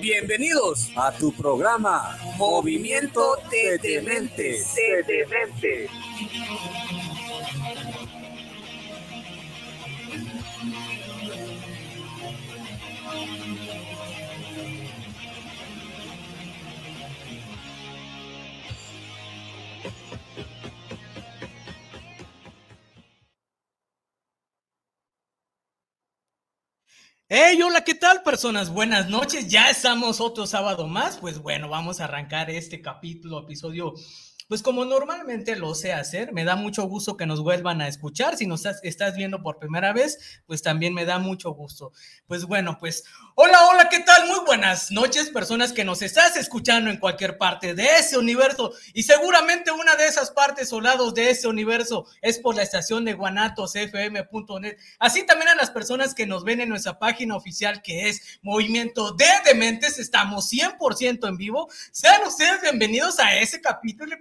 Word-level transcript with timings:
Bienvenidos 0.00 0.90
a 0.96 1.12
tu 1.12 1.32
programa 1.32 2.18
Movimiento 2.36 3.36
de 3.52 3.78
Dementes. 3.78 4.74
Hey, 27.30 27.60
hola, 27.60 27.84
¿qué 27.84 27.92
tal 27.92 28.22
personas? 28.22 28.70
Buenas 28.70 29.10
noches, 29.10 29.48
ya 29.48 29.68
estamos 29.68 30.18
otro 30.18 30.46
sábado 30.46 30.86
más, 30.88 31.18
pues 31.18 31.40
bueno, 31.40 31.68
vamos 31.68 32.00
a 32.00 32.04
arrancar 32.04 32.48
este 32.48 32.80
capítulo, 32.80 33.40
episodio 33.40 33.92
pues 34.48 34.62
como 34.62 34.86
normalmente 34.86 35.56
lo 35.56 35.74
sé 35.74 35.92
hacer, 35.92 36.32
me 36.32 36.44
da 36.44 36.56
mucho 36.56 36.84
gusto 36.84 37.18
que 37.18 37.26
nos 37.26 37.42
vuelvan 37.42 37.82
a 37.82 37.88
escuchar. 37.88 38.36
Si 38.36 38.46
nos 38.46 38.64
estás, 38.82 39.14
viendo 39.14 39.42
por 39.42 39.58
primera 39.58 39.92
vez, 39.92 40.40
pues 40.46 40.62
también 40.62 40.94
me 40.94 41.04
da 41.04 41.18
mucho 41.18 41.50
gusto. 41.50 41.92
Pues 42.26 42.46
bueno, 42.46 42.78
pues 42.80 43.04
hola, 43.34 43.58
hola, 43.70 43.88
¿qué 43.90 44.00
tal? 44.00 44.26
Muy 44.26 44.40
buenas 44.46 44.90
noches, 44.90 45.28
personas 45.28 45.72
que 45.72 45.84
nos 45.84 46.00
estás 46.00 46.36
escuchando 46.36 46.90
en 46.90 46.96
cualquier 46.96 47.36
parte 47.36 47.74
de 47.74 47.84
ese 47.98 48.16
universo. 48.16 48.72
Y 48.94 49.02
seguramente 49.02 49.70
una 49.70 49.96
de 49.96 50.06
esas 50.06 50.30
partes 50.30 50.72
o 50.72 50.80
de 51.12 51.30
ese 51.30 51.46
universo 51.46 52.06
es 52.22 52.38
por 52.38 52.54
la 52.54 52.62
estación 52.62 53.04
de 53.04 53.12
guanatosfm.net. 53.12 54.78
Así 54.98 55.26
también 55.26 55.50
a 55.50 55.56
las 55.56 55.70
personas 55.70 56.14
que 56.14 56.26
nos 56.26 56.44
ven 56.44 56.62
en 56.62 56.70
nuestra 56.70 56.98
página 56.98 57.36
oficial 57.36 57.82
que 57.82 58.08
es 58.08 58.38
Movimiento 58.40 59.12
de 59.12 59.26
Dementes. 59.44 59.98
Estamos 59.98 60.50
100% 60.50 61.28
en 61.28 61.36
vivo. 61.36 61.68
Sean 61.92 62.26
ustedes 62.26 62.62
bienvenidos 62.62 63.18
a 63.18 63.36
ese 63.36 63.60
capítulo 63.60 64.14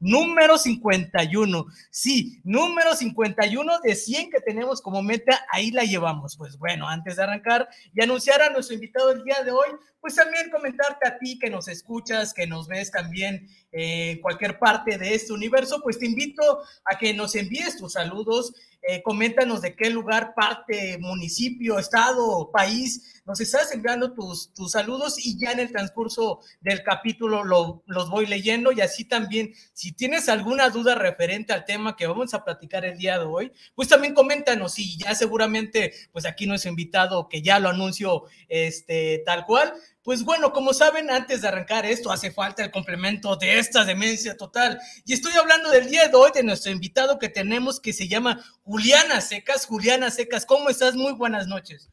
número 0.00 0.58
51. 0.58 1.66
Sí, 1.90 2.40
número 2.44 2.94
51 2.94 3.80
de 3.80 3.94
100 3.94 4.30
que 4.30 4.40
tenemos 4.40 4.80
como 4.80 5.02
meta, 5.02 5.46
ahí 5.52 5.70
la 5.70 5.84
llevamos. 5.84 6.36
Pues 6.36 6.58
bueno, 6.58 6.88
antes 6.88 7.16
de 7.16 7.22
arrancar 7.22 7.68
y 7.94 8.02
anunciar 8.02 8.42
a 8.42 8.50
nuestro 8.50 8.74
invitado 8.74 9.12
el 9.12 9.24
día 9.24 9.42
de 9.44 9.50
hoy, 9.50 9.68
pues 10.00 10.14
también 10.14 10.50
comentarte 10.50 11.08
a 11.08 11.18
ti 11.18 11.38
que 11.38 11.50
nos 11.50 11.68
escuchas, 11.68 12.32
que 12.32 12.46
nos 12.46 12.68
ves 12.68 12.90
también 12.90 13.48
en 13.72 14.20
cualquier 14.20 14.58
parte 14.58 14.98
de 14.98 15.14
este 15.14 15.32
universo, 15.32 15.80
pues 15.82 15.98
te 15.98 16.06
invito 16.06 16.62
a 16.84 16.96
que 16.96 17.12
nos 17.12 17.34
envíes 17.34 17.76
tus 17.76 17.94
saludos 17.94 18.54
eh, 18.88 19.02
coméntanos 19.02 19.62
de 19.62 19.74
qué 19.74 19.90
lugar, 19.90 20.34
parte, 20.34 20.98
municipio, 20.98 21.78
estado, 21.78 22.50
país, 22.52 23.22
nos 23.26 23.40
estás 23.40 23.72
enviando 23.72 24.12
tus, 24.12 24.52
tus 24.54 24.72
saludos 24.72 25.16
y 25.18 25.36
ya 25.38 25.50
en 25.50 25.58
el 25.58 25.72
transcurso 25.72 26.40
del 26.60 26.84
capítulo 26.84 27.42
lo, 27.42 27.82
los 27.86 28.08
voy 28.08 28.26
leyendo 28.26 28.70
y 28.70 28.80
así 28.80 29.04
también, 29.04 29.52
si 29.72 29.90
tienes 29.90 30.28
alguna 30.28 30.70
duda 30.70 30.94
referente 30.94 31.52
al 31.52 31.64
tema 31.64 31.96
que 31.96 32.06
vamos 32.06 32.32
a 32.34 32.44
platicar 32.44 32.84
el 32.84 32.96
día 32.96 33.18
de 33.18 33.24
hoy, 33.24 33.52
pues 33.74 33.88
también 33.88 34.14
coméntanos 34.14 34.78
y 34.78 34.96
ya 34.96 35.14
seguramente, 35.14 35.92
pues 36.12 36.24
aquí 36.24 36.46
nuestro 36.46 36.70
invitado 36.70 37.28
que 37.28 37.42
ya 37.42 37.58
lo 37.58 37.70
anuncio 37.70 38.24
este, 38.48 39.22
tal 39.26 39.44
cual, 39.44 39.74
pues 40.06 40.22
bueno, 40.22 40.52
como 40.52 40.72
saben, 40.72 41.10
antes 41.10 41.42
de 41.42 41.48
arrancar 41.48 41.84
esto, 41.84 42.12
hace 42.12 42.30
falta 42.30 42.62
el 42.62 42.70
complemento 42.70 43.34
de 43.34 43.58
esta 43.58 43.84
demencia 43.84 44.36
total. 44.36 44.78
Y 45.04 45.14
estoy 45.14 45.32
hablando 45.32 45.68
del 45.68 45.90
día 45.90 46.06
de 46.06 46.14
hoy 46.14 46.30
de 46.32 46.44
nuestro 46.44 46.70
invitado 46.70 47.18
que 47.18 47.28
tenemos 47.28 47.80
que 47.80 47.92
se 47.92 48.06
llama 48.06 48.40
Juliana 48.62 49.20
Secas. 49.20 49.66
Juliana 49.66 50.12
Secas, 50.12 50.46
¿cómo 50.46 50.68
estás? 50.68 50.94
Muy 50.94 51.12
buenas 51.14 51.48
noches. 51.48 51.90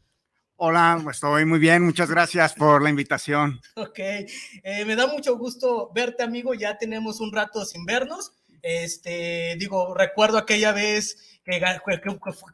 Hola, 0.58 1.04
estoy 1.10 1.46
muy 1.46 1.58
bien, 1.58 1.82
muchas 1.82 2.08
gracias 2.08 2.54
por 2.54 2.84
la 2.84 2.92
invitación. 2.92 3.60
Ok, 3.78 3.98
eh, 3.98 4.86
me 4.86 4.96
da 4.96 5.08
mucho 5.08 5.36
gusto 5.36 5.90
verte, 5.92 6.22
amigo. 6.22 6.54
Ya 6.54 6.78
tenemos 6.78 7.20
un 7.20 7.32
rato 7.32 7.66
sin 7.66 7.84
vernos. 7.84 8.32
Este, 8.62 9.56
digo, 9.58 9.96
recuerdo 9.96 10.38
aquella 10.38 10.72
vez 10.72 11.33
que, 11.44 11.62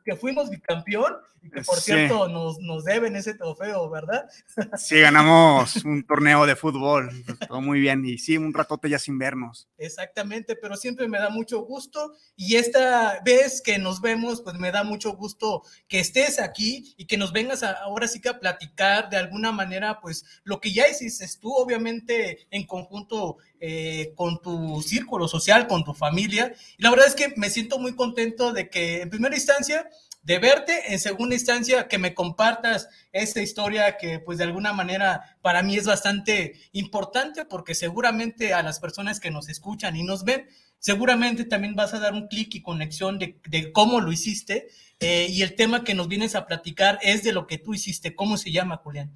que, 0.03 0.15
fuimos 0.15 0.49
bicampeón 0.49 1.13
y 1.41 1.49
que 1.49 1.61
por 1.61 1.79
cierto 1.79 2.27
nos, 2.27 2.59
nos 2.59 2.83
deben 2.83 3.15
ese 3.15 3.33
trofeo, 3.33 3.89
¿verdad? 3.89 4.25
Sí, 4.77 4.99
ganamos 4.99 5.77
un 5.85 6.03
torneo 6.05 6.45
de 6.45 6.55
fútbol, 6.55 7.09
todo 7.47 7.61
muy 7.61 7.79
bien 7.79 8.03
y 8.05 8.17
sí, 8.17 8.37
un 8.37 8.53
ratote 8.53 8.89
ya 8.89 8.99
sin 8.99 9.17
vernos. 9.17 9.69
Exactamente, 9.77 10.55
pero 10.55 10.75
siempre 10.75 11.07
me 11.07 11.19
da 11.19 11.29
mucho 11.29 11.61
gusto 11.61 12.13
y 12.35 12.55
esta 12.55 13.21
vez 13.23 13.61
que 13.61 13.77
nos 13.77 14.01
vemos, 14.01 14.41
pues 14.41 14.57
me 14.57 14.71
da 14.71 14.83
mucho 14.83 15.13
gusto 15.13 15.63
que 15.87 15.99
estés 15.99 16.39
aquí 16.39 16.95
y 16.97 17.05
que 17.05 17.17
nos 17.17 17.31
vengas 17.31 17.63
ahora 17.63 18.07
sí 18.07 18.19
que 18.19 18.29
a 18.29 18.39
platicar 18.39 19.09
de 19.09 19.17
alguna 19.17 19.51
manera, 19.51 19.99
pues 20.01 20.25
lo 20.43 20.59
que 20.59 20.73
ya 20.73 20.87
hiciste 20.87 21.19
tú, 21.39 21.53
obviamente 21.53 22.47
en 22.49 22.65
conjunto 22.65 23.37
eh, 23.61 24.13
con 24.15 24.41
tu 24.41 24.81
círculo 24.81 25.27
social, 25.27 25.67
con 25.67 25.83
tu 25.83 25.93
familia. 25.93 26.53
Y 26.77 26.83
la 26.83 26.91
verdad 26.91 27.07
es 27.07 27.15
que 27.15 27.33
me 27.35 27.49
siento 27.49 27.77
muy 27.77 27.93
contento 27.93 28.53
de 28.53 28.69
que 28.69 28.78
en 29.01 29.09
primera 29.09 29.35
instancia 29.35 29.89
de 30.21 30.39
verte, 30.39 30.93
en 30.93 30.99
segunda 30.99 31.35
instancia 31.35 31.87
que 31.87 31.97
me 31.97 32.13
compartas 32.13 32.89
esta 33.11 33.41
historia 33.41 33.97
que 33.97 34.19
pues 34.19 34.37
de 34.37 34.43
alguna 34.43 34.73
manera 34.73 35.37
para 35.41 35.63
mí 35.63 35.77
es 35.77 35.85
bastante 35.85 36.59
importante 36.71 37.45
porque 37.45 37.73
seguramente 37.73 38.53
a 38.53 38.61
las 38.61 38.79
personas 38.79 39.19
que 39.19 39.31
nos 39.31 39.49
escuchan 39.49 39.95
y 39.95 40.03
nos 40.03 40.23
ven, 40.23 40.47
seguramente 40.77 41.45
también 41.45 41.75
vas 41.75 41.93
a 41.93 41.99
dar 41.99 42.13
un 42.13 42.27
clic 42.27 42.53
y 42.55 42.61
conexión 42.61 43.17
de, 43.17 43.71
cómo 43.71 44.01
lo 44.01 44.11
hiciste 44.11 44.67
eh, 44.99 45.27
y 45.29 45.41
el 45.41 45.55
tema 45.55 45.83
que 45.83 45.93
nos 45.93 46.07
vienes 46.07 46.35
a 46.35 46.45
platicar 46.45 46.99
es 47.01 47.23
de 47.23 47.31
lo 47.31 47.47
que 47.47 47.57
tú 47.57 47.73
hiciste. 47.73 48.13
¿Cómo 48.15 48.37
se 48.37 48.51
llama, 48.51 48.77
Julián? 48.77 49.11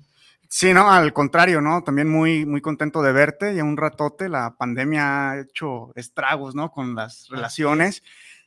Sí, 0.47 0.73
no, 0.73 0.89
al 0.89 1.13
contrario, 1.13 1.61
¿no? 1.61 1.83
También 1.83 2.09
muy, 2.09 2.45
muy 2.45 2.61
contento 2.61 3.01
de 3.01 3.11
verte. 3.11 3.55
Ya 3.55 3.63
un 3.63 3.75
ratote, 3.75 4.29
la 4.29 4.55
pandemia 4.55 5.31
ha 5.31 5.39
hecho 5.39 5.91
estragos, 5.95 6.53
¿no? 6.53 6.71
Con 6.71 6.95
las 6.95 7.27
relaciones 7.29 8.03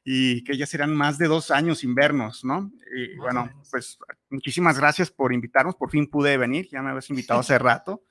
y 0.08 0.44
que 0.44 0.56
ya 0.56 0.66
serán 0.66 0.94
más 0.94 1.18
de 1.18 1.26
dos 1.26 1.50
años 1.50 1.80
sin 1.80 1.92
vernos, 1.92 2.44
¿no? 2.44 2.70
Y 2.96 3.16
bueno, 3.16 3.50
pues 3.72 3.98
muchísimas 4.30 4.78
gracias 4.78 5.10
por 5.10 5.32
invitarnos, 5.32 5.74
por 5.74 5.90
fin 5.90 6.08
pude 6.08 6.36
venir, 6.36 6.68
ya 6.70 6.80
me 6.80 6.90
habías 6.90 7.10
invitado 7.10 7.40
hace 7.40 7.58
rato. 7.58 8.04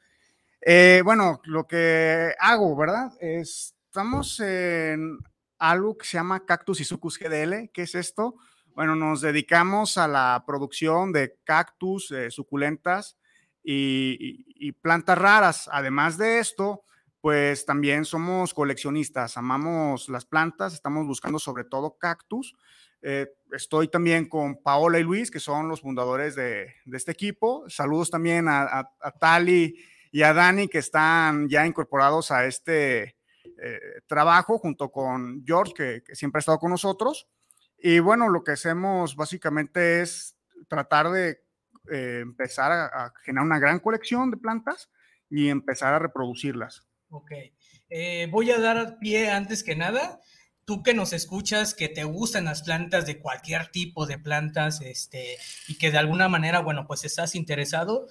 Eh, 0.59 1.01
bueno, 1.05 1.39
lo 1.45 1.65
que 1.65 2.33
hago, 2.37 2.75
¿verdad? 2.75 3.13
estamos 3.21 4.41
en 4.41 5.19
algo 5.57 5.97
que 5.97 6.05
se 6.05 6.17
llama 6.17 6.45
Cactus 6.45 6.81
y 6.81 6.83
Sucus 6.83 7.17
GDL, 7.17 7.69
¿qué 7.73 7.83
es 7.83 7.95
esto? 7.95 8.35
Bueno, 8.73 8.97
nos 8.97 9.21
dedicamos 9.21 9.97
a 9.97 10.09
la 10.09 10.43
producción 10.45 11.13
de 11.13 11.37
cactus, 11.45 12.11
eh, 12.11 12.29
suculentas 12.29 13.17
y, 13.63 14.43
y 14.49 14.73
plantas 14.73 15.17
raras. 15.17 15.69
Además 15.71 16.17
de 16.17 16.39
esto, 16.39 16.83
pues 17.25 17.65
también 17.65 18.05
somos 18.05 18.53
coleccionistas, 18.53 19.35
amamos 19.35 20.09
las 20.09 20.25
plantas, 20.25 20.75
estamos 20.75 21.07
buscando 21.07 21.39
sobre 21.39 21.63
todo 21.63 21.97
cactus. 21.97 22.55
Eh, 23.01 23.33
estoy 23.51 23.87
también 23.87 24.29
con 24.29 24.61
Paola 24.61 24.99
y 24.99 25.03
Luis, 25.03 25.31
que 25.31 25.39
son 25.39 25.67
los 25.67 25.81
fundadores 25.81 26.35
de, 26.35 26.75
este 26.93 27.13
equipo. 27.13 27.67
Saludos 27.67 28.11
también 28.11 28.45
a, 28.47 28.91
Tali 29.19 29.75
y 30.11 30.21
a 30.21 30.35
Dani, 30.35 30.67
que 30.67 30.77
están 30.77 31.49
ya 31.49 31.65
incorporados 31.65 32.29
a 32.29 32.45
este 32.45 33.17
eh, 33.59 33.79
trabajo, 34.05 34.59
junto 34.59 34.91
con 34.91 35.43
George, 35.43 36.03
que, 36.05 36.15
siempre 36.15 36.37
ha 36.37 36.41
estado 36.41 36.59
con 36.59 36.69
nosotros. 36.69 37.27
Y 37.79 37.97
bueno, 37.97 38.29
lo 38.29 38.43
que 38.43 38.51
hacemos 38.51 39.15
básicamente 39.15 40.03
es 40.03 40.35
tratar 40.67 41.09
de 41.09 41.43
eh, 41.89 42.19
empezar 42.21 42.71
a 42.71 43.11
generar 43.23 43.47
una 43.47 43.57
gran 43.57 43.79
colección 43.79 44.29
de 44.29 44.37
plantas 44.37 44.91
y 45.27 45.49
empezar 45.49 45.91
a 45.91 45.97
reproducirlas. 45.97 46.85
Ok. 47.15 47.31
Eh, 47.89 48.27
voy 48.29 48.51
a 48.51 48.59
dar 48.59 48.99
pie 48.99 49.29
antes 49.29 49.63
que 49.63 49.75
nada. 49.75 50.19
Tú 50.65 50.83
que 50.83 50.93
nos 50.93 51.13
escuchas, 51.13 51.73
que 51.73 51.87
te 51.87 52.03
gustan 52.03 52.45
las 52.45 52.63
plantas 52.63 53.05
de 53.05 53.19
cualquier 53.19 53.67
tipo 53.67 54.05
de 54.05 54.17
plantas, 54.17 54.81
este, 54.81 55.37
y 55.67 55.75
que 55.75 55.91
de 55.91 55.99
alguna 55.99 56.27
manera, 56.27 56.59
bueno, 56.59 56.85
pues 56.87 57.05
estás 57.05 57.35
interesado, 57.35 58.07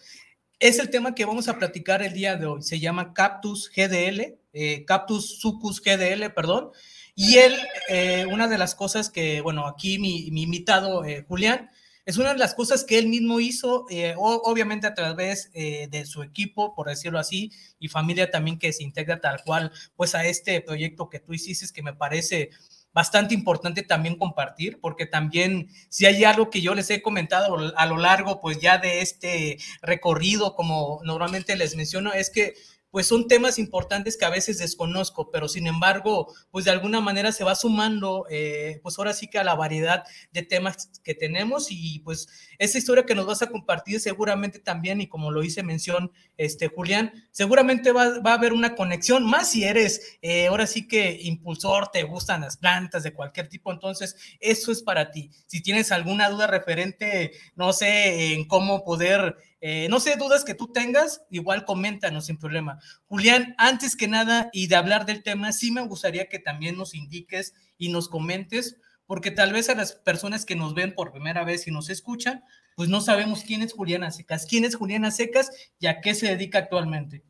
es 0.60 0.78
el 0.78 0.88
tema 0.88 1.14
que 1.14 1.24
vamos 1.24 1.48
a 1.48 1.58
platicar 1.58 2.00
el 2.02 2.14
día 2.14 2.36
de 2.36 2.46
hoy. 2.46 2.62
Se 2.62 2.80
llama 2.80 3.12
Cactus 3.12 3.70
GDL, 3.74 4.38
eh, 4.52 4.84
Cactus 4.86 5.38
Sucus 5.40 5.82
GDL, 5.82 6.30
perdón. 6.32 6.70
Y 7.14 7.36
él, 7.36 7.54
eh, 7.88 8.24
una 8.30 8.48
de 8.48 8.56
las 8.56 8.74
cosas 8.74 9.10
que, 9.10 9.40
bueno, 9.40 9.66
aquí 9.66 9.98
mi, 9.98 10.26
invitado, 10.28 11.04
eh, 11.04 11.24
Julián, 11.28 11.70
es 12.06 12.18
una 12.18 12.32
de 12.32 12.38
las 12.38 12.54
cosas 12.54 12.84
que 12.84 12.98
él 12.98 13.08
mismo 13.08 13.40
hizo, 13.40 13.86
eh, 13.90 14.14
obviamente 14.16 14.86
a 14.86 14.94
través 14.94 15.50
de 15.52 16.04
su 16.06 16.22
equipo, 16.22 16.74
por 16.74 16.88
decirlo 16.88 17.18
así, 17.18 17.50
y 17.78 17.88
familia 17.88 18.30
también 18.30 18.58
que 18.58 18.72
se 18.72 18.82
integra 18.82 19.20
tal 19.20 19.42
cual, 19.44 19.72
pues 19.96 20.14
a 20.14 20.24
este 20.24 20.60
proyecto 20.60 21.08
que 21.08 21.20
tú 21.20 21.32
hiciste, 21.32 21.72
que 21.72 21.82
me 21.82 21.94
parece 21.94 22.50
bastante 22.94 23.34
importante 23.34 23.82
también 23.82 24.16
compartir, 24.16 24.78
porque 24.80 25.04
también 25.04 25.68
si 25.88 26.06
hay 26.06 26.22
algo 26.24 26.48
que 26.48 26.60
yo 26.60 26.74
les 26.74 26.88
he 26.90 27.02
comentado 27.02 27.74
a 27.76 27.86
lo 27.86 27.96
largo, 27.98 28.40
pues 28.40 28.60
ya 28.60 28.78
de 28.78 29.00
este 29.00 29.58
recorrido, 29.82 30.54
como 30.54 31.00
normalmente 31.04 31.56
les 31.56 31.74
menciono, 31.74 32.12
es 32.12 32.30
que 32.30 32.54
pues 32.94 33.08
son 33.08 33.26
temas 33.26 33.58
importantes 33.58 34.16
que 34.16 34.24
a 34.24 34.30
veces 34.30 34.58
desconozco, 34.58 35.32
pero 35.32 35.48
sin 35.48 35.66
embargo, 35.66 36.32
pues 36.52 36.64
de 36.64 36.70
alguna 36.70 37.00
manera 37.00 37.32
se 37.32 37.42
va 37.42 37.56
sumando, 37.56 38.24
eh, 38.30 38.78
pues 38.84 38.96
ahora 38.96 39.12
sí 39.12 39.26
que 39.26 39.40
a 39.40 39.42
la 39.42 39.56
variedad 39.56 40.04
de 40.30 40.44
temas 40.44 41.00
que 41.02 41.12
tenemos 41.12 41.72
y 41.72 41.98
pues 42.04 42.28
esa 42.56 42.78
historia 42.78 43.04
que 43.04 43.16
nos 43.16 43.26
vas 43.26 43.42
a 43.42 43.48
compartir 43.48 43.98
seguramente 43.98 44.60
también, 44.60 45.00
y 45.00 45.08
como 45.08 45.32
lo 45.32 45.42
hice 45.42 45.64
mención, 45.64 46.12
este 46.36 46.68
Julián, 46.68 47.12
seguramente 47.32 47.90
va, 47.90 48.20
va 48.20 48.30
a 48.30 48.34
haber 48.34 48.52
una 48.52 48.76
conexión, 48.76 49.28
más 49.28 49.50
si 49.50 49.64
eres 49.64 50.16
eh, 50.22 50.46
ahora 50.46 50.68
sí 50.68 50.86
que 50.86 51.18
impulsor, 51.20 51.88
te 51.88 52.04
gustan 52.04 52.42
las 52.42 52.58
plantas 52.58 53.02
de 53.02 53.12
cualquier 53.12 53.48
tipo, 53.48 53.72
entonces 53.72 54.14
eso 54.38 54.70
es 54.70 54.84
para 54.84 55.10
ti. 55.10 55.32
Si 55.46 55.60
tienes 55.60 55.90
alguna 55.90 56.30
duda 56.30 56.46
referente, 56.46 57.32
no 57.56 57.72
sé, 57.72 58.34
en 58.34 58.44
cómo 58.46 58.84
poder 58.84 59.36
eh, 59.66 59.88
no 59.88 59.98
sé, 59.98 60.16
dudas 60.16 60.44
que 60.44 60.52
tú 60.52 60.70
tengas, 60.70 61.22
igual 61.30 61.64
coméntanos 61.64 62.26
sin 62.26 62.36
problema. 62.36 62.80
Julián, 63.06 63.54
antes 63.56 63.96
que 63.96 64.06
nada 64.06 64.50
y 64.52 64.66
de 64.66 64.76
hablar 64.76 65.06
del 65.06 65.22
tema, 65.22 65.52
sí 65.52 65.70
me 65.70 65.80
gustaría 65.86 66.28
que 66.28 66.38
también 66.38 66.76
nos 66.76 66.94
indiques 66.94 67.54
y 67.78 67.88
nos 67.88 68.10
comentes, 68.10 68.76
porque 69.06 69.30
tal 69.30 69.54
vez 69.54 69.70
a 69.70 69.74
las 69.74 69.92
personas 69.92 70.44
que 70.44 70.54
nos 70.54 70.74
ven 70.74 70.94
por 70.94 71.12
primera 71.12 71.44
vez 71.44 71.66
y 71.66 71.70
nos 71.70 71.88
escuchan, 71.88 72.44
pues 72.76 72.90
no 72.90 73.00
sabemos 73.00 73.42
quién 73.42 73.62
es 73.62 73.72
Juliana 73.72 74.10
Secas, 74.10 74.44
quién 74.44 74.66
es 74.66 74.76
Juliana 74.76 75.10
Secas 75.10 75.50
y 75.78 75.86
a 75.86 76.02
qué 76.02 76.14
se 76.14 76.26
dedica 76.26 76.58
actualmente. 76.58 77.24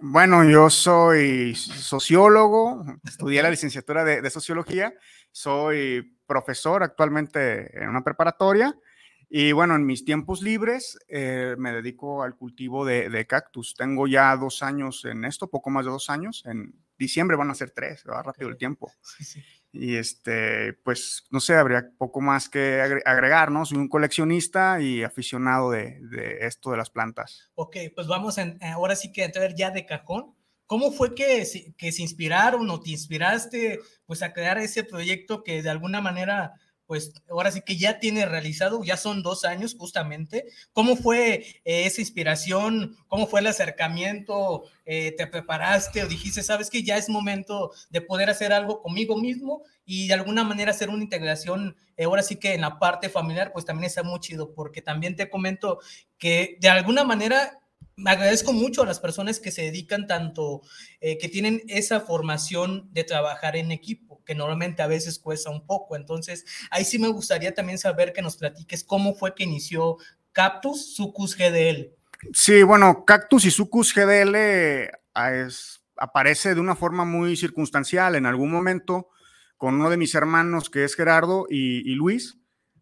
Bueno, 0.00 0.42
yo 0.50 0.70
soy 0.70 1.54
sociólogo, 1.54 2.86
estudié 3.04 3.40
la 3.40 3.50
licenciatura 3.50 4.02
de 4.02 4.30
sociología, 4.30 4.94
soy 5.30 6.18
profesor 6.26 6.82
actualmente 6.82 7.80
en 7.80 7.88
una 7.88 8.02
preparatoria 8.02 8.76
y 9.30 9.52
bueno, 9.52 9.74
en 9.76 9.84
mis 9.84 10.04
tiempos 10.04 10.40
libres 10.40 10.98
eh, 11.06 11.54
me 11.58 11.72
dedico 11.72 12.22
al 12.22 12.36
cultivo 12.36 12.86
de, 12.86 13.26
cactus. 13.26 13.74
Tengo 13.74 14.06
ya 14.06 14.34
dos 14.36 14.62
años 14.62 15.04
en 15.04 15.24
esto, 15.26 15.50
poco 15.50 15.68
más 15.68 15.84
de 15.84 15.90
dos 15.90 16.08
años. 16.08 16.42
En 16.46 16.74
diciembre 16.98 17.36
van 17.36 17.50
a 17.50 17.54
ser 17.54 17.70
tres, 17.70 18.04
va 18.08 18.22
rápido 18.22 18.48
el 18.48 18.56
tiempo. 18.56 18.90
Y 19.70 19.96
este, 19.96 20.72
pues 20.82 21.26
no 21.30 21.40
sé, 21.40 21.54
habría 21.54 21.90
poco 21.98 22.22
más 22.22 22.48
que 22.48 22.80
agregar, 23.04 23.50
¿no? 23.50 23.66
Soy 23.66 23.76
un 23.76 23.88
coleccionista 23.88 24.80
y 24.80 25.02
aficionado 25.02 25.72
de, 25.72 26.38
esto 26.40 26.70
de 26.70 26.78
las 26.78 26.88
plantas. 26.88 27.50
Ok, 27.54 27.76
pues 27.94 28.06
vamos 28.06 28.38
en, 28.38 28.58
ahora 28.64 28.96
sí 28.96 29.12
que 29.12 29.24
entrar 29.24 29.54
ya 29.54 29.70
de 29.70 29.84
cajón. 29.84 30.34
¿Cómo 30.64 30.90
fue 30.90 31.14
que, 31.14 31.46
que 31.76 31.92
se 31.92 32.02
inspiraron 32.02 32.68
o 32.70 32.80
te 32.80 32.90
inspiraste 32.90 33.80
pues 34.06 34.22
a 34.22 34.32
crear 34.32 34.56
ese 34.56 34.84
proyecto 34.84 35.42
que 35.42 35.62
de 35.62 35.70
alguna 35.70 36.00
manera 36.00 36.54
pues 36.88 37.12
ahora 37.28 37.52
sí 37.52 37.60
que 37.60 37.76
ya 37.76 38.00
tiene 38.00 38.24
realizado, 38.24 38.82
ya 38.82 38.96
son 38.96 39.22
dos 39.22 39.44
años 39.44 39.76
justamente. 39.78 40.46
¿Cómo 40.72 40.96
fue 40.96 41.44
eh, 41.66 41.84
esa 41.84 42.00
inspiración? 42.00 42.96
¿Cómo 43.08 43.26
fue 43.26 43.40
el 43.40 43.46
acercamiento? 43.46 44.64
Eh, 44.86 45.14
¿Te 45.18 45.26
preparaste 45.26 46.02
o 46.02 46.08
dijiste, 46.08 46.42
sabes 46.42 46.70
que 46.70 46.82
ya 46.82 46.96
es 46.96 47.10
momento 47.10 47.72
de 47.90 48.00
poder 48.00 48.30
hacer 48.30 48.54
algo 48.54 48.80
conmigo 48.80 49.18
mismo 49.18 49.62
y 49.84 50.08
de 50.08 50.14
alguna 50.14 50.44
manera 50.44 50.70
hacer 50.70 50.88
una 50.88 51.02
integración? 51.02 51.76
Eh, 51.98 52.04
ahora 52.04 52.22
sí 52.22 52.36
que 52.36 52.54
en 52.54 52.62
la 52.62 52.78
parte 52.78 53.10
familiar, 53.10 53.52
pues 53.52 53.66
también 53.66 53.88
está 53.88 54.02
muy 54.02 54.18
chido, 54.20 54.54
porque 54.54 54.80
también 54.80 55.14
te 55.14 55.28
comento 55.28 55.80
que 56.16 56.56
de 56.58 56.70
alguna 56.70 57.04
manera 57.04 57.60
me 57.96 58.10
agradezco 58.10 58.52
mucho 58.52 58.82
a 58.82 58.86
las 58.86 59.00
personas 59.00 59.40
que 59.40 59.50
se 59.50 59.62
dedican 59.62 60.06
tanto, 60.06 60.62
que 61.00 61.28
tienen 61.28 61.62
esa 61.66 62.00
formación 62.00 62.88
de 62.92 63.02
trabajar 63.02 63.56
en 63.56 63.72
equipo 63.72 64.08
que 64.28 64.34
normalmente 64.34 64.82
a 64.82 64.86
veces 64.86 65.18
cuesta 65.18 65.50
un 65.50 65.66
poco. 65.66 65.96
Entonces, 65.96 66.44
ahí 66.70 66.84
sí 66.84 66.98
me 66.98 67.08
gustaría 67.08 67.54
también 67.54 67.78
saber 67.78 68.12
que 68.12 68.20
nos 68.20 68.36
platiques 68.36 68.84
cómo 68.84 69.14
fue 69.14 69.34
que 69.34 69.44
inició 69.44 69.96
Cactus 70.32 70.94
Sucus 70.94 71.34
GDL. 71.34 71.94
Sí, 72.34 72.62
bueno, 72.62 73.06
Cactus 73.06 73.46
y 73.46 73.50
Sucus 73.50 73.94
GDL 73.94 74.90
ah, 75.14 75.48
aparece 75.96 76.54
de 76.54 76.60
una 76.60 76.76
forma 76.76 77.06
muy 77.06 77.38
circunstancial. 77.38 78.16
En 78.16 78.26
algún 78.26 78.50
momento, 78.50 79.08
con 79.56 79.76
uno 79.76 79.88
de 79.88 79.96
mis 79.96 80.14
hermanos, 80.14 80.68
que 80.68 80.84
es 80.84 80.94
Gerardo 80.94 81.46
y, 81.48 81.94
Luis, 81.94 82.36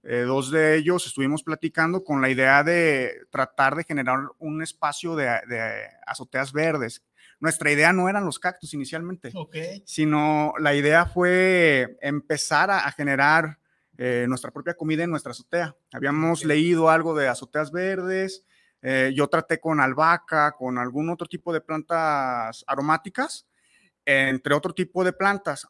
eh, 0.07 0.21
dos 0.21 0.51
de 0.51 0.77
ellos 0.77 1.07
estuvimos 1.07 1.43
platicando 1.43 2.05
con 2.05 2.21
la 2.21 2.31
idea 2.31 2.63
de 2.63 3.27
tratar 3.31 3.75
de 3.75 3.85
generar 3.85 4.21
un 4.39 4.63
espacio 4.63 5.17
de, 5.17 5.25
de 5.49 5.89
azoteas 6.07 6.53
verdes 6.53 7.03
nuestra 7.39 7.71
idea 7.71 7.93
no 7.93 8.09
eran 8.09 8.25
los 8.25 8.39
cactus 8.39 8.73
inicialmente, 8.75 9.31
sino 9.85 10.55
la 10.59 10.75
idea 10.75 11.07
fue 11.07 11.99
empezar 12.01 12.71
a, 12.71 12.91
generar 12.93 13.59
eh, 13.99 14.25
nuestra 14.29 14.51
propia 14.51 14.75
comida 14.75 15.05
en 15.05 15.11
nuestra 15.11 15.33
azotea. 15.33 15.77
Habíamos 15.93 16.45
leído 16.45 16.89
algo 16.89 17.15
de 17.15 17.29
azoteas 17.29 17.71
verdes, 17.71 18.45
eh, 18.81 19.13
yo 19.15 19.29
traté 19.29 19.61
con 19.61 19.81
albahaca, 19.81 20.53
con 20.53 20.79
algún 20.79 21.11
otro 21.11 21.27
tipo 21.27 21.53
de 21.53 21.61
plantas 21.61 22.65
aromáticas, 22.67 23.47
entre 24.05 24.55
otro 24.55 24.73
tipo 24.73 25.05
de 25.05 25.13
plantas. 25.13 25.69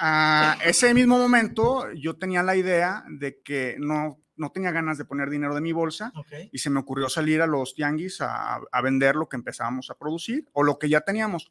A 0.00 0.56
ese 0.64 0.94
mismo 0.94 1.18
momento 1.18 1.92
yo 1.92 2.16
tenía 2.16 2.42
la 2.42 2.56
idea 2.56 3.04
de 3.08 3.40
que 3.42 3.76
no 3.78 4.18
no 4.38 4.50
tenía 4.50 4.70
ganas 4.70 4.96
de 4.96 5.04
poner 5.04 5.28
dinero 5.28 5.54
de 5.54 5.60
mi 5.60 5.72
bolsa 5.72 6.12
y 6.52 6.58
se 6.58 6.70
me 6.70 6.80
ocurrió 6.80 7.08
salir 7.08 7.42
a 7.42 7.46
los 7.46 7.74
tianguis 7.74 8.20
a, 8.20 8.60
vender 8.82 9.16
lo 9.16 9.28
que 9.28 9.36
empezábamos 9.36 9.90
a 9.90 9.96
producir 9.96 10.48
o 10.52 10.62
lo 10.62 10.78
que 10.78 10.88
ya 10.88 11.00
teníamos. 11.00 11.50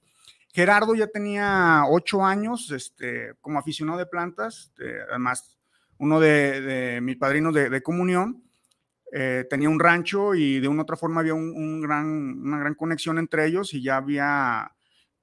Gerardo 0.54 0.96
ya 0.96 1.08
tenía 1.08 1.84
ocho 1.88 2.26
años 2.26 2.72
este, 2.72 3.34
como 3.42 3.60
aficionado 3.60 4.00
de 4.00 4.06
plantas, 4.08 4.72
además 5.10 5.58
uno 6.00 6.20
de, 6.20 7.00
mis 7.04 7.18
padrinos 7.18 7.54
de, 7.54 7.84
comunión. 7.84 8.44
Eh, 9.14 9.46
tenía 9.50 9.70
un 9.70 9.80
rancho 9.80 10.36
y 10.36 10.60
de 10.60 10.68
una 10.68 10.82
otra 10.82 10.98
forma 10.98 11.22
había 11.22 11.34
un, 11.34 11.82
gran, 11.82 12.08
una 12.42 12.60
gran 12.60 12.74
conexión 12.74 13.18
entre 13.18 13.46
ellos 13.46 13.74
y 13.74 13.82
ya 13.82 13.98
había 13.98 14.74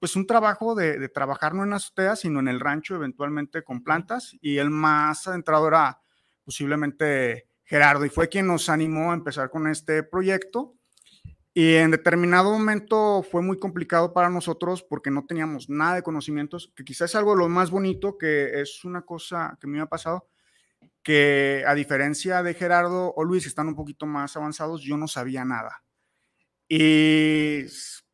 pues 0.05 0.17
un 0.17 0.27
trabajo 0.27 0.75
de, 0.75 0.99
de, 0.99 1.09
trabajar 1.09 1.55
no 1.55 1.65
en 1.65 1.73
azotea, 1.73 2.15
sino 2.15 2.39
en 2.39 2.49
el 2.49 2.61
rancho 2.61 2.95
eventualmente 2.95 3.65
con 3.65 3.83
plantas 3.83 4.37
y 4.43 4.59
el 4.59 4.69
más 4.69 5.27
adentrado 5.27 5.67
era 5.67 5.99
posiblemente 6.45 7.49
Gerardo, 7.63 8.05
y 8.05 8.11
fue 8.11 8.29
quien 8.29 8.47
nos 8.47 8.69
animó 8.69 9.13
a 9.13 9.15
empezar 9.15 9.49
con 9.49 9.67
este 9.67 10.03
proyecto. 10.03 10.75
Y 11.55 11.77
en 11.77 11.91
determinado 11.91 12.53
momento 12.53 13.23
fue 13.23 13.41
muy 13.41 13.59
complicado 13.59 14.13
para 14.13 14.29
nosotros 14.29 14.83
porque 14.83 15.11
no 15.11 15.25
teníamos 15.25 15.71
nada 15.71 15.95
de 15.95 16.03
conocimientos, 16.03 16.71
que 16.77 16.85
quizás 16.85 17.13
es 17.13 17.17
algo 17.17 17.35
lo 17.35 17.49
más 17.49 17.71
bonito, 17.71 18.19
que 18.19 18.61
es 18.61 18.85
una 18.85 19.07
cosa 19.07 19.57
que 19.59 19.67
me 19.67 19.81
ha 19.81 19.87
pasado, 19.87 20.29
que 21.03 21.65
a 21.67 21.75
diferencia 21.75 22.43
de 22.43 22.53
Gerardo 22.53 23.15
o 23.17 23.25
Luis, 23.25 23.47
están 23.47 23.69
un 23.69 23.75
poquito 23.75 24.05
más 24.05 24.37
avanzados, 24.37 24.83
yo 24.83 24.99
no 24.99 25.09
sabía 25.09 25.47
nada. 25.47 25.83
Y 26.69 27.65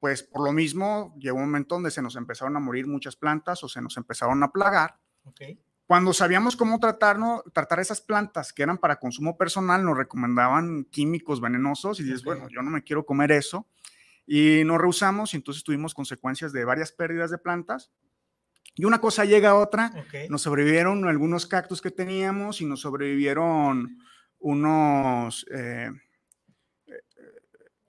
pues 0.01 0.23
por 0.23 0.43
lo 0.43 0.53
mismo 0.53 1.15
llegó 1.19 1.37
un 1.37 1.45
momento 1.45 1.77
donde 1.77 1.91
se 1.91 2.03
nos 2.03 2.17
empezaron 2.17 2.57
a 2.57 2.61
morir 2.61 2.87
muchas 2.87 3.17
plantas 3.17 3.63
o 3.63 3.69
se 3.69 3.81
nos 3.81 3.97
empezaron 3.97 4.43
a 4.43 4.51
plagar. 4.51 4.99
Okay. 5.25 5.61
Cuando 5.91 6.13
sabíamos 6.13 6.57
cómo 6.57 6.79
tratarnos, 6.79 7.43
tratar 7.53 7.81
esas 7.81 8.01
plantas 8.01 8.53
que 8.53 8.63
eran 8.63 8.79
para 8.79 9.01
consumo 9.01 9.37
personal, 9.37 9.85
nos 9.85 9.97
recomendaban 9.97 10.85
químicos 10.85 11.41
venenosos 11.41 12.01
y 12.01 12.05
dices, 12.05 12.23
bueno, 12.23 12.49
yo 12.49 12.63
no 12.63 12.71
me 12.71 12.83
quiero 12.83 13.05
comer 13.05 13.33
eso. 13.33 13.67
Y 14.25 14.63
nos 14.65 14.81
rehusamos 14.81 15.35
y 15.35 15.39
entonces 15.39 15.65
tuvimos 15.65 15.93
consecuencias 15.93 16.53
de 16.53 16.65
varias 16.65 16.93
pérdidas 16.93 17.33
de 17.33 17.39
plantas. 17.39 17.91
Y 18.77 18.85
una 18.85 19.01
cosa 19.01 19.25
llega 19.25 19.51
a 19.51 19.57
otra, 19.57 19.93
nos 20.29 20.43
sobrevivieron 20.43 21.09
algunos 21.09 21.47
cactus 21.47 21.83
que 21.83 21.91
teníamos 21.91 22.61
y 22.61 22.67
nos 22.67 22.81
sobrevivieron 22.81 23.99
unos 24.39 25.45
eh, 25.51 25.91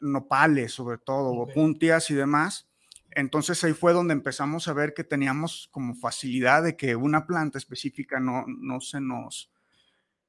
nopales, 0.01 0.73
sobre 0.73 0.97
todo, 0.97 1.31
o 1.31 1.47
puntias 1.47 2.09
y 2.11 2.15
demás. 2.15 2.67
Entonces 3.11 3.63
ahí 3.63 3.73
fue 3.73 3.93
donde 3.93 4.13
empezamos 4.13 4.67
a 4.67 4.73
ver 4.73 4.93
que 4.93 5.03
teníamos 5.03 5.69
como 5.71 5.95
facilidad 5.95 6.63
de 6.63 6.77
que 6.77 6.95
una 6.95 7.25
planta 7.25 7.57
específica 7.57 8.19
no, 8.19 8.45
no 8.47 8.79
se 8.79 9.01
nos 9.01 9.51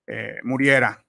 eh, 0.05 0.41
muriera. 0.43 1.05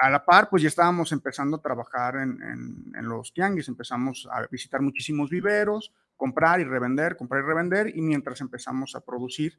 A 0.00 0.08
la 0.08 0.24
par, 0.24 0.48
pues 0.48 0.62
ya 0.62 0.68
estábamos 0.68 1.12
empezando 1.12 1.58
a 1.58 1.62
trabajar 1.62 2.16
en, 2.16 2.92
los 3.02 3.34
tianguis, 3.34 3.68
empezamos 3.68 4.26
a 4.32 4.46
visitar 4.50 4.80
muchísimos 4.80 5.28
viveros, 5.28 5.92
comprar 6.16 6.58
y 6.58 6.64
revender, 6.64 7.16
comprar 7.16 7.44
y 7.44 7.46
revender, 7.46 7.94
y 7.94 8.00
mientras 8.00 8.40
empezamos 8.40 8.96
a 8.96 9.04
producir, 9.04 9.58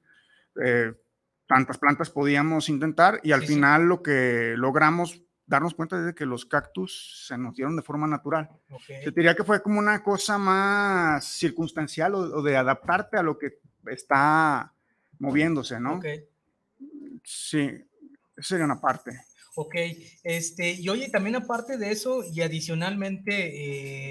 eh, 0.63 0.93
tantas 1.47 1.77
plantas 1.77 2.09
podíamos 2.09 2.69
intentar, 2.69 3.19
y 3.21 3.33
al 3.33 3.43
final 3.43 3.83
lo 3.83 4.01
que 4.01 4.55
logramos 4.57 5.21
darnos 5.51 5.75
cuenta 5.75 6.01
de 6.01 6.15
que 6.15 6.25
los 6.25 6.45
cactus 6.45 7.25
se 7.27 7.37
nos 7.37 7.55
dieron 7.55 7.75
de 7.75 7.81
forma 7.81 8.07
natural. 8.07 8.49
Yo 9.03 9.11
diría 9.11 9.35
que 9.35 9.43
fue 9.43 9.61
como 9.61 9.79
una 9.79 10.01
cosa 10.01 10.37
más 10.37 11.25
circunstancial 11.25 12.15
o, 12.15 12.41
de 12.41 12.55
adaptarte 12.55 13.17
a 13.17 13.23
lo 13.23 13.37
que 13.37 13.59
está 13.87 14.73
moviéndose, 15.19 15.77
¿no? 15.79 15.99
Sí, 17.23 17.69
esa 18.37 18.47
sería 18.47 18.63
una 18.63 18.79
parte. 18.79 19.11
Ok, 19.55 19.75
este, 20.23 20.71
y 20.71 20.87
oye, 20.87 21.09
también 21.09 21.35
aparte 21.35 21.77
de 21.77 21.91
eso 21.91 22.23
y 22.23 22.41
adicionalmente, 22.41 23.33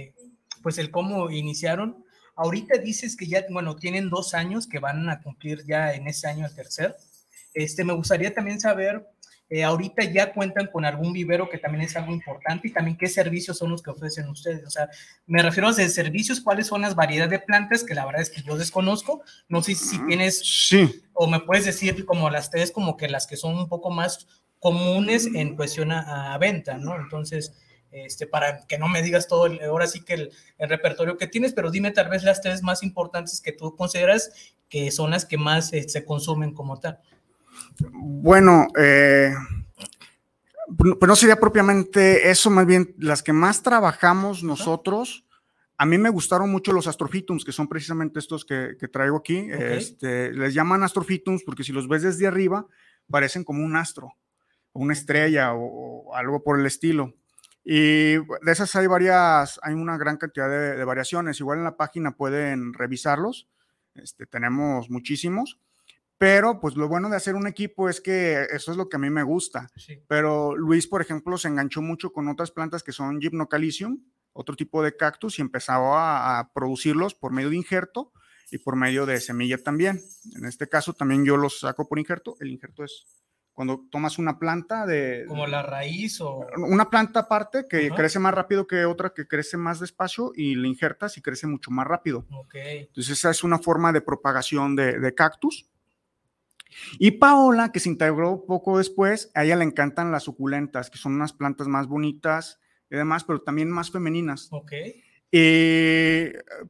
eh, 0.02 0.14
pues 0.62 0.76
el 0.76 0.90
cómo 0.90 1.30
iniciaron, 1.30 2.04
ahorita 2.36 2.76
dices 2.76 3.16
que 3.16 3.26
ya, 3.26 3.46
bueno, 3.48 3.76
tienen 3.76 4.10
dos 4.10 4.34
años 4.34 4.66
que 4.66 4.78
van 4.78 5.08
a 5.08 5.22
cumplir 5.22 5.64
ya 5.64 5.94
en 5.94 6.06
ese 6.06 6.28
año 6.28 6.44
el 6.44 6.54
tercer. 6.54 6.94
Este, 7.54 7.82
me 7.82 7.94
gustaría 7.94 8.34
también 8.34 8.60
saber, 8.60 9.06
eh, 9.50 9.64
ahorita 9.64 10.04
ya 10.04 10.32
cuentan 10.32 10.68
con 10.68 10.84
algún 10.84 11.12
vivero 11.12 11.50
que 11.50 11.58
también 11.58 11.82
es 11.82 11.96
algo 11.96 12.12
importante 12.12 12.68
y 12.68 12.72
también 12.72 12.96
qué 12.96 13.08
servicios 13.08 13.58
son 13.58 13.70
los 13.70 13.82
que 13.82 13.90
ofrecen 13.90 14.28
ustedes. 14.28 14.64
O 14.64 14.70
sea, 14.70 14.88
me 15.26 15.42
refiero 15.42 15.68
a 15.68 15.72
servicios, 15.72 16.40
cuáles 16.40 16.68
son 16.68 16.82
las 16.82 16.94
variedades 16.94 17.32
de 17.32 17.40
plantas 17.40 17.82
que 17.82 17.94
la 17.94 18.06
verdad 18.06 18.22
es 18.22 18.30
que 18.30 18.42
yo 18.42 18.56
desconozco. 18.56 19.22
No 19.48 19.60
sé 19.60 19.74
si 19.74 19.98
tienes, 20.06 20.38
Sí, 20.38 21.02
o 21.12 21.26
me 21.26 21.40
puedes 21.40 21.64
decir 21.64 22.06
como 22.06 22.30
las 22.30 22.48
tres, 22.48 22.70
como 22.70 22.96
que 22.96 23.08
las 23.08 23.26
que 23.26 23.36
son 23.36 23.56
un 23.56 23.68
poco 23.68 23.90
más 23.90 24.28
comunes 24.60 25.26
en 25.34 25.56
cuestión 25.56 25.90
a, 25.90 26.32
a 26.32 26.38
venta, 26.38 26.78
¿no? 26.78 26.94
Entonces, 26.94 27.52
este, 27.90 28.28
para 28.28 28.66
que 28.68 28.78
no 28.78 28.86
me 28.86 29.02
digas 29.02 29.26
todo, 29.26 29.46
el, 29.46 29.60
ahora 29.62 29.88
sí 29.88 30.04
que 30.04 30.14
el, 30.14 30.30
el, 30.58 30.68
repertorio 30.68 31.16
que 31.16 31.26
tienes, 31.26 31.52
pero 31.52 31.72
dime 31.72 31.90
tal 31.90 32.08
vez 32.08 32.22
las 32.22 32.40
tres 32.40 32.62
más 32.62 32.84
importantes 32.84 33.40
que 33.40 33.50
tú 33.50 33.74
consideras 33.74 34.54
que 34.68 34.92
son 34.92 35.10
las 35.10 35.24
que 35.24 35.36
más 35.36 35.72
eh, 35.72 35.88
se 35.88 36.04
consumen 36.04 36.54
como 36.54 36.78
tal. 36.78 37.00
Bueno, 37.92 38.68
eh, 38.78 39.32
pues 40.76 41.08
no 41.08 41.16
sería 41.16 41.36
propiamente 41.36 42.30
eso, 42.30 42.50
más 42.50 42.66
bien 42.66 42.94
las 42.98 43.22
que 43.22 43.32
más 43.32 43.62
trabajamos 43.62 44.42
nosotros. 44.42 45.26
A 45.76 45.86
mí 45.86 45.96
me 45.96 46.10
gustaron 46.10 46.50
mucho 46.50 46.72
los 46.72 46.86
astrofitums, 46.86 47.44
que 47.44 47.52
son 47.52 47.66
precisamente 47.66 48.18
estos 48.18 48.44
que, 48.44 48.76
que 48.78 48.88
traigo 48.88 49.16
aquí. 49.16 49.50
Okay. 49.50 49.78
Este, 49.78 50.32
les 50.32 50.52
llaman 50.52 50.82
astrofitums 50.82 51.42
porque 51.42 51.64
si 51.64 51.72
los 51.72 51.88
ves 51.88 52.02
desde 52.02 52.26
arriba, 52.26 52.66
parecen 53.08 53.44
como 53.44 53.64
un 53.64 53.74
astro, 53.76 54.12
una 54.72 54.92
estrella 54.92 55.54
o, 55.54 56.10
o 56.10 56.14
algo 56.14 56.42
por 56.42 56.60
el 56.60 56.66
estilo. 56.66 57.14
Y 57.64 58.16
de 58.16 58.52
esas 58.52 58.74
hay 58.76 58.86
varias, 58.86 59.58
hay 59.62 59.74
una 59.74 59.96
gran 59.96 60.18
cantidad 60.18 60.48
de, 60.48 60.76
de 60.76 60.84
variaciones. 60.84 61.40
Igual 61.40 61.58
en 61.58 61.64
la 61.64 61.76
página 61.76 62.16
pueden 62.16 62.74
revisarlos. 62.74 63.48
Este, 63.94 64.26
tenemos 64.26 64.90
muchísimos. 64.90 65.58
Pero 66.20 66.60
pues 66.60 66.76
lo 66.76 66.86
bueno 66.86 67.08
de 67.08 67.16
hacer 67.16 67.34
un 67.34 67.46
equipo 67.46 67.88
es 67.88 68.02
que 68.02 68.42
eso 68.50 68.70
es 68.72 68.76
lo 68.76 68.90
que 68.90 68.96
a 68.96 68.98
mí 68.98 69.08
me 69.08 69.22
gusta. 69.22 69.70
Sí. 69.74 70.02
Pero 70.06 70.54
Luis, 70.54 70.86
por 70.86 71.00
ejemplo, 71.00 71.38
se 71.38 71.48
enganchó 71.48 71.80
mucho 71.80 72.12
con 72.12 72.28
otras 72.28 72.50
plantas 72.50 72.82
que 72.82 72.92
son 72.92 73.22
Gymnocalicium, 73.22 74.04
otro 74.34 74.54
tipo 74.54 74.82
de 74.82 74.94
cactus, 74.94 75.38
y 75.38 75.40
empezó 75.40 75.96
a, 75.96 76.50
producirlos 76.52 77.14
por 77.14 77.32
medio 77.32 77.48
de 77.48 77.56
injerto 77.56 78.12
y 78.50 78.58
por 78.58 78.76
medio 78.76 79.06
de 79.06 79.18
semilla 79.18 79.56
también. 79.56 79.98
En 80.36 80.44
este 80.44 80.68
caso 80.68 80.92
también 80.92 81.24
yo 81.24 81.38
los 81.38 81.60
saco 81.60 81.88
por 81.88 81.98
injerto. 81.98 82.36
El 82.40 82.50
injerto 82.50 82.84
es 82.84 83.06
cuando 83.54 83.86
tomas 83.90 84.18
una 84.18 84.38
planta 84.38 84.84
de... 84.84 85.24
Como 85.26 85.46
la 85.46 85.62
raíz 85.62 86.20
o... 86.20 86.46
Una 86.58 86.90
planta 86.90 87.20
aparte 87.20 87.64
que 87.66 87.88
crece 87.92 88.18
más 88.18 88.34
rápido 88.34 88.66
que 88.66 88.84
otra 88.84 89.14
que 89.14 89.26
crece 89.26 89.56
más 89.56 89.80
despacio 89.80 90.32
y 90.34 90.54
la 90.54 90.68
injertas 90.68 91.16
y 91.16 91.22
crece 91.22 91.46
mucho 91.46 91.70
más 91.70 91.86
rápido. 91.86 92.26
Okay. 92.30 92.80
Entonces 92.80 93.16
esa 93.16 93.30
es 93.30 93.42
una 93.42 93.58
forma 93.58 93.90
de 93.90 94.02
propagación 94.02 94.76
de, 94.76 94.98
de 94.98 95.14
cactus. 95.14 95.69
Y 96.98 97.12
Paola, 97.12 97.72
que 97.72 97.80
se 97.80 97.88
integró 97.88 98.44
poco 98.46 98.78
después, 98.78 99.30
a 99.34 99.44
ella 99.44 99.56
le 99.56 99.64
encantan 99.64 100.12
las 100.12 100.24
suculentas, 100.24 100.90
que 100.90 100.98
son 100.98 101.14
unas 101.14 101.32
plantas 101.32 101.68
más 101.68 101.86
bonitas 101.86 102.60
y 102.90 102.96
demás, 102.96 103.24
pero 103.24 103.42
también 103.42 103.70
más 103.70 103.90
femeninas. 103.90 104.48
Ok. 104.50 104.72
Y 105.32 106.24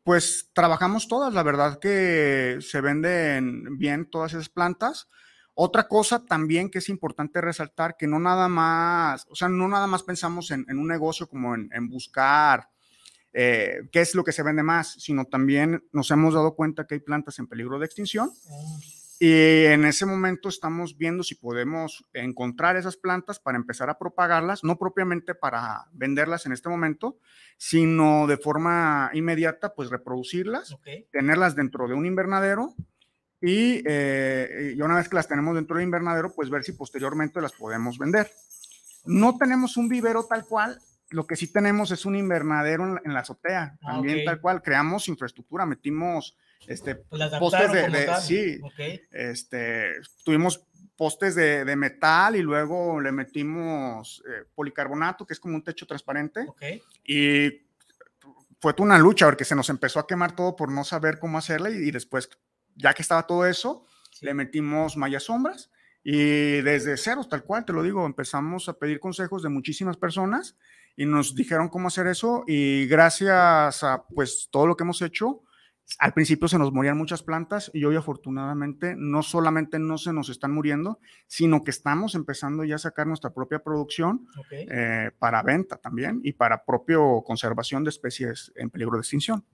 pues 0.04 0.50
trabajamos 0.52 1.08
todas, 1.08 1.32
la 1.32 1.42
verdad 1.42 1.78
que 1.78 2.58
se 2.60 2.80
venden 2.80 3.78
bien 3.78 4.10
todas 4.10 4.32
esas 4.34 4.50
plantas. 4.50 5.08
Otra 5.54 5.88
cosa 5.88 6.24
también 6.24 6.70
que 6.70 6.78
es 6.78 6.88
importante 6.88 7.40
resaltar, 7.40 7.96
que 7.98 8.06
no 8.06 8.18
nada 8.18 8.48
más, 8.48 9.26
o 9.30 9.34
sea, 9.34 9.48
no 9.48 9.66
nada 9.66 9.86
más 9.86 10.02
pensamos 10.02 10.50
en, 10.50 10.66
en 10.68 10.78
un 10.78 10.88
negocio 10.88 11.26
como 11.26 11.54
en, 11.54 11.70
en 11.72 11.88
buscar 11.88 12.68
eh, 13.32 13.88
qué 13.92 14.00
es 14.00 14.14
lo 14.14 14.24
que 14.24 14.32
se 14.32 14.42
vende 14.42 14.62
más, 14.62 14.92
sino 14.98 15.24
también 15.24 15.84
nos 15.92 16.10
hemos 16.10 16.34
dado 16.34 16.54
cuenta 16.54 16.86
que 16.86 16.94
hay 16.94 17.00
plantas 17.00 17.38
en 17.38 17.46
peligro 17.46 17.78
de 17.78 17.86
extinción. 17.86 18.30
Oh. 18.48 18.80
Y 19.22 19.66
en 19.66 19.84
ese 19.84 20.06
momento 20.06 20.48
estamos 20.48 20.96
viendo 20.96 21.22
si 21.22 21.34
podemos 21.34 22.08
encontrar 22.14 22.76
esas 22.76 22.96
plantas 22.96 23.38
para 23.38 23.58
empezar 23.58 23.90
a 23.90 23.98
propagarlas, 23.98 24.64
no 24.64 24.78
propiamente 24.78 25.34
para 25.34 25.84
venderlas 25.92 26.46
en 26.46 26.52
este 26.52 26.70
momento, 26.70 27.18
sino 27.58 28.26
de 28.26 28.38
forma 28.38 29.10
inmediata, 29.12 29.74
pues 29.74 29.90
reproducirlas, 29.90 30.72
okay. 30.72 31.06
tenerlas 31.12 31.54
dentro 31.54 31.86
de 31.86 31.92
un 31.92 32.06
invernadero 32.06 32.74
y, 33.42 33.82
eh, 33.84 34.72
y, 34.74 34.80
una 34.80 34.96
vez 34.96 35.10
que 35.10 35.16
las 35.16 35.28
tenemos 35.28 35.54
dentro 35.54 35.76
del 35.76 35.84
invernadero, 35.84 36.32
pues 36.34 36.48
ver 36.48 36.64
si 36.64 36.72
posteriormente 36.72 37.42
las 37.42 37.52
podemos 37.52 37.98
vender. 37.98 38.30
No 39.04 39.36
tenemos 39.36 39.76
un 39.76 39.90
vivero 39.90 40.24
tal 40.24 40.46
cual, 40.46 40.80
lo 41.10 41.26
que 41.26 41.36
sí 41.36 41.52
tenemos 41.52 41.90
es 41.90 42.06
un 42.06 42.16
invernadero 42.16 42.84
en 42.84 42.94
la, 42.94 43.02
en 43.04 43.14
la 43.14 43.20
azotea, 43.20 43.76
ah, 43.82 43.92
también 43.92 44.16
okay. 44.16 44.24
tal 44.24 44.40
cual, 44.40 44.62
creamos 44.62 45.08
infraestructura, 45.08 45.66
metimos 45.66 46.36
este, 46.66 46.96
postes 46.96 47.72
de, 47.72 47.88
de 47.88 48.16
sí, 48.20 48.60
okay. 48.62 49.00
este, 49.10 49.94
tuvimos 50.24 50.66
postes 50.96 51.34
de, 51.34 51.64
de, 51.64 51.76
metal 51.76 52.36
y 52.36 52.42
luego 52.42 53.00
le 53.00 53.10
metimos 53.10 54.22
eh, 54.28 54.44
policarbonato, 54.54 55.26
que 55.26 55.32
es 55.32 55.40
como 55.40 55.56
un 55.56 55.64
techo 55.64 55.86
transparente, 55.86 56.44
okay. 56.46 56.82
y 57.04 57.66
fue 58.60 58.74
una 58.78 58.98
lucha 58.98 59.26
porque 59.26 59.44
se 59.44 59.56
nos 59.56 59.70
empezó 59.70 59.98
a 59.98 60.06
quemar 60.06 60.36
todo 60.36 60.54
por 60.54 60.70
no 60.70 60.84
saber 60.84 61.18
cómo 61.18 61.38
hacerle 61.38 61.72
y, 61.72 61.88
y 61.88 61.90
después, 61.90 62.28
ya 62.76 62.94
que 62.94 63.02
estaba 63.02 63.26
todo 63.26 63.46
eso, 63.46 63.86
sí. 64.12 64.26
le 64.26 64.34
metimos 64.34 64.96
mallas 64.96 65.24
sombras 65.24 65.70
y 66.02 66.60
desde 66.62 66.96
ceros, 66.96 67.28
tal 67.28 67.44
cual, 67.44 67.64
te 67.64 67.72
lo 67.72 67.82
digo, 67.82 68.06
empezamos 68.06 68.68
a 68.68 68.78
pedir 68.78 69.00
consejos 69.00 69.42
de 69.42 69.48
muchísimas 69.50 69.96
personas 69.96 70.56
y 70.96 71.06
nos 71.06 71.34
dijeron 71.34 71.68
cómo 71.68 71.88
hacer 71.88 72.06
eso 72.06 72.44
y 72.46 72.86
gracias 72.86 73.82
a 73.82 74.04
pues 74.14 74.48
todo 74.50 74.66
lo 74.66 74.76
que 74.76 74.84
hemos 74.84 75.02
hecho, 75.02 75.42
al 75.98 76.12
principio 76.12 76.48
se 76.48 76.58
nos 76.58 76.72
morían 76.72 76.96
muchas 76.96 77.22
plantas 77.22 77.70
y 77.74 77.84
hoy 77.84 77.96
afortunadamente 77.96 78.94
no 78.96 79.22
solamente 79.22 79.78
no 79.78 79.98
se 79.98 80.12
nos 80.12 80.28
están 80.28 80.52
muriendo, 80.52 81.00
sino 81.26 81.64
que 81.64 81.70
estamos 81.70 82.14
empezando 82.14 82.64
ya 82.64 82.76
a 82.76 82.78
sacar 82.78 83.06
nuestra 83.06 83.30
propia 83.30 83.60
producción 83.60 84.26
okay. 84.38 84.66
eh, 84.70 85.10
para 85.18 85.42
venta 85.42 85.76
también 85.76 86.20
y 86.22 86.32
para 86.32 86.64
propio 86.64 87.22
conservación 87.24 87.84
de 87.84 87.90
especies 87.90 88.52
en 88.54 88.70
peligro 88.70 88.96
de 88.96 89.00
extinción. 89.00 89.44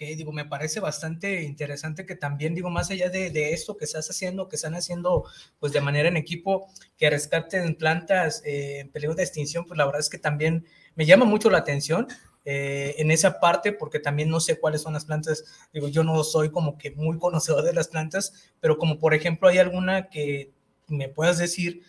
Ok, 0.00 0.04
digo, 0.16 0.30
me 0.30 0.44
parece 0.44 0.78
bastante 0.78 1.42
interesante 1.42 2.06
que 2.06 2.14
también, 2.14 2.54
digo, 2.54 2.70
más 2.70 2.88
allá 2.88 3.10
de, 3.10 3.30
de, 3.30 3.52
esto 3.52 3.76
que 3.76 3.84
estás 3.84 4.08
haciendo, 4.08 4.48
que 4.48 4.54
están 4.54 4.76
haciendo, 4.76 5.24
pues 5.58 5.72
de 5.72 5.80
manera 5.80 6.08
en 6.08 6.16
equipo, 6.16 6.68
que 6.96 7.10
rescaten 7.10 7.74
plantas 7.74 8.40
eh, 8.44 8.78
en 8.78 8.90
peligro 8.90 9.16
de 9.16 9.24
extinción, 9.24 9.64
pues 9.64 9.76
la 9.76 9.86
verdad 9.86 9.98
es 9.98 10.08
que 10.08 10.18
también 10.18 10.64
me 10.94 11.04
llama 11.04 11.24
mucho 11.24 11.50
la 11.50 11.58
atención 11.58 12.06
eh, 12.44 12.94
en 12.98 13.10
esa 13.10 13.40
parte, 13.40 13.72
porque 13.72 13.98
también 13.98 14.30
no 14.30 14.38
sé 14.38 14.60
cuáles 14.60 14.82
son 14.82 14.92
las 14.92 15.04
plantas, 15.04 15.42
digo, 15.72 15.88
yo 15.88 16.04
no 16.04 16.22
soy 16.22 16.50
como 16.50 16.78
que 16.78 16.92
muy 16.92 17.18
conocedor 17.18 17.64
de 17.64 17.74
las 17.74 17.88
plantas, 17.88 18.52
pero 18.60 18.78
como 18.78 19.00
por 19.00 19.14
ejemplo 19.14 19.48
hay 19.48 19.58
alguna 19.58 20.10
que 20.10 20.52
me 20.86 21.08
puedas 21.08 21.38
decir 21.38 21.82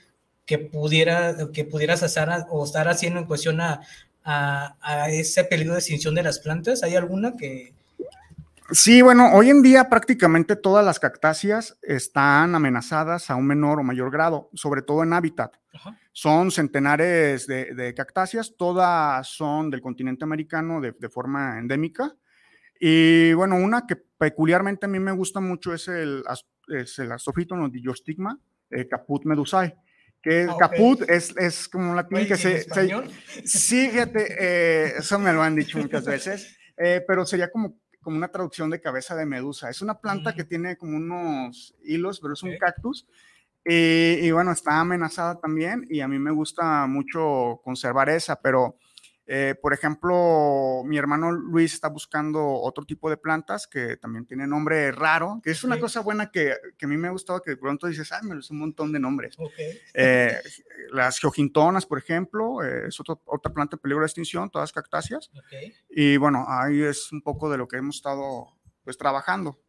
que, 0.48 0.58
pudiera, 0.58 1.38
que 1.54 1.64
pudieras 1.64 2.02
hacer 2.02 2.28
o 2.50 2.66
estar 2.66 2.88
haciendo 2.88 3.20
en 3.20 3.28
cuestión 3.28 3.62
a, 3.62 3.82
a, 4.24 4.78
a 4.82 5.12
ese 5.12 5.44
peligro 5.44 5.74
de 5.74 5.80
extinción 5.80 6.16
de 6.16 6.24
las 6.24 6.40
plantas, 6.40 6.82
¿hay 6.82 6.96
alguna 6.96 7.36
que 7.38 7.78
Sí, 8.72 9.02
bueno, 9.02 9.32
hoy 9.34 9.50
en 9.50 9.62
día 9.62 9.90
prácticamente 9.90 10.56
todas 10.56 10.86
las 10.86 11.00
cactáceas 11.00 11.80
están 11.82 12.54
amenazadas 12.54 13.30
a 13.30 13.36
un 13.36 13.48
menor 13.48 13.80
o 13.80 13.84
mayor 13.84 14.12
grado, 14.12 14.50
sobre 14.54 14.82
todo 14.82 15.04
en 15.04 15.14
hábitat. 15.14 15.56
Ajá. 15.74 15.98
Son 16.12 16.52
centenares 16.52 17.48
de, 17.48 17.74
de, 17.74 17.94
cactáceas, 17.94 18.56
todas 18.58 19.28
son 19.28 19.70
del 19.70 19.82
continente 19.82 20.24
americano 20.24 20.82
de, 20.82 20.92
de, 20.92 21.10
forma 21.10 21.58
endémica. 21.58 22.16
Y 22.80 23.34
bueno, 23.34 23.56
una 23.56 23.88
que 23.88 23.96
peculiarmente 23.96 24.86
a 24.86 24.90
mí 24.90 25.00
me 25.00 25.12
gusta 25.12 25.40
mucho 25.40 25.74
es 25.74 25.88
el, 25.88 26.24
es 26.68 27.00
el 27.00 27.12
astrofito 27.12 27.56
nodillostigma, 27.56 28.40
eh, 28.70 28.88
caput 28.88 29.26
medusae 29.26 29.76
que 30.22 30.44
ah, 30.50 30.54
okay. 30.54 30.68
caput 30.70 31.10
es, 31.10 31.36
es 31.38 31.68
como 31.70 31.92
un 31.92 31.96
latín 31.96 32.28
que 32.28 32.36
se, 32.36 32.64
se, 32.64 32.90
Sí, 33.46 33.90
fíjate, 33.90 34.36
eh, 34.40 34.94
eso 34.98 35.18
me 35.18 35.32
lo 35.32 35.42
han 35.42 35.56
dicho 35.56 35.78
muchas 35.78 36.06
veces, 36.06 36.58
eh, 36.78 37.02
pero 37.08 37.26
sería 37.26 37.50
como 37.50 37.80
como 38.02 38.18
una 38.18 38.30
traducción 38.30 38.70
de 38.70 38.82
cabeza 38.82 39.16
de 39.16 39.26
medusa. 39.26 39.70
Es 39.70 39.82
una 39.82 40.00
planta 40.00 40.32
mm. 40.32 40.36
que 40.36 40.44
tiene 40.44 40.78
como 40.78 40.98
unos 40.98 41.76
hilos, 41.84 42.20
pero 42.20 42.34
es 42.34 42.44
un 42.44 42.58
cactus. 42.58 43.08
Y, 43.66 44.26
y, 44.26 44.32
bueno, 44.32 44.52
está 44.52 44.80
amenazada 44.80 45.40
también 45.40 45.86
y 45.90 46.00
a 46.00 46.08
mí 46.08 46.18
me 46.18 46.32
gusta 46.32 46.88
mucho 46.88 47.60
conservar 47.64 48.10
esa, 48.10 48.42
pero 48.42 48.78
eh, 49.32 49.54
por 49.62 49.74
ejemplo, 49.74 50.82
mi 50.84 50.98
hermano 50.98 51.32
Luis 51.32 51.76
está 51.76 51.88
buscando 51.88 52.44
otro 52.44 52.84
tipo 52.84 53.12
de 53.12 53.18
plantas 53.18 53.68
que 53.68 53.96
también 53.96 54.26
tiene 54.26 54.48
nombre 54.48 54.92
raro, 54.92 55.40
que 55.44 55.52
es 55.52 55.64
una 55.64 55.76
sí. 55.76 55.82
cosa 55.82 56.00
buena 56.00 56.32
que, 56.32 56.56
que, 56.76 56.88
a 56.88 56.90
mí 56.90 56.98
me 56.98 57.10
ha 57.10 57.12
gustado, 57.12 57.40
que 57.40 57.52
de 57.52 57.58
pronto 57.58 57.86
dices, 57.86 58.12
ay, 58.12 58.22
me 58.24 58.34
lo 58.34 58.42
un 58.50 58.58
montón 58.58 58.92
de 58.92 59.00
nombres. 59.00 59.36
Okay. 59.38 59.78
Eh, 59.94 60.36
las 60.94 61.20
geogintonas, 61.20 61.86
por 61.86 62.00
ejemplo, 62.00 62.64
eh, 62.64 62.88
es 62.88 63.00
otro, 63.00 63.22
otra 63.26 63.54
planta 63.54 63.76
en 63.76 63.82
peligro 63.82 64.02
de 64.02 64.08
extinción, 64.08 64.50
todas 64.50 64.72
cactáceas. 64.72 65.30
Okay. 65.46 65.76
Y 65.92 66.18
bueno, 66.18 66.48
ahí 66.48 66.82
es 66.82 67.12
un 67.12 67.22
poco 67.22 67.52
de 67.52 67.60
lo 67.60 67.68
que 67.68 67.78
hemos 67.78 67.98
estado 67.98 68.48
pues 68.84 68.98
trabajando. 68.98 69.62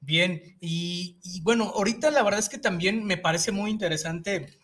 Bien, 0.00 0.58
y, 0.60 1.18
y, 1.22 1.40
bueno, 1.40 1.72
ahorita 1.74 2.10
la 2.10 2.22
verdad 2.22 2.40
es 2.40 2.50
que 2.50 2.58
también 2.58 3.06
me 3.06 3.16
parece 3.16 3.52
muy 3.52 3.70
interesante 3.70 4.58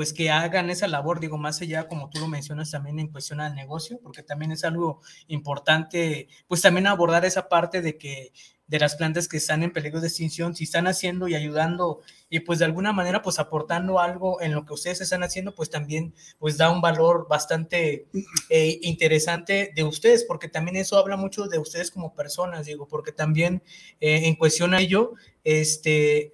pues 0.00 0.14
que 0.14 0.30
hagan 0.30 0.70
esa 0.70 0.88
labor, 0.88 1.20
digo, 1.20 1.36
más 1.36 1.60
allá, 1.60 1.86
como 1.86 2.08
tú 2.08 2.20
lo 2.20 2.26
mencionas 2.26 2.70
también 2.70 2.98
en 2.98 3.08
cuestión 3.08 3.38
al 3.38 3.54
negocio, 3.54 4.00
porque 4.02 4.22
también 4.22 4.50
es 4.50 4.64
algo 4.64 5.02
importante, 5.26 6.26
pues 6.48 6.62
también 6.62 6.86
abordar 6.86 7.26
esa 7.26 7.50
parte 7.50 7.82
de 7.82 7.98
que 7.98 8.32
de 8.66 8.78
las 8.78 8.96
plantas 8.96 9.28
que 9.28 9.36
están 9.36 9.62
en 9.62 9.74
peligro 9.74 10.00
de 10.00 10.06
extinción, 10.06 10.56
si 10.56 10.64
están 10.64 10.86
haciendo 10.86 11.28
y 11.28 11.34
ayudando 11.34 12.00
y 12.30 12.40
pues 12.40 12.60
de 12.60 12.64
alguna 12.64 12.94
manera 12.94 13.20
pues 13.20 13.38
aportando 13.38 14.00
algo 14.00 14.40
en 14.40 14.54
lo 14.54 14.64
que 14.64 14.72
ustedes 14.72 15.02
están 15.02 15.22
haciendo, 15.22 15.54
pues 15.54 15.68
también 15.68 16.14
pues 16.38 16.56
da 16.56 16.70
un 16.70 16.80
valor 16.80 17.26
bastante 17.28 18.06
eh, 18.48 18.78
interesante 18.80 19.70
de 19.76 19.84
ustedes, 19.84 20.24
porque 20.24 20.48
también 20.48 20.76
eso 20.76 20.96
habla 20.96 21.18
mucho 21.18 21.46
de 21.46 21.58
ustedes 21.58 21.90
como 21.90 22.14
personas, 22.14 22.64
digo, 22.64 22.88
porque 22.88 23.12
también 23.12 23.62
eh, 24.00 24.22
en 24.24 24.34
cuestión 24.36 24.72
a 24.72 24.80
ello, 24.80 25.12
este, 25.44 26.32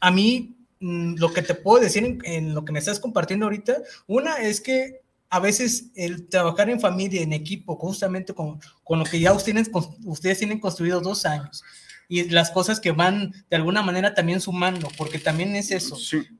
a 0.00 0.10
mí 0.10 0.56
lo 0.82 1.32
que 1.32 1.42
te 1.42 1.54
puedo 1.54 1.80
decir 1.80 2.18
en, 2.24 2.54
lo 2.54 2.64
que 2.64 2.72
me 2.72 2.80
estás 2.80 2.98
compartiendo 2.98 3.46
ahorita, 3.46 3.76
una 4.06 4.36
es 4.38 4.60
que 4.60 5.02
a 5.30 5.38
veces 5.38 5.90
el 5.94 6.28
trabajar 6.28 6.68
en 6.68 6.80
familia, 6.80 7.22
en 7.22 7.32
equipo, 7.32 7.76
justamente 7.76 8.34
con, 8.34 8.60
con 8.82 8.98
lo 8.98 9.04
que 9.04 9.20
ya 9.20 9.32
ustedes, 9.32 9.70
ustedes 10.04 10.38
tienen 10.38 10.60
construido 10.60 11.00
dos 11.00 11.24
años, 11.24 11.62
y 12.08 12.28
las 12.28 12.50
cosas 12.50 12.80
que 12.80 12.90
van 12.90 13.32
de 13.48 13.56
alguna 13.56 13.82
manera 13.82 14.12
también 14.12 14.40
sumando, 14.40 14.88
porque 14.98 15.18
también 15.18 15.54
es 15.54 15.70
eso, 15.70 15.96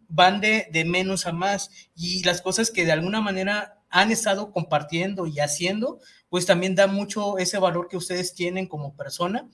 van 0.09 0.41
de, 0.41 0.69
de 0.73 0.85
menos 0.85 1.27
a 1.27 1.33
más, 1.33 1.71
y 1.95 2.23
las 2.25 2.43
cosas 2.43 2.71
que 2.71 2.85
de 2.85 2.93
alguna 2.93 3.21
manera 3.21 3.82
han 3.93 4.11
estado 4.11 4.51
compartiendo 4.51 5.27
y 5.27 5.39
haciendo, 5.39 6.01
pues 6.29 6.47
también 6.47 6.75
da 6.75 6.89
mucho 6.89 7.39
ese 7.39 7.59
valor 7.59 7.87
que 7.89 7.97
ustedes 7.97 8.35
tienen 8.35 8.67
como 8.67 8.97
persona 8.97 9.49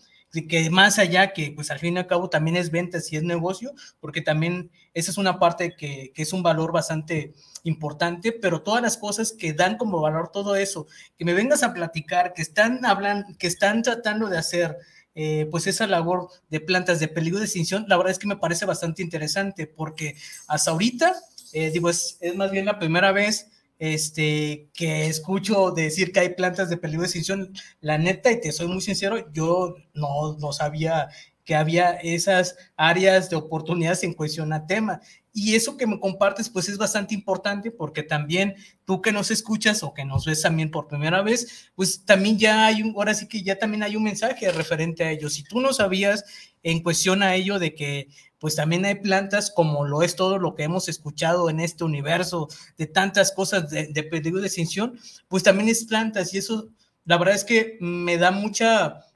que 0.48 0.68
más 0.70 0.98
allá 0.98 1.32
que 1.32 1.52
pues 1.52 1.70
al 1.70 1.78
fin 1.78 1.96
y 1.96 1.98
al 1.98 2.06
cabo 2.06 2.28
también 2.28 2.56
es 2.56 2.70
ventas 2.70 3.12
y 3.12 3.16
es 3.16 3.22
negocio, 3.22 3.72
porque 4.00 4.20
también 4.20 4.70
esa 4.94 5.10
es 5.10 5.18
una 5.18 5.38
parte 5.38 5.74
que, 5.76 6.12
que, 6.14 6.22
es 6.22 6.32
un 6.32 6.42
valor 6.42 6.72
bastante 6.72 7.32
importante, 7.64 8.32
pero 8.32 8.62
todas 8.62 8.82
las 8.82 8.96
cosas 8.96 9.32
que 9.32 9.52
dan 9.52 9.76
como 9.78 10.00
valor 10.00 10.30
todo 10.30 10.54
eso, 10.56 10.86
que 11.16 11.24
me 11.24 11.34
vengas 11.34 11.62
a 11.62 11.72
platicar, 11.72 12.34
que 12.34 12.42
están 12.42 12.84
hablando, 12.84 13.26
que 13.38 13.46
están 13.46 13.82
tratando 13.82 14.28
de 14.28 14.38
hacer, 14.38 14.76
eh, 15.14 15.48
pues 15.50 15.66
esa 15.66 15.86
labor 15.86 16.28
de 16.50 16.60
plantas 16.60 17.00
de 17.00 17.08
peligro 17.08 17.38
de 17.38 17.46
extinción, 17.46 17.86
la 17.88 17.96
verdad 17.96 18.12
es 18.12 18.18
que 18.18 18.28
me 18.28 18.36
parece 18.36 18.66
bastante 18.66 19.02
interesante, 19.02 19.66
porque 19.66 20.14
hasta 20.46 20.70
ahorita, 20.70 21.14
eh, 21.52 21.70
digo, 21.70 21.88
es, 21.88 22.18
es 22.20 22.36
más 22.36 22.50
bien 22.50 22.66
la 22.66 22.78
primera 22.78 23.12
vez 23.12 23.50
este, 23.78 24.68
que 24.74 25.06
escucho 25.06 25.70
decir 25.70 26.12
que 26.12 26.20
hay 26.20 26.34
plantas 26.34 26.68
de 26.70 26.76
peligro 26.76 27.02
de 27.02 27.06
extinción, 27.06 27.52
la 27.80 27.98
neta, 27.98 28.30
y 28.30 28.40
te 28.40 28.52
soy 28.52 28.68
muy 28.68 28.80
sincero, 28.80 29.30
yo 29.32 29.76
no, 29.94 30.36
no 30.38 30.52
sabía 30.52 31.08
que 31.44 31.54
había 31.54 31.92
esas 31.92 32.56
áreas 32.76 33.30
de 33.30 33.36
oportunidades 33.36 34.04
en 34.04 34.12
cuestión 34.12 34.52
a 34.52 34.66
tema. 34.66 35.00
Y 35.32 35.54
eso 35.54 35.76
que 35.76 35.86
me 35.86 36.00
compartes, 36.00 36.48
pues 36.48 36.68
es 36.68 36.78
bastante 36.78 37.14
importante 37.14 37.70
porque 37.70 38.02
también 38.02 38.54
tú 38.84 39.00
que 39.00 39.12
nos 39.12 39.30
escuchas 39.30 39.82
o 39.82 39.94
que 39.94 40.04
nos 40.04 40.24
ves 40.24 40.42
también 40.42 40.70
por 40.70 40.88
primera 40.88 41.22
vez, 41.22 41.70
pues 41.74 42.04
también 42.04 42.38
ya 42.38 42.66
hay 42.66 42.82
un, 42.82 42.94
ahora 42.96 43.14
sí 43.14 43.28
que 43.28 43.42
ya 43.42 43.58
también 43.58 43.82
hay 43.82 43.96
un 43.96 44.04
mensaje 44.04 44.50
referente 44.50 45.04
a 45.04 45.10
ello. 45.10 45.30
Si 45.30 45.44
tú 45.44 45.60
no 45.60 45.72
sabías 45.72 46.24
en 46.62 46.82
cuestión 46.82 47.22
a 47.22 47.34
ello 47.34 47.58
de 47.58 47.74
que 47.74 48.08
pues 48.38 48.54
también 48.54 48.84
hay 48.84 48.96
plantas 48.96 49.50
como 49.50 49.84
lo 49.84 50.02
es 50.02 50.14
todo 50.14 50.38
lo 50.38 50.54
que 50.54 50.62
hemos 50.62 50.88
escuchado 50.88 51.50
en 51.50 51.60
este 51.60 51.84
universo 51.84 52.48
de 52.76 52.86
tantas 52.86 53.32
cosas 53.32 53.68
de, 53.70 53.88
de 53.88 54.02
peligro 54.04 54.40
de 54.40 54.46
extinción, 54.46 54.98
pues 55.28 55.42
también 55.42 55.68
es 55.68 55.84
plantas 55.84 56.32
y 56.34 56.38
eso 56.38 56.70
la 57.08 57.16
verdad 57.16 57.36
es 57.36 57.44
que 57.44 57.78
me 57.80 58.18
da 58.18 58.30
mucha, 58.30 59.06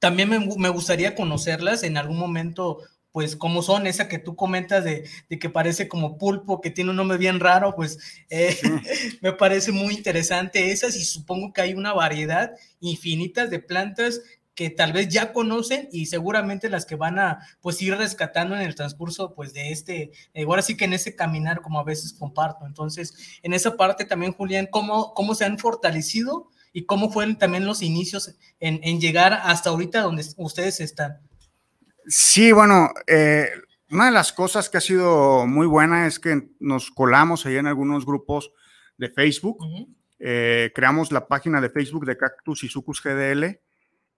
también 0.00 0.28
me, 0.28 0.40
me 0.40 0.68
gustaría 0.68 1.14
conocerlas 1.14 1.84
en 1.84 1.96
algún 1.96 2.18
momento 2.18 2.78
pues 3.14 3.36
como 3.36 3.62
son, 3.62 3.86
esa 3.86 4.08
que 4.08 4.18
tú 4.18 4.34
comentas 4.34 4.82
de, 4.82 5.08
de, 5.28 5.38
que 5.38 5.48
parece 5.48 5.86
como 5.86 6.18
pulpo, 6.18 6.60
que 6.60 6.70
tiene 6.70 6.90
un 6.90 6.96
nombre 6.96 7.16
bien 7.16 7.38
raro, 7.38 7.76
pues 7.76 8.00
eh, 8.28 8.58
me 9.22 9.32
parece 9.32 9.70
muy 9.70 9.94
interesante 9.94 10.72
esas 10.72 10.96
y 10.96 11.04
supongo 11.04 11.52
que 11.52 11.60
hay 11.60 11.74
una 11.74 11.92
variedad 11.92 12.50
infinita 12.80 13.46
de 13.46 13.60
plantas 13.60 14.20
que 14.56 14.68
tal 14.68 14.92
vez 14.92 15.10
ya 15.10 15.32
conocen 15.32 15.88
y 15.92 16.06
seguramente 16.06 16.68
las 16.68 16.86
que 16.86 16.96
van 16.96 17.20
a 17.20 17.38
pues 17.60 17.80
ir 17.82 17.96
rescatando 17.96 18.56
en 18.56 18.62
el 18.62 18.74
transcurso 18.74 19.32
pues 19.32 19.54
de 19.54 19.70
este, 19.70 20.10
eh, 20.34 20.42
ahora 20.42 20.62
sí 20.62 20.76
que 20.76 20.86
en 20.86 20.94
ese 20.94 21.14
caminar 21.14 21.62
como 21.62 21.78
a 21.78 21.84
veces 21.84 22.14
comparto. 22.14 22.66
Entonces, 22.66 23.38
en 23.44 23.52
esa 23.52 23.76
parte 23.76 24.04
también, 24.04 24.32
Julián, 24.32 24.66
¿cómo, 24.68 25.14
cómo 25.14 25.36
se 25.36 25.44
han 25.44 25.60
fortalecido 25.60 26.50
y 26.72 26.84
cómo 26.84 27.10
fueron 27.10 27.38
también 27.38 27.64
los 27.64 27.80
inicios 27.80 28.34
en, 28.58 28.80
en 28.82 29.00
llegar 29.00 29.34
hasta 29.34 29.70
ahorita 29.70 30.02
donde 30.02 30.26
ustedes 30.36 30.80
están? 30.80 31.20
Sí, 32.06 32.52
bueno, 32.52 32.90
eh, 33.06 33.48
una 33.90 34.06
de 34.06 34.12
las 34.12 34.32
cosas 34.32 34.68
que 34.68 34.78
ha 34.78 34.80
sido 34.80 35.46
muy 35.46 35.66
buena 35.66 36.06
es 36.06 36.18
que 36.18 36.48
nos 36.60 36.90
colamos 36.90 37.46
ahí 37.46 37.56
en 37.56 37.66
algunos 37.66 38.04
grupos 38.04 38.52
de 38.98 39.10
Facebook. 39.10 39.60
Uh 39.60 39.66
-huh. 39.66 39.94
eh, 40.18 40.72
creamos 40.74 41.12
la 41.12 41.26
página 41.26 41.60
de 41.60 41.70
Facebook 41.70 42.06
de 42.06 42.16
Cactus 42.16 42.64
y 42.64 42.68
Sucus 42.68 43.02
GDL 43.02 43.60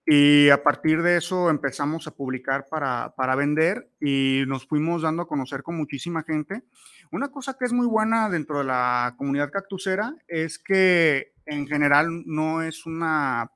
y 0.09 0.51
a 0.51 0.63
partir 0.63 1.03
de 1.03 1.17
eso 1.17 1.51
empezamos 1.51 2.07
a 2.07 2.13
publicar 2.13 2.67
para, 2.71 3.13
para, 3.17 3.35
vender 3.35 3.91
y 4.01 4.45
nos 4.47 4.65
fuimos 4.65 5.03
dando 5.03 5.23
a 5.23 5.27
conocer 5.29 5.65
con 5.65 5.77
muchísima 5.77 6.23
gente. 6.23 6.63
Una 7.11 7.29
cosa 7.29 7.57
que 7.59 7.65
es 7.65 7.73
muy 7.73 7.89
buena 7.89 8.31
dentro 8.31 8.59
de 8.59 8.65
la 8.65 9.17
comunidad 9.19 9.51
cactusera 9.51 10.15
es 10.29 10.61
que 10.61 11.33
en 11.45 11.67
general 11.67 12.23
no 12.25 12.63
es 12.63 12.87
una 12.87 13.51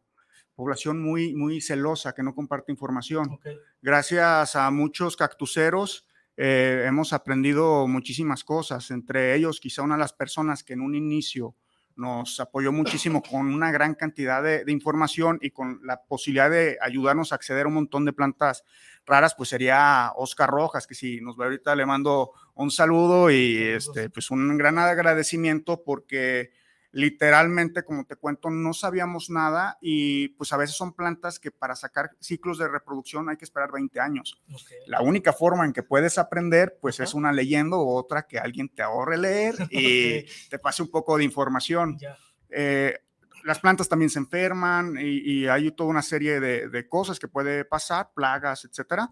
población 0.57 1.01
muy, 1.01 1.37
muy 1.37 1.61
celosa 1.61 2.15
que 2.15 2.25
no 2.25 2.35
comparte 2.35 2.73
información. 2.73 3.31
Okay. 3.31 3.57
Gracias 3.83 4.57
a 4.57 4.71
muchos 4.71 5.17
cactuceros 5.17 6.07
eh, 6.43 6.85
hemos 6.87 7.13
aprendido 7.13 7.87
muchísimas 7.87 8.45
cosas, 8.45 8.91
entre 8.91 9.35
ellos 9.35 9.61
quizá 9.61 9.83
una 9.83 9.97
de 9.97 10.01
las 10.01 10.15
personas 10.15 10.65
que 10.65 10.73
en 10.73 10.81
un 10.81 10.95
inicio 10.95 11.55
nos 11.97 12.41
apoyó 12.41 12.73
muchísimo 12.73 13.23
con 13.23 13.53
una 13.53 13.71
gran 13.71 13.95
cantidad 13.95 14.43
de, 14.43 14.65
de, 14.65 14.73
información 14.73 15.39
y 15.43 15.51
con 15.51 15.81
la 15.85 16.01
posibilidad 16.03 16.51
de 16.51 16.79
ayudarnos 16.81 17.33
a 17.33 17.35
acceder 17.35 17.67
a 17.67 17.69
un 17.69 17.75
montón 17.75 18.07
de 18.07 18.15
plantas 18.15 18.65
raras, 19.05 19.35
pues 19.35 19.51
sería 19.51 20.13
Oscar 20.17 20.49
Rojas, 20.49 20.87
que 20.87 20.95
si 20.95 21.21
nos 21.21 21.37
ve 21.37 21.45
ahorita 21.45 21.77
le 21.77 21.85
mando 21.85 22.33
un 22.55 22.71
saludo 22.71 23.31
y 23.31 23.59
este, 23.59 24.09
pues 24.09 24.31
un 24.31 24.57
gran 24.57 24.79
agradecimiento 24.79 25.83
porque 25.85 26.53
literalmente, 26.93 27.85
como 27.85 28.05
te 28.05 28.17
cuento, 28.17 28.51
no 28.51 28.73
sabíamos 28.73 29.31
nada 29.31 29.79
y 29.81 30.29
pues 30.31 30.53
a 30.53 30.57
veces 30.57 30.77
son 30.77 30.93
plantas 30.93 31.39
que 31.39 31.51
para 31.51 31.77
sacar 31.77 32.11
ciclos 32.21 32.59
de 32.59 32.69
reproducción 32.69 33.29
hay 33.29 33.37
que 33.37 33.45
esperar 33.45 33.71
20 33.73 34.01
años. 34.01 34.41
Okay. 34.53 34.79
La 34.87 35.01
única 35.01 35.33
forma 35.33 35.65
en 35.65 35.73
que 35.73 35.83
puedes 35.83 36.19
aprender 36.19 36.79
pues 36.81 36.99
uh 36.99 37.03
-huh. 37.03 37.05
es 37.05 37.15
una 37.15 37.33
leyenda 37.33 37.77
o 37.77 37.95
otra 37.95 38.27
que 38.27 38.39
alguien 38.39 38.69
te 38.69 38.83
ahorre 38.83 39.19
leer 39.19 39.55
y 39.71 39.79
okay. 39.79 40.27
te 40.51 40.59
pase 40.59 40.83
un 40.83 40.91
poco 40.91 41.17
de 41.17 41.25
información. 41.25 41.97
Yeah. 41.99 42.19
Eh, 42.51 42.99
las 43.45 43.61
plantas 43.61 43.89
también 43.89 44.11
se 44.11 44.19
enferman 44.19 44.97
y, 44.99 45.19
y 45.45 45.47
hay 45.47 45.71
toda 45.71 45.91
una 45.91 46.03
serie 46.03 46.41
de, 46.41 46.69
de, 46.69 46.89
cosas 46.89 47.19
que 47.19 47.29
puede 47.29 47.65
pasar, 47.65 48.11
plagas, 48.15 48.67
etcétera. 48.67 49.09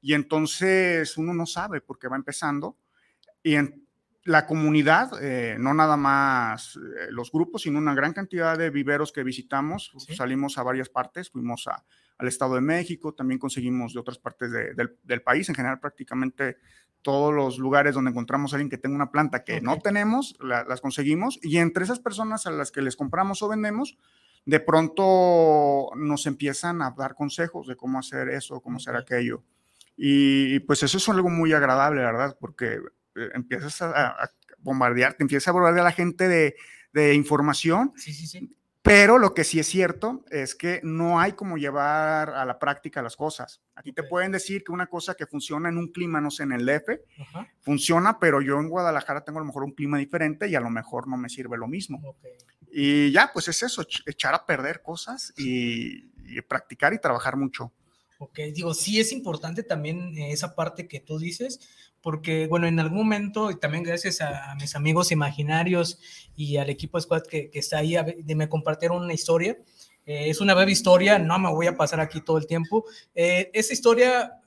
Y 0.00 0.14
entonces 0.14 1.16
uno 1.16 1.34
no 1.34 1.46
sabe 1.46 1.80
porque 1.80 2.08
va 2.08 2.16
empezando. 2.16 2.76
Y 3.42 3.56
en, 3.56 3.88
la 4.24 4.46
comunidad, 4.46 5.10
eh, 5.20 5.56
no 5.58 5.74
nada 5.74 5.96
más 5.96 6.76
eh, 6.76 7.08
los 7.10 7.32
grupos, 7.32 7.62
sino 7.62 7.78
una 7.78 7.94
gran 7.94 8.12
cantidad 8.12 8.56
de 8.56 8.70
viveros 8.70 9.12
que 9.12 9.24
visitamos. 9.24 9.92
¿Sí? 9.98 10.14
Salimos 10.14 10.58
a 10.58 10.62
varias 10.62 10.88
partes, 10.88 11.30
fuimos 11.30 11.66
a, 11.66 11.84
al 12.18 12.28
Estado 12.28 12.54
de 12.54 12.60
México, 12.60 13.14
también 13.14 13.40
conseguimos 13.40 13.94
de 13.94 14.00
otras 14.00 14.18
partes 14.18 14.52
de, 14.52 14.74
del, 14.74 14.96
del, 15.02 15.22
país, 15.22 15.48
en 15.48 15.54
general 15.54 15.80
prácticamente 15.80 16.58
todos 17.02 17.34
los 17.34 17.58
lugares 17.58 17.94
donde 17.94 18.12
encontramos 18.12 18.52
a 18.52 18.56
alguien 18.56 18.70
que 18.70 18.78
tenga 18.78 18.94
una 18.94 19.10
planta 19.10 19.42
que 19.42 19.54
okay. 19.54 19.64
no 19.64 19.78
tenemos, 19.78 20.36
la, 20.40 20.62
las 20.64 20.80
conseguimos, 20.80 21.40
y 21.42 21.58
entre 21.58 21.82
esas 21.82 21.98
personas 21.98 22.46
a 22.46 22.52
las 22.52 22.70
que 22.70 22.80
les 22.80 22.94
compramos 22.94 23.42
o 23.42 23.48
vendemos, 23.48 23.98
de 24.44 24.60
pronto 24.60 25.90
nos 25.96 26.26
empiezan 26.26 26.80
a 26.80 26.92
dar 26.96 27.16
consejos 27.16 27.66
de 27.66 27.76
cómo 27.76 27.98
hacer 27.98 28.28
eso, 28.28 28.60
cómo 28.60 28.76
hacer 28.76 28.94
aquello. 28.94 29.42
Y 29.96 30.60
pues 30.60 30.82
eso 30.82 30.98
es 30.98 31.08
algo 31.08 31.28
muy 31.28 31.52
agradable, 31.52 32.00
¿verdad? 32.02 32.36
Porque 32.40 32.78
empiezas 33.34 33.82
a, 33.82 34.08
a, 34.08 34.30
bombardear, 34.58 35.14
te 35.14 35.24
empiezas 35.24 35.48
a 35.48 35.52
bombardear 35.52 35.86
a 35.86 35.90
la 35.90 35.92
gente 35.92 36.28
de, 36.28 36.56
de 36.92 37.14
información. 37.14 37.92
Sí, 37.96 38.12
sí, 38.12 38.26
sí. 38.26 38.56
Pero 38.82 39.18
lo 39.18 39.32
que 39.32 39.44
sí 39.44 39.60
es 39.60 39.68
cierto 39.68 40.24
es 40.28 40.56
que 40.56 40.80
no 40.82 41.20
hay 41.20 41.32
como 41.32 41.56
llevar 41.56 42.30
a 42.30 42.44
la 42.44 42.58
práctica 42.58 43.00
las 43.00 43.14
cosas. 43.14 43.62
A 43.76 43.82
ti 43.82 43.92
te 43.92 44.02
pueden 44.02 44.32
decir 44.32 44.64
que 44.64 44.72
una 44.72 44.88
cosa 44.88 45.14
que 45.14 45.24
funciona 45.24 45.68
en 45.68 45.78
un 45.78 45.92
clima, 45.92 46.20
no 46.20 46.32
sé, 46.32 46.42
en 46.42 46.50
el 46.50 46.66
DF, 46.66 46.98
funciona, 47.60 48.18
pero 48.18 48.42
yo 48.42 48.58
en 48.58 48.68
Guadalajara 48.68 49.24
tengo 49.24 49.38
a 49.38 49.42
lo 49.42 49.46
mejor 49.46 49.62
un 49.62 49.70
clima 49.70 49.98
diferente 49.98 50.48
y 50.48 50.56
a 50.56 50.60
lo 50.60 50.68
mejor 50.68 51.06
no 51.06 51.16
me 51.16 51.28
sirve 51.28 51.56
lo 51.56 51.68
mismo. 51.68 52.00
Okay. 52.02 52.32
Y 52.72 53.12
ya, 53.12 53.30
pues 53.32 53.46
es 53.46 53.62
eso, 53.62 53.86
echar 54.04 54.34
a 54.34 54.44
perder 54.44 54.82
cosas 54.82 55.32
y, 55.36 56.10
y 56.24 56.40
practicar 56.42 56.92
y 56.92 57.00
trabajar 57.00 57.36
mucho. 57.36 57.72
Ok, 58.18 58.38
digo, 58.52 58.74
sí 58.74 58.98
es 58.98 59.12
importante 59.12 59.62
también 59.62 60.16
esa 60.18 60.56
parte 60.56 60.88
que 60.88 60.98
tú 60.98 61.20
dices, 61.20 61.60
porque, 62.02 62.46
bueno, 62.48 62.66
en 62.66 62.80
algún 62.80 62.98
momento, 62.98 63.50
y 63.50 63.58
también 63.58 63.84
gracias 63.84 64.20
a, 64.20 64.54
mis 64.60 64.74
amigos 64.74 65.12
imaginarios 65.12 65.98
y 66.36 66.56
al 66.56 66.68
equipo 66.68 67.00
Squad 67.00 67.22
que, 67.22 67.48
que 67.48 67.58
está 67.58 67.78
ahí, 67.78 67.94
de 67.94 68.34
me 68.34 68.48
compartieron 68.48 69.02
una 69.02 69.14
historia. 69.14 69.56
Eh, 70.04 70.28
es 70.30 70.40
una 70.40 70.54
breve 70.54 70.72
historia, 70.72 71.18
no 71.18 71.38
me 71.38 71.50
voy 71.50 71.68
a 71.68 71.76
pasar 71.76 72.00
aquí 72.00 72.20
todo 72.20 72.38
el 72.38 72.46
tiempo. 72.46 72.84
Eh, 73.14 73.50
esa 73.54 73.72
historia 73.72 74.40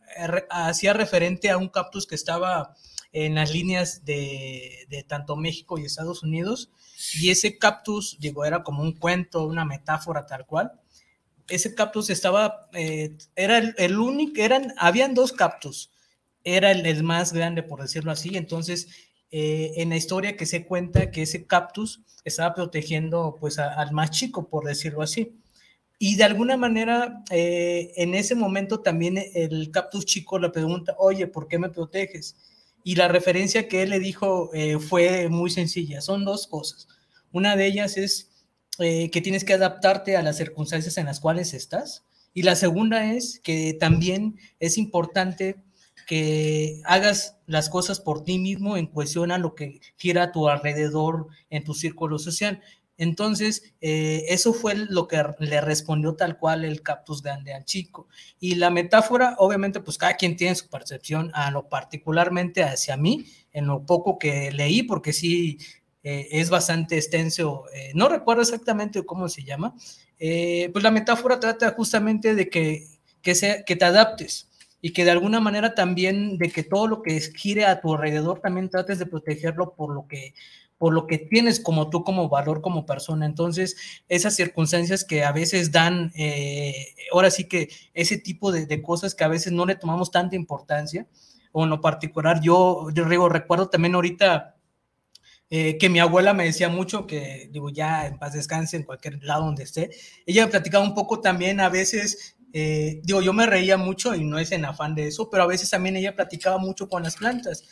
hacía 0.50 0.94
referente 0.94 1.50
a 1.50 1.58
un 1.58 1.70
cactus 1.70 2.06
que 2.06 2.16
estaba 2.16 2.76
en 3.12 3.36
las 3.36 3.54
líneas 3.54 4.04
de, 4.04 4.86
de, 4.90 5.04
tanto 5.04 5.38
México 5.38 5.78
y 5.78 5.86
Estados 5.86 6.24
Unidos. 6.24 6.72
Y 7.20 7.30
ese 7.30 7.58
cactus, 7.58 8.18
digo, 8.20 8.44
era 8.44 8.64
como 8.64 8.84
un 8.84 8.94
cuento, 8.94 9.46
una 9.46 9.64
metáfora 9.64 10.26
tal 10.26 10.46
cual. 10.46 10.74
Ese 11.48 11.74
cactus 11.76 12.10
estaba, 12.10 12.68
eh, 12.74 13.16
era 13.36 13.60
el, 13.60 13.98
único, 13.98 14.42
eran, 14.42 14.74
habían 14.78 15.14
dos 15.14 15.32
cactus. 15.32 15.92
Era 16.46 16.72
el, 16.72 17.04
más 17.04 17.34
grande, 17.34 17.64
por 17.64 17.82
decirlo 17.82 18.12
así. 18.12 18.38
Entonces, 18.38 18.88
eh, 19.32 19.74
en 19.78 19.90
la 19.90 19.98
historia 19.98 20.38
que 20.38 20.46
se 20.46 20.64
cuenta 20.64 21.10
que 21.10 21.24
ese 21.24 21.46
cactus 21.46 22.04
estaba 22.24 22.54
protegiendo 22.54 23.36
pues 23.40 23.58
al 23.60 23.92
más 23.92 24.12
chico, 24.12 24.48
por 24.48 24.64
decirlo 24.64 25.02
así. 25.02 25.34
Y 25.98 26.18
de 26.18 26.24
alguna 26.24 26.56
manera, 26.56 27.24
eh, 27.32 27.92
en 27.96 28.14
ese 28.14 28.36
momento 28.36 28.82
también 28.82 29.18
el 29.34 29.72
cactus 29.72 30.06
chico 30.06 30.38
le 30.38 30.52
pregunta, 30.52 30.96
oye, 31.00 31.26
¿por 31.26 31.48
qué 31.48 31.58
me 31.58 31.70
proteges? 31.70 32.36
Y 32.84 32.96
la 32.96 33.08
referencia 33.08 33.68
que 33.68 33.82
él 33.82 33.90
le 33.90 34.00
dijo 34.00 34.52
eh, 34.54 34.78
fue 34.80 35.28
muy 35.30 35.50
sencilla. 35.50 36.00
Son 36.02 36.26
dos 36.26 36.46
cosas. 36.46 36.88
Una 37.32 37.56
de 37.56 37.66
ellas 37.66 37.98
es 37.98 38.32
que 38.78 39.22
tienes 39.24 39.46
que 39.46 39.54
adaptarte 39.54 40.18
a 40.18 40.22
las 40.22 40.36
circunstancias 40.36 40.98
en 40.98 41.06
las 41.06 41.22
cuales 41.22 41.54
estás. 41.54 42.04
Y 42.34 42.44
la 42.44 42.56
segunda 42.56 43.14
es 43.14 43.40
que 43.40 43.74
también 43.80 44.38
es 44.60 44.78
importante 44.78 45.56
que 46.06 46.82
hagas 46.86 47.38
las 47.48 47.70
cosas 47.70 48.00
por 48.00 48.24
ti 48.24 48.38
mismo 48.38 48.78
en 48.78 48.88
cuestión 48.88 49.32
a 49.32 49.38
lo 49.38 49.56
que 49.56 49.80
gira 49.98 50.24
a 50.24 50.32
tu 50.32 50.48
alrededor 50.48 51.28
en 51.50 51.64
tu 51.64 51.74
círculo 51.74 52.20
social. 52.20 52.62
Entonces, 52.98 53.74
eh, 53.82 54.26
eso 54.30 54.54
fue 54.54 54.76
lo 54.76 55.08
que 55.08 55.22
le 55.40 55.60
respondió 55.60 56.16
tal 56.16 56.38
cual 56.38 56.64
el 56.64 56.82
cactus 56.82 57.22
grande 57.22 57.54
al 57.54 57.66
chico. 57.66 58.08
Y 58.40 58.56
la 58.56 58.70
metáfora, 58.70 59.36
obviamente, 59.38 59.82
pues 59.82 59.98
cada 59.98 60.16
quien 60.16 60.38
tiene 60.38 60.56
su 60.56 60.70
percepción, 60.70 61.32
a 61.34 61.52
lo 61.52 61.68
particularmente 61.68 62.64
hacia 62.64 62.96
mí, 62.96 63.26
en 63.52 63.68
lo 63.68 63.86
poco 63.86 64.18
que 64.18 64.52
leí, 64.52 64.84
porque 64.84 65.12
sí 65.12 65.58
eh, 66.04 66.28
es 66.32 66.50
bastante 66.50 66.96
extenso, 66.96 67.66
eh, 67.74 67.92
no 67.96 68.08
recuerdo 68.08 68.44
exactamente 68.44 69.04
cómo 69.06 69.28
se 69.28 69.44
llama, 69.44 69.76
pues 70.18 70.84
la 70.84 70.92
metáfora 70.92 71.40
trata 71.40 71.72
justamente 71.72 72.36
de 72.36 72.50
que, 72.50 72.88
que, 73.22 73.36
sea, 73.36 73.64
que 73.66 73.76
te 73.76 73.86
adaptes 73.86 74.50
y 74.86 74.94
que 74.94 75.04
de 75.04 75.10
alguna 75.10 75.40
manera 75.40 75.74
también 75.74 76.38
de 76.38 76.52
que 76.52 76.62
todo 76.62 76.86
lo 76.86 77.02
que 77.02 77.20
gire 77.20 77.66
a 77.66 77.82
tu 77.82 77.96
alrededor 77.96 78.40
también 78.40 78.70
trates 78.70 79.00
de 79.00 79.08
protegerlo 79.08 79.74
por 79.74 79.92
lo 79.92 80.08
que 80.08 80.36
por 80.78 80.94
lo 80.94 81.08
que 81.08 81.18
tienes 81.18 81.60
como 81.60 81.90
tú 81.90 82.04
como 82.04 82.30
valor 82.30 82.62
como 82.62 82.86
persona. 82.86 83.26
Entonces, 83.26 83.78
esas 84.10 84.36
circunstancias 84.36 85.04
que 85.04 85.24
a 85.24 85.32
veces 85.32 85.72
dan, 85.72 86.12
eh, 86.16 86.94
ahora 87.12 87.32
sí 87.32 87.46
que 87.46 87.70
ese 87.96 88.20
tipo 88.20 88.52
de, 88.52 88.82
cosas 88.84 89.16
que 89.16 89.24
a 89.24 89.28
veces 89.28 89.54
no 89.54 89.66
le 89.66 89.74
tomamos 89.74 90.12
tanta 90.12 90.36
importancia, 90.36 91.08
o 91.52 91.64
en 91.64 91.72
lo 91.72 91.82
particular, 91.82 92.40
yo, 92.42 92.90
yo 92.94 93.06
recuerdo 93.28 93.70
también 93.70 93.96
ahorita 93.96 94.56
eh, 95.50 95.78
que 95.78 95.90
mi 95.90 96.00
abuela 96.00 96.34
me 96.34 96.46
decía 96.46 96.70
mucho, 96.70 97.08
que 97.08 97.50
digo, 97.52 97.70
ya 97.70 98.06
en 98.06 98.20
paz 98.20 98.34
descanse 98.34 98.78
en 98.78 98.84
cualquier 98.84 99.24
lado 99.24 99.46
donde 99.46 99.64
esté, 99.64 99.90
ella 100.26 100.46
me 100.46 100.52
platicaba 100.52 100.84
un 100.84 100.94
poco 100.94 101.22
también 101.22 101.60
a 101.60 101.70
veces 101.70 102.35
eh, 102.58 103.02
digo, 103.04 103.22
yo 103.22 103.34
me 103.34 103.46
reía 103.46 103.76
mucho 103.76 104.16
y 104.16 104.24
no 104.24 104.40
es 104.40 104.54
en 104.54 104.64
afán 104.64 104.96
de 104.96 105.08
eso, 105.08 105.30
pero 105.30 105.44
a 105.44 105.46
veces 105.46 105.70
también 105.70 105.98
ella 105.98 106.16
platicaba 106.16 106.58
mucho 106.58 106.88
con 106.88 107.04
las 107.04 107.18
plantas. 107.18 107.66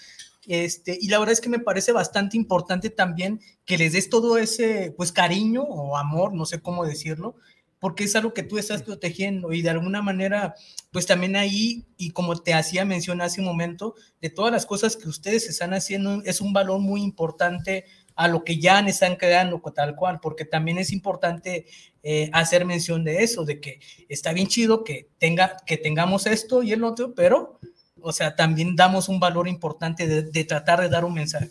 Este, 0.46 0.98
y 1.00 1.08
la 1.08 1.20
verdad 1.20 1.32
es 1.32 1.40
que 1.40 1.48
me 1.48 1.60
parece 1.60 1.94
bastante 1.94 2.36
importante 2.36 2.90
también 2.90 3.40
que 3.64 3.78
les 3.78 3.94
des 3.94 4.10
todo 4.10 4.38
ese, 4.38 4.94
pues, 4.98 5.14
cariño 5.14 5.62
o 5.64 5.96
amor, 5.96 6.34
no 6.34 6.46
sé 6.46 6.60
cómo 6.60 6.84
decirlo, 6.84 7.38
porque 7.80 8.04
es 8.04 8.16
algo 8.18 8.34
que 8.34 8.44
tú 8.44 8.58
estás 8.58 8.84
protegiendo 8.84 9.54
y 9.54 9.62
de 9.62 9.70
alguna 9.70 10.02
manera, 10.02 10.54
pues 10.92 11.06
también 11.06 11.38
ahí, 11.38 11.86
y 11.96 12.12
como 12.12 12.36
te 12.36 12.54
hacía 12.54 12.84
mención 12.84 13.22
hace 13.22 13.40
un 13.40 13.48
momento, 13.48 13.96
de 14.22 14.32
todas 14.32 14.52
las 14.52 14.66
cosas 14.66 14.98
que 14.98 15.08
ustedes 15.08 15.48
están 15.48 15.74
haciendo, 15.74 16.22
es 16.26 16.42
un 16.42 16.52
valor 16.52 16.82
muy 16.82 17.02
importante 17.02 17.86
a 18.16 18.28
lo 18.28 18.44
que 18.44 18.60
ya 18.60 18.80
están 18.82 19.16
creando 19.16 19.62
tal 19.74 19.96
cual, 19.96 20.20
porque 20.22 20.46
también 20.46 20.78
es 20.78 20.92
importante 20.92 21.66
eh, 22.04 22.30
hacer 22.34 22.66
mención 22.66 23.04
de 23.04 23.24
eso, 23.24 23.46
de 23.46 23.60
que 23.60 23.80
está 24.10 24.34
bien 24.34 24.48
chido 24.48 24.84
que, 24.84 25.10
tenga, 25.18 25.58
que 25.66 25.78
tengamos 25.78 26.26
esto 26.28 26.64
y 26.64 26.72
el 26.72 26.84
otro, 26.84 27.14
pero 27.16 27.60
o 28.04 28.12
sea, 28.12 28.36
también 28.36 28.76
damos 28.76 29.08
un 29.08 29.20
valor 29.20 29.48
importante 29.48 30.06
de, 30.08 30.44
tratar 30.44 30.82
de 30.82 30.90
dar 30.90 31.06
un 31.06 31.14
mensaje. 31.14 31.50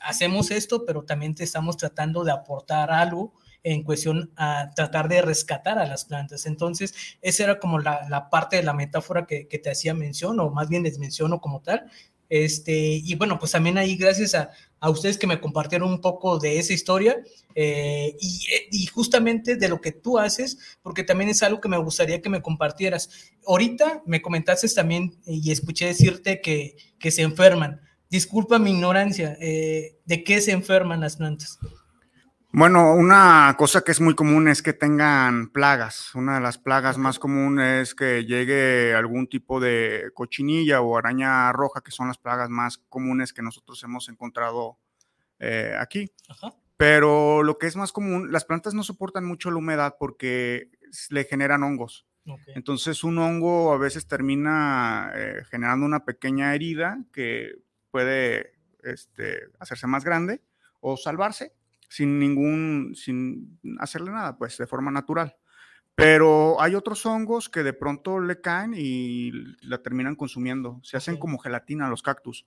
Hacemos 0.00 0.50
esto, 0.50 0.84
pero 0.86 1.04
también 1.04 1.34
estamos 1.38 1.76
tratando 1.76 2.24
de 2.24 2.32
aportar 2.32 2.90
algo 2.90 3.34
en 3.62 3.84
cuestión 3.84 4.32
a 4.36 4.70
tratar 4.74 5.06
de 5.06 5.20
rescatar 5.20 5.78
a 5.78 5.86
las 5.86 6.06
plantas. 6.06 6.46
Entonces, 6.46 6.94
esa 7.20 7.44
era 7.44 7.60
como 7.60 7.78
la, 7.78 8.28
parte 8.30 8.56
de 8.56 8.62
la 8.62 8.72
metáfora 8.72 9.26
que, 9.26 9.44
te 9.44 9.70
hacía 9.70 9.92
mención, 9.92 10.40
o 10.40 10.50
más 10.50 10.68
bien 10.70 10.82
les 10.82 10.98
menciono 10.98 11.40
como 11.40 11.60
tal. 11.60 11.84
Este, 12.34 12.72
y 12.72 13.14
bueno, 13.16 13.38
pues 13.38 13.52
también 13.52 13.76
ahí 13.76 13.94
gracias 13.94 14.34
a, 14.34 14.52
a 14.80 14.88
ustedes 14.88 15.18
que 15.18 15.26
me 15.26 15.38
compartieron 15.38 15.90
un 15.90 16.00
poco 16.00 16.38
de 16.38 16.58
esa 16.58 16.72
historia 16.72 17.22
eh, 17.54 18.16
y, 18.70 18.86
justamente 18.86 19.56
de 19.56 19.68
lo 19.68 19.82
que 19.82 19.92
tú 19.92 20.18
haces, 20.18 20.56
porque 20.80 21.04
también 21.04 21.28
es 21.28 21.42
algo 21.42 21.60
que 21.60 21.68
me 21.68 21.76
gustaría 21.76 22.22
que 22.22 22.30
me 22.30 22.40
compartieras. 22.40 23.10
Ahorita 23.46 24.02
me 24.06 24.22
comentaste 24.22 24.66
también 24.70 25.14
y 25.26 25.50
escuché 25.50 25.84
decirte 25.84 26.40
que, 26.40 26.74
que 26.98 27.10
se 27.10 27.20
enferman. 27.20 27.82
Disculpa 28.08 28.58
mi 28.58 28.70
ignorancia, 28.70 29.36
eh, 29.38 29.98
¿de 30.06 30.24
qué 30.24 30.40
se 30.40 30.52
enferman 30.52 31.02
las 31.02 31.16
plantas? 31.16 31.58
Bueno, 32.54 32.94
una 32.94 33.54
cosa 33.56 33.80
que 33.80 33.92
es 33.92 34.00
muy 34.02 34.14
común 34.14 34.46
es 34.46 34.60
que 34.60 34.74
tengan 34.74 35.48
plagas. 35.48 36.14
Una 36.14 36.34
de 36.34 36.42
las 36.42 36.58
plagas 36.58 36.98
más 36.98 37.18
comunes 37.18 37.88
es 37.88 37.94
que 37.94 38.26
llegue 38.26 38.94
algún 38.94 39.26
tipo 39.26 39.58
de 39.58 40.10
cochinilla 40.12 40.82
o 40.82 40.98
araña 40.98 41.50
roja, 41.52 41.80
que 41.80 41.90
son 41.90 42.08
las 42.08 42.18
plagas 42.18 42.50
más 42.50 42.76
comunes 42.90 43.32
que 43.32 43.40
nosotros 43.40 43.82
hemos 43.84 44.10
encontrado 44.10 44.78
eh, 45.38 45.74
aquí. 45.80 46.12
Pero 46.76 47.42
lo 47.42 47.56
que 47.56 47.68
es 47.68 47.76
más 47.76 47.90
común, 47.90 48.30
las 48.30 48.44
plantas 48.44 48.74
no 48.74 48.82
soportan 48.82 49.24
mucho 49.24 49.50
la 49.50 49.56
humedad 49.56 49.96
porque 49.98 50.68
le 51.08 51.24
generan 51.24 51.62
hongos. 51.62 52.06
Entonces 52.48 53.02
un 53.02 53.16
hongo 53.16 53.72
a 53.72 53.78
veces 53.78 54.06
termina 54.06 55.10
eh, 55.14 55.42
generando 55.48 55.86
una 55.86 56.04
pequeña 56.04 56.54
herida 56.54 57.02
que 57.14 57.54
puede 57.90 58.52
este, 58.82 59.48
hacerse 59.58 59.86
más 59.86 60.04
grande 60.04 60.42
o 60.80 60.98
salvarse 60.98 61.54
sin 61.92 62.18
ningún, 62.18 62.94
sin 62.94 63.60
hacerle 63.78 64.12
nada, 64.12 64.38
pues 64.38 64.56
de 64.56 64.66
forma 64.66 64.90
natural. 64.90 65.36
Pero 65.94 66.58
hay 66.58 66.74
otros 66.74 67.04
hongos 67.04 67.50
que 67.50 67.62
de 67.62 67.74
pronto 67.74 68.18
le 68.18 68.40
caen 68.40 68.72
y 68.74 69.30
la 69.60 69.82
terminan 69.82 70.16
consumiendo. 70.16 70.80
Se 70.82 70.96
hacen 70.96 71.18
como 71.18 71.38
gelatina 71.38 71.90
los 71.90 72.00
cactus. 72.02 72.46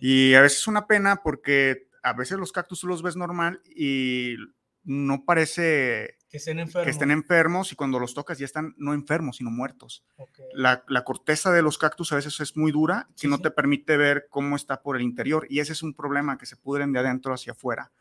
Y 0.00 0.32
a 0.32 0.40
veces 0.40 0.60
es 0.60 0.68
una 0.68 0.86
pena 0.86 1.22
porque 1.22 1.90
a 2.02 2.14
veces 2.14 2.38
los 2.38 2.50
cactus 2.50 2.82
los 2.84 3.02
ves 3.02 3.14
normal 3.14 3.60
y 3.66 4.36
no 4.84 5.26
parece 5.26 6.16
que 6.30 6.38
estén 6.38 6.58
enfermos, 6.58 6.84
que 6.84 6.90
estén 6.90 7.10
enfermos 7.10 7.72
y 7.72 7.76
cuando 7.76 7.98
los 7.98 8.14
tocas 8.14 8.38
ya 8.38 8.46
están 8.46 8.74
no 8.78 8.94
enfermos, 8.94 9.36
sino 9.36 9.50
muertos. 9.50 10.02
La, 10.54 10.82
la, 10.88 11.04
corteza 11.04 11.52
de 11.52 11.60
los 11.60 11.76
cactus 11.76 12.12
a 12.12 12.16
veces 12.16 12.40
es 12.40 12.56
muy 12.56 12.72
dura 12.72 13.06
y 13.20 13.28
no 13.28 13.38
te 13.38 13.50
permite 13.50 13.98
ver 13.98 14.28
cómo 14.30 14.56
está 14.56 14.80
por 14.80 14.96
el 14.96 15.02
interior 15.02 15.46
y 15.50 15.60
ese 15.60 15.74
es 15.74 15.82
un 15.82 15.92
problema 15.92 16.38
que 16.38 16.46
se 16.46 16.56
pudren 16.56 16.94
de 16.94 17.00
adentro 17.00 17.34
hacia 17.34 17.52
afuera. 17.52 17.92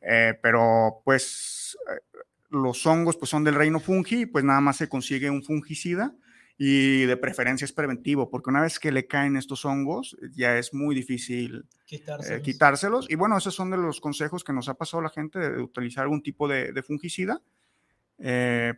Eh, 0.00 0.38
pero 0.42 1.02
pues 1.04 1.76
eh, 1.90 2.18
los 2.50 2.86
hongos 2.86 3.16
pues 3.16 3.30
son 3.30 3.44
del 3.44 3.54
reino 3.54 3.80
fungi, 3.80 4.26
pues 4.26 4.44
nada 4.44 4.60
más 4.60 4.76
se 4.76 4.88
consigue 4.88 5.30
un 5.30 5.42
fungicida 5.42 6.14
y 6.58 7.04
de 7.04 7.16
preferencia 7.18 7.64
es 7.64 7.72
preventivo, 7.72 8.30
porque 8.30 8.50
una 8.50 8.62
vez 8.62 8.78
que 8.78 8.90
le 8.90 9.06
caen 9.06 9.36
estos 9.36 9.64
hongos 9.64 10.16
ya 10.32 10.56
es 10.56 10.72
muy 10.72 10.94
difícil 10.94 11.66
eh, 11.90 12.40
quitárselos. 12.42 13.10
Y 13.10 13.14
bueno, 13.14 13.36
esos 13.36 13.54
son 13.54 13.70
de 13.70 13.76
los 13.76 14.00
consejos 14.00 14.42
que 14.42 14.54
nos 14.54 14.68
ha 14.68 14.74
pasado 14.74 15.02
la 15.02 15.10
gente 15.10 15.38
de, 15.38 15.60
utilizar 15.60 16.04
algún 16.04 16.22
tipo 16.22 16.48
de, 16.48 16.82
fungicida 16.82 17.42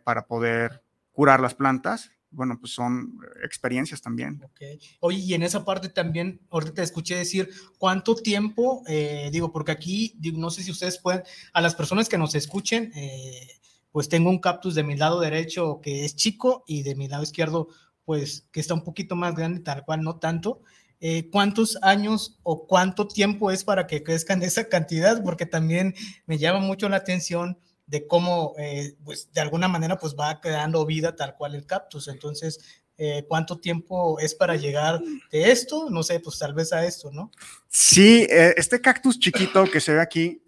para 0.03 0.27
poder 0.27 0.83
curar 1.13 1.39
las 1.39 1.55
plantas 1.55 2.11
bueno, 2.31 2.57
pues 2.59 2.73
son 2.73 3.19
experiencias 3.43 4.01
también. 4.01 4.41
Okay. 4.51 4.79
Oye, 4.99 5.19
y 5.19 5.33
en 5.33 5.43
esa 5.43 5.65
parte 5.65 5.89
también, 5.89 6.41
ahorita 6.49 6.73
te 6.73 6.83
escuché 6.83 7.15
decir 7.15 7.49
cuánto 7.77 8.15
tiempo, 8.15 8.83
eh, 8.87 9.29
digo, 9.31 9.51
porque 9.51 9.71
aquí, 9.71 10.17
no 10.33 10.49
sé 10.49 10.63
si 10.63 10.71
ustedes 10.71 10.97
pueden, 10.99 11.23
a 11.53 11.61
las 11.61 11.75
personas 11.75 12.09
que 12.09 12.17
nos 12.17 12.35
escuchen, 12.35 12.91
eh, 12.95 13.59
pues 13.91 14.09
tengo 14.09 14.29
un 14.29 14.39
cactus 14.39 14.75
de 14.75 14.83
mi 14.83 14.95
lado 14.95 15.19
derecho 15.19 15.81
que 15.81 16.05
es 16.05 16.15
chico 16.15 16.63
y 16.67 16.83
de 16.83 16.95
mi 16.95 17.07
lado 17.07 17.23
izquierdo, 17.23 17.69
pues 18.05 18.47
que 18.51 18.59
está 18.59 18.73
un 18.73 18.83
poquito 18.83 19.15
más 19.15 19.35
grande, 19.35 19.61
tal 19.61 19.83
cual, 19.83 20.01
no 20.01 20.17
tanto. 20.17 20.61
Eh, 21.01 21.29
¿Cuántos 21.31 21.77
años 21.81 22.39
o 22.43 22.67
cuánto 22.67 23.07
tiempo 23.07 23.51
es 23.51 23.63
para 23.63 23.87
que 23.87 24.03
crezcan 24.03 24.43
esa 24.43 24.67
cantidad? 24.67 25.23
Porque 25.23 25.45
también 25.45 25.95
me 26.25 26.37
llama 26.37 26.59
mucho 26.59 26.89
la 26.89 26.97
atención 26.97 27.57
de 27.89 28.05
cómo, 28.05 28.53
eh, 28.57 28.95
pues 29.03 29.31
de 29.33 29.41
alguna 29.41 29.67
manera, 29.67 29.97
pues 29.97 30.15
va 30.15 30.39
creando 30.39 30.85
vida 30.85 31.15
tal 31.15 31.35
cual 31.35 31.55
el 31.55 31.65
cactus. 31.65 32.07
Entonces, 32.07 32.83
eh, 32.97 33.25
¿cuánto 33.27 33.59
tiempo 33.59 34.19
es 34.19 34.35
para 34.35 34.55
llegar 34.55 35.01
de 35.31 35.51
esto? 35.51 35.89
No 35.89 36.03
sé, 36.03 36.19
pues 36.19 36.37
tal 36.37 36.53
vez 36.53 36.71
a 36.71 36.85
esto, 36.85 37.11
¿no? 37.11 37.31
Sí, 37.67 38.27
eh, 38.29 38.53
este 38.57 38.79
cactus 38.79 39.17
chiquito 39.19 39.65
que 39.65 39.81
se 39.81 39.93
ve 39.93 40.01
aquí, 40.01 40.43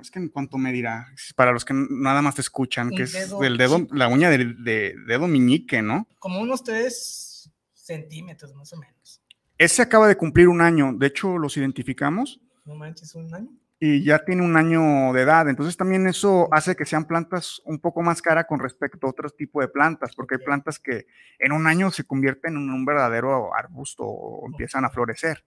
es 0.00 0.10
que 0.10 0.18
en 0.18 0.28
cuánto 0.30 0.56
medirá, 0.56 1.06
para 1.36 1.52
los 1.52 1.64
que 1.64 1.74
nada 1.74 2.22
más 2.22 2.34
te 2.34 2.40
escuchan, 2.40 2.90
que 2.90 3.02
es 3.02 3.12
del 3.38 3.58
dedo, 3.58 3.86
la 3.90 4.08
uña 4.08 4.30
del 4.30 4.64
de, 4.64 4.94
dedo 5.06 5.28
meñique, 5.28 5.82
¿no? 5.82 6.08
Como 6.18 6.40
unos 6.40 6.64
tres 6.64 7.50
centímetros 7.74 8.54
más 8.54 8.72
o 8.72 8.78
menos. 8.78 9.20
Ese 9.58 9.82
acaba 9.82 10.08
de 10.08 10.16
cumplir 10.16 10.48
un 10.48 10.62
año, 10.62 10.94
de 10.94 11.08
hecho 11.08 11.36
los 11.36 11.56
identificamos. 11.56 12.40
No 12.64 12.74
manches, 12.74 13.14
un 13.14 13.34
año. 13.34 13.61
Y 13.84 14.04
ya 14.04 14.24
tiene 14.24 14.42
un 14.42 14.56
año 14.56 15.12
de 15.12 15.22
edad, 15.22 15.48
entonces 15.48 15.76
también 15.76 16.06
eso 16.06 16.48
hace 16.52 16.76
que 16.76 16.84
sean 16.84 17.04
plantas 17.04 17.60
un 17.64 17.80
poco 17.80 18.00
más 18.00 18.22
caras 18.22 18.46
con 18.48 18.60
respecto 18.60 19.08
a 19.08 19.10
otros 19.10 19.34
tipos 19.36 19.60
de 19.60 19.66
plantas, 19.66 20.14
porque 20.14 20.36
hay 20.36 20.44
plantas 20.44 20.78
que 20.78 21.06
en 21.40 21.50
un 21.50 21.66
año 21.66 21.90
se 21.90 22.04
convierten 22.04 22.54
en 22.54 22.70
un 22.70 22.84
verdadero 22.84 23.52
arbusto 23.52 24.04
o 24.04 24.46
empiezan 24.46 24.84
a 24.84 24.90
florecer. 24.90 25.44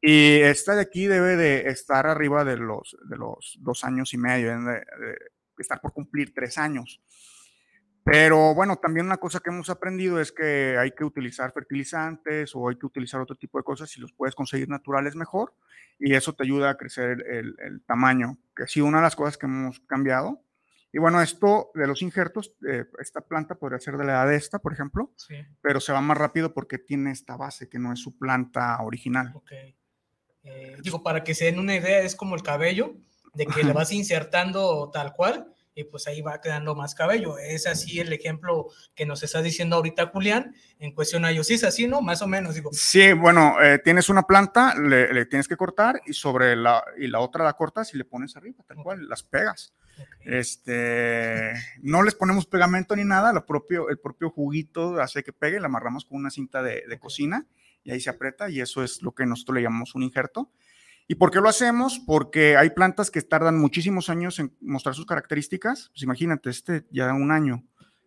Y 0.00 0.40
esta 0.40 0.74
de 0.74 0.80
aquí 0.80 1.06
debe 1.06 1.36
de 1.36 1.68
estar 1.68 2.06
arriba 2.06 2.44
de 2.44 2.56
los, 2.56 2.96
de 3.10 3.18
los 3.18 3.58
dos 3.60 3.84
años 3.84 4.14
y 4.14 4.16
medio, 4.16 4.58
de, 4.58 4.82
estar 5.58 5.78
por 5.78 5.92
cumplir 5.92 6.32
tres 6.32 6.56
años. 6.56 7.02
Pero 8.06 8.54
bueno, 8.54 8.76
también 8.76 9.06
una 9.06 9.16
cosa 9.16 9.40
que 9.40 9.50
hemos 9.50 9.68
aprendido 9.68 10.20
es 10.20 10.30
que 10.30 10.78
hay 10.78 10.92
que 10.92 11.02
utilizar 11.02 11.52
fertilizantes 11.52 12.54
o 12.54 12.68
hay 12.68 12.78
que 12.78 12.86
utilizar 12.86 13.20
otro 13.20 13.34
tipo 13.34 13.58
de 13.58 13.64
cosas. 13.64 13.90
Si 13.90 14.00
los 14.00 14.12
puedes 14.12 14.36
conseguir 14.36 14.68
naturales, 14.68 15.16
mejor. 15.16 15.54
Y 15.98 16.14
eso 16.14 16.32
te 16.32 16.44
ayuda 16.44 16.70
a 16.70 16.76
crecer 16.76 17.24
el, 17.28 17.56
el 17.58 17.82
tamaño, 17.84 18.38
que 18.54 18.62
ha 18.62 18.68
sido 18.68 18.86
una 18.86 18.98
de 18.98 19.02
las 19.02 19.16
cosas 19.16 19.36
que 19.36 19.46
hemos 19.46 19.80
cambiado. 19.80 20.40
Y 20.92 20.98
bueno, 20.98 21.20
esto 21.20 21.72
de 21.74 21.88
los 21.88 22.00
injertos, 22.00 22.54
eh, 22.68 22.84
esta 23.00 23.22
planta 23.22 23.56
podría 23.56 23.80
ser 23.80 23.96
de 23.96 24.04
la 24.04 24.12
edad 24.12 24.28
de 24.28 24.36
esta, 24.36 24.60
por 24.60 24.72
ejemplo, 24.72 25.12
pero 25.60 25.80
se 25.80 25.92
va 25.92 26.00
más 26.00 26.16
rápido 26.16 26.54
porque 26.54 26.78
tiene 26.78 27.10
esta 27.10 27.36
base 27.36 27.68
que 27.68 27.80
no 27.80 27.92
es 27.92 27.98
su 27.98 28.16
planta 28.16 28.80
original. 28.82 29.32
Okay. 29.34 29.74
Eh, 30.44 30.76
digo, 30.80 31.02
para 31.02 31.24
que 31.24 31.34
se 31.34 31.46
den 31.46 31.58
una 31.58 31.74
idea, 31.74 32.02
es 32.02 32.14
como 32.14 32.36
el 32.36 32.44
cabello, 32.44 32.94
de 33.34 33.46
que 33.46 33.64
le 33.64 33.72
vas 33.72 33.90
insertando 33.90 34.90
tal 34.92 35.12
cual 35.12 35.52
y 35.76 35.84
pues 35.84 36.08
ahí 36.08 36.22
va 36.22 36.40
quedando 36.40 36.74
más 36.74 36.94
cabello. 36.94 37.38
Es 37.38 37.66
así 37.66 38.00
el 38.00 38.10
ejemplo 38.10 38.68
que 38.94 39.04
nos 39.04 39.22
está 39.22 39.42
diciendo 39.42 39.76
ahorita 39.76 40.06
Julián 40.06 40.56
en 40.78 40.92
cuestión 40.92 41.26
a 41.26 41.30
ellos. 41.30 41.46
Sí, 41.46 41.54
es 41.54 41.64
así, 41.64 41.86
¿no? 41.86 42.00
Más 42.00 42.22
o 42.22 42.26
menos, 42.26 42.54
digo. 42.54 42.70
Sí, 42.72 43.12
bueno, 43.12 43.62
eh, 43.62 43.78
tienes 43.78 44.08
una 44.08 44.22
planta, 44.22 44.74
le, 44.74 45.26
tienes 45.26 45.46
que 45.46 45.56
cortar 45.56 46.00
y 46.06 46.14
sobre 46.14 46.56
la, 46.56 46.82
y 46.98 47.08
la 47.08 47.20
otra 47.20 47.44
la 47.44 47.52
cortas 47.52 47.92
y 47.92 47.98
le 47.98 48.06
pones 48.06 48.36
arriba, 48.36 48.64
tal 48.66 48.78
cual, 48.82 49.06
las 49.06 49.22
pegas. 49.22 49.74
Este, 50.24 51.52
no 51.82 52.02
les 52.02 52.14
ponemos 52.14 52.46
pegamento 52.46 52.96
ni 52.96 53.04
nada, 53.04 53.34
lo 53.34 53.44
propio, 53.44 53.90
el 53.90 53.98
propio 53.98 54.30
juguito 54.30 54.98
hace 54.98 55.22
que 55.22 55.32
pegue, 55.34 55.60
la 55.60 55.66
amarramos 55.66 56.06
con 56.06 56.18
una 56.18 56.30
cinta 56.30 56.62
de, 56.62 56.84
de 56.88 56.98
cocina 56.98 57.46
y 57.84 57.90
ahí 57.90 58.00
se 58.00 58.10
aprieta 58.10 58.48
y 58.48 58.60
eso 58.60 58.82
es 58.82 59.02
lo 59.02 59.12
que 59.12 59.26
nosotros 59.26 59.56
le 59.56 59.62
llamamos 59.62 59.94
un 59.94 60.02
injerto. 60.02 60.50
¿Y 61.08 61.16
por 61.16 61.30
qué 61.30 61.40
lo 61.40 61.48
hacemos? 61.48 62.00
Porque 62.04 62.56
hay 62.56 62.70
plantas 62.70 63.10
que 63.10 63.22
tardan 63.22 63.58
muchísimos 63.58 64.10
años 64.10 64.38
en 64.38 64.56
mostrar 64.60 64.94
sus 64.94 65.06
características. 65.06 65.90
Pues 65.90 66.02
imagínate, 66.02 66.50
este 66.50 66.84
ya 66.90 67.12
un 67.12 67.30
año 67.30 67.64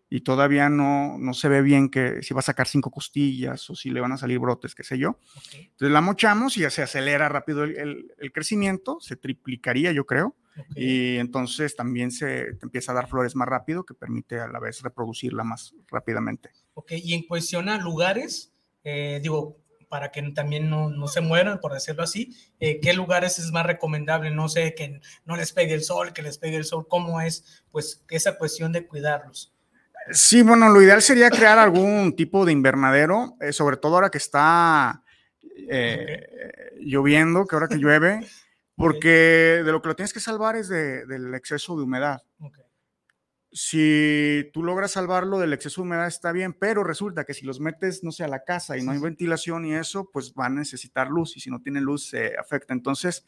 y 0.09 0.21
todavía 0.21 0.69
no, 0.69 1.17
no 1.19 1.33
se 1.33 1.49
ve 1.49 1.61
bien 1.61 1.89
que 1.89 2.23
si 2.23 2.33
va 2.33 2.39
a 2.39 2.43
sacar 2.43 2.67
cinco 2.67 2.89
costillas 2.89 3.69
o 3.69 3.75
si 3.75 3.91
le 3.91 4.01
van 4.01 4.11
a 4.11 4.17
salir 4.17 4.39
brotes, 4.39 4.73
qué 4.73 4.83
sé 4.83 4.97
yo. 4.97 5.19
Entonces 5.53 5.91
la 5.91 6.01
mochamos 6.01 6.57
y 6.57 6.61
ya 6.61 6.69
se 6.71 6.81
acelera 6.81 7.29
rápido 7.29 7.63
el, 7.63 8.11
el, 8.17 8.31
crecimiento, 8.31 8.99
se 8.99 9.15
triplicaría 9.15 9.91
yo 9.91 10.05
creo, 10.05 10.35
y 10.75 11.17
entonces 11.17 11.75
también 11.75 12.11
se 12.11 12.57
empieza 12.61 12.91
a 12.91 12.95
dar 12.95 13.07
flores 13.07 13.35
más 13.35 13.47
rápido 13.47 13.85
que 13.85 13.93
permite 13.93 14.39
a 14.39 14.47
la 14.47 14.59
vez 14.59 14.81
reproducirla 14.81 15.43
más 15.43 15.75
rápidamente. 15.87 16.49
Ok, 16.73 16.93
y 16.93 17.13
en 17.13 17.23
cuestión 17.27 17.69
a 17.69 17.77
lugares, 17.77 18.51
eh, 18.83 19.19
digo, 19.21 19.57
para 19.89 20.11
que 20.11 20.21
también 20.31 20.69
no, 20.69 20.89
no 20.89 21.07
se 21.07 21.21
mueran, 21.21 21.59
por 21.59 21.73
decirlo 21.73 22.03
así, 22.03 22.35
eh, 22.59 22.79
¿qué 22.79 22.93
lugares 22.93 23.39
es 23.39 23.51
más 23.51 23.65
recomendable? 23.65 24.31
No 24.31 24.47
sé, 24.47 24.75
que 24.75 25.01
no 25.25 25.35
les 25.35 25.51
pegue 25.51 25.73
el 25.73 25.83
sol, 25.83 26.13
que 26.13 26.21
les 26.21 26.37
pegue 26.37 26.55
el 26.55 26.63
sol, 26.63 26.87
¿cómo 26.87 27.19
es 27.19 27.63
pues 27.71 28.05
esa 28.09 28.37
cuestión 28.37 28.71
de 28.71 28.85
cuidarlos? 28.85 29.53
Sí, 30.11 30.41
bueno, 30.41 30.69
lo 30.69 30.81
ideal 30.81 31.01
sería 31.01 31.29
crear 31.29 31.59
algún 31.59 32.15
tipo 32.15 32.45
de 32.45 32.51
invernadero, 32.51 33.35
eh, 33.41 33.51
sobre 33.51 33.77
todo 33.77 33.95
ahora 33.95 34.09
que 34.09 34.17
está 34.17 35.03
eh, 35.69 36.71
lloviendo, 36.79 37.45
que 37.45 37.55
ahora 37.55 37.67
que 37.67 37.77
llueve, 37.77 38.25
porque 38.75 39.61
de 39.65 39.71
lo 39.71 39.81
que 39.81 39.89
lo 39.89 39.95
tienes 39.95 40.13
que 40.13 40.19
salvar 40.19 40.55
es 40.55 40.69
del 40.69 41.33
exceso 41.35 41.75
de 41.75 41.83
humedad. 41.83 42.21
Okay 42.39 42.68
si 43.51 44.49
tú 44.53 44.63
logras 44.63 44.91
salvarlo 44.91 45.39
del 45.39 45.53
exceso 45.53 45.81
de 45.81 45.87
humedad 45.87 46.07
está 46.07 46.31
bien, 46.31 46.53
pero 46.53 46.83
resulta 46.83 47.25
que 47.25 47.33
si 47.33 47.45
los 47.45 47.59
metes, 47.59 48.03
no 48.03 48.11
sé, 48.11 48.23
a 48.23 48.27
la 48.27 48.43
casa 48.43 48.77
y 48.77 48.83
no 48.83 48.91
hay 48.91 48.99
ventilación 48.99 49.65
y 49.65 49.73
eso, 49.73 50.09
pues 50.11 50.33
van 50.33 50.53
a 50.53 50.59
necesitar 50.59 51.09
luz 51.09 51.35
y 51.35 51.39
si 51.39 51.49
no 51.49 51.61
tienen 51.61 51.83
luz 51.83 52.09
se 52.09 52.37
afecta. 52.37 52.73
Entonces, 52.73 53.25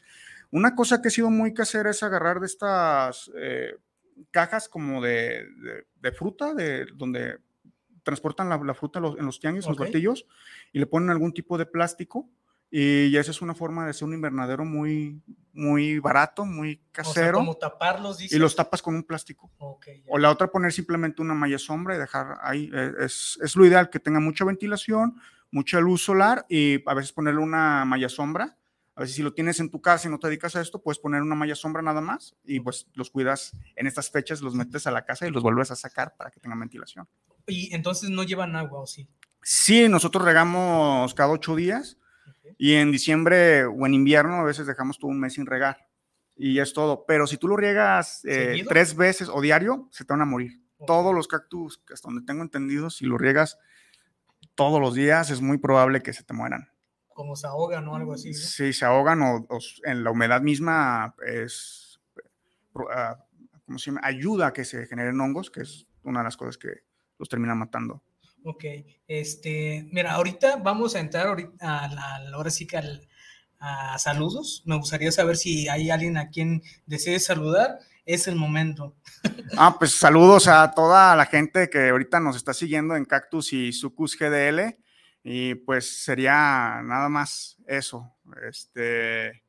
una 0.50 0.76
cosa 0.76 1.02
que 1.02 1.08
ha 1.08 1.10
sido 1.10 1.30
muy 1.30 1.52
casera 1.54 1.90
es 1.90 2.02
agarrar 2.02 2.38
de 2.38 2.46
estas 2.46 3.30
eh, 3.36 3.74
cajas 4.30 4.68
como 4.68 5.02
de, 5.02 5.46
fruta, 6.14 6.54
de 6.54 6.86
donde 6.94 7.38
transportan 8.04 8.48
la, 8.48 8.74
fruta 8.74 9.00
en 9.00 9.26
los, 9.26 9.40
tianguis, 9.40 9.64
en 9.64 9.70
los 9.72 9.78
batillos, 9.78 10.26
y 10.72 10.78
le 10.78 10.86
ponen 10.86 11.10
algún 11.10 11.32
tipo 11.32 11.58
de 11.58 11.66
plástico 11.66 12.28
y 12.74 13.14
esa 13.18 13.30
es 13.30 13.42
una 13.42 13.54
forma 13.54 13.84
de 13.84 13.90
hacer 13.90 14.08
un 14.08 14.14
invernadero 14.14 14.64
muy, 14.64 15.20
muy 15.52 15.98
barato, 15.98 16.46
muy 16.46 16.80
casero. 16.90 17.36
como 17.36 17.54
taparlos, 17.54 18.32
Y 18.32 18.38
los 18.38 18.56
tapas 18.56 18.80
con 18.80 18.94
un 18.94 19.02
plástico. 19.02 19.50
o 19.58 20.18
la 20.18 20.30
otra, 20.30 20.50
poner 20.50 20.72
simplemente 20.72 21.20
una 21.20 21.34
malla 21.34 21.58
sombra 21.58 21.94
y 21.94 21.98
dejar 21.98 22.38
ahí. 22.40 22.70
Eh, 22.72 22.92
es, 23.00 23.38
es, 23.42 23.56
lo 23.56 23.66
ideal, 23.66 23.90
que 23.90 24.00
tenga 24.00 24.20
mucha 24.20 24.46
ventilación, 24.46 25.20
mucha 25.50 25.80
luz 25.80 26.02
solar 26.02 26.46
y 26.48 26.82
a 26.86 26.94
veces 26.94 27.12
ponerle 27.12 27.40
una 27.40 27.84
malla 27.84 28.08
sombra. 28.08 28.56
A 28.94 29.02
veces 29.02 29.16
si 29.16 29.22
lo 29.22 29.34
tienes 29.34 29.60
en 29.60 29.70
tu 29.70 29.82
casa 29.82 30.08
y 30.08 30.10
no 30.10 30.18
te 30.18 30.28
dedicas 30.28 30.56
a 30.56 30.62
esto, 30.62 30.82
puedes 30.82 30.98
poner 30.98 31.20
una 31.20 31.34
malla 31.34 31.54
sombra 31.54 31.82
nada 31.82 32.00
más 32.00 32.36
y 32.42 32.60
pues 32.60 32.88
los 32.94 33.10
cuidas 33.10 33.54
en 33.76 33.86
estas 33.86 34.10
fechas, 34.10 34.40
los 34.40 34.54
metes 34.54 34.86
a 34.86 34.90
la 34.90 35.04
casa 35.04 35.26
y 35.26 35.30
los 35.30 35.42
vuelves 35.42 35.70
a 35.70 35.76
sacar 35.76 36.16
para 36.16 36.30
que 36.30 36.40
tengan 36.40 36.60
ventilación. 36.60 37.06
¿Y 37.46 37.74
entonces 37.74 38.08
no 38.08 38.22
llevan 38.22 38.56
agua 38.56 38.80
o 38.80 38.86
sí? 38.86 39.08
Sí, 39.42 39.88
nosotros 39.90 40.24
regamos 40.24 41.12
cada 41.12 41.30
ocho 41.30 41.54
días 41.54 41.98
y 42.58 42.74
en 42.74 42.92
diciembre 42.92 43.64
o 43.64 43.86
en 43.86 43.94
invierno 43.94 44.36
a 44.36 44.44
veces 44.44 44.66
dejamos 44.66 44.98
todo 44.98 45.10
un 45.10 45.20
mes 45.20 45.34
sin 45.34 45.46
regar. 45.46 45.88
Y 46.36 46.58
es 46.58 46.72
todo. 46.72 47.04
Pero 47.06 47.26
si 47.26 47.36
tú 47.36 47.48
lo 47.48 47.56
riegas 47.56 48.24
eh, 48.24 48.64
tres 48.68 48.96
veces 48.96 49.28
o 49.28 49.40
diario, 49.40 49.88
se 49.90 50.04
te 50.04 50.12
van 50.12 50.22
a 50.22 50.26
morir. 50.26 50.60
Todos 50.86 51.14
los 51.14 51.28
cactus, 51.28 51.82
hasta 51.92 52.08
donde 52.08 52.24
tengo 52.24 52.42
entendido, 52.42 52.90
si 52.90 53.06
lo 53.06 53.16
riegas 53.16 53.58
todos 54.54 54.80
los 54.80 54.94
días, 54.94 55.30
es 55.30 55.40
muy 55.40 55.58
probable 55.58 56.02
que 56.02 56.12
se 56.12 56.24
te 56.24 56.34
mueran. 56.34 56.68
Como 57.08 57.36
se 57.36 57.46
ahogan 57.46 57.86
o 57.88 57.94
algo 57.94 58.14
así. 58.14 58.34
Sí, 58.34 58.72
se 58.72 58.84
ahogan 58.84 59.22
o, 59.22 59.46
en 59.84 60.02
la 60.02 60.10
humedad 60.10 60.40
misma 60.40 61.14
es, 61.24 62.00
ah, 62.90 63.24
¿cómo 63.66 63.78
se 63.78 63.90
llama? 63.90 64.00
Ayuda 64.02 64.48
a 64.48 64.52
que 64.52 64.64
se 64.64 64.86
generen 64.86 65.20
hongos, 65.20 65.50
que 65.50 65.60
es 65.60 65.86
una 66.02 66.20
de 66.20 66.24
las 66.24 66.36
cosas 66.36 66.58
que 66.58 66.84
los 67.18 67.28
termina 67.28 67.54
matando. 67.54 68.02
Ok, 68.44 68.64
este, 69.06 69.86
mira, 69.92 70.12
ahorita 70.12 70.56
vamos 70.56 70.96
a 70.96 71.00
entrar 71.00 71.28
ahorita 71.28 71.84
a 71.84 71.88
la, 71.88 72.30
ahora 72.34 72.50
sí 72.50 72.66
que 72.66 72.76
a 73.60 73.98
saludos. 73.98 74.62
Me 74.66 74.76
gustaría 74.76 75.12
saber 75.12 75.36
si 75.36 75.68
hay 75.68 75.90
alguien 75.90 76.16
a 76.16 76.30
quien 76.30 76.62
desee 76.86 77.20
saludar. 77.20 77.78
Es 78.04 78.26
el 78.26 78.36
momento. 78.36 78.96
Ah, 79.58 79.76
pues 79.78 79.94
saludos 79.94 80.48
a 80.48 80.72
toda 80.72 81.14
la 81.14 81.26
gente 81.26 81.68
que 81.68 81.90
ahorita 81.90 82.20
nos 82.20 82.36
está 82.36 82.54
siguiendo 82.54 82.96
en 82.96 83.04
Cactus 83.04 83.52
y 83.52 83.70
Sucus 83.70 84.16
GDL. 84.18 84.78
Y 85.22 85.56
pues 85.56 86.02
sería 86.02 86.80
nada 86.82 87.10
más 87.10 87.58
eso. 87.66 88.14
Este. 88.48 89.44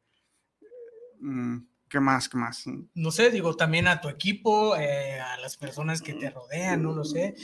Mm, 1.21 1.59
¿Qué 1.93 1.99
más? 1.99 2.27
¿Qué 2.27 2.37
más? 2.37 2.65
No 2.95 3.11
sé, 3.11 3.29
digo 3.29 3.55
también 3.55 3.87
a 3.87 4.01
tu 4.01 4.09
equipo, 4.09 4.75
eh, 4.75 5.19
a 5.19 5.37
las 5.37 5.57
personas 5.57 6.01
que 6.01 6.15
te 6.15 6.29
rodean, 6.31 6.81
no 6.81 6.91
lo 6.91 7.05
sé. 7.05 7.35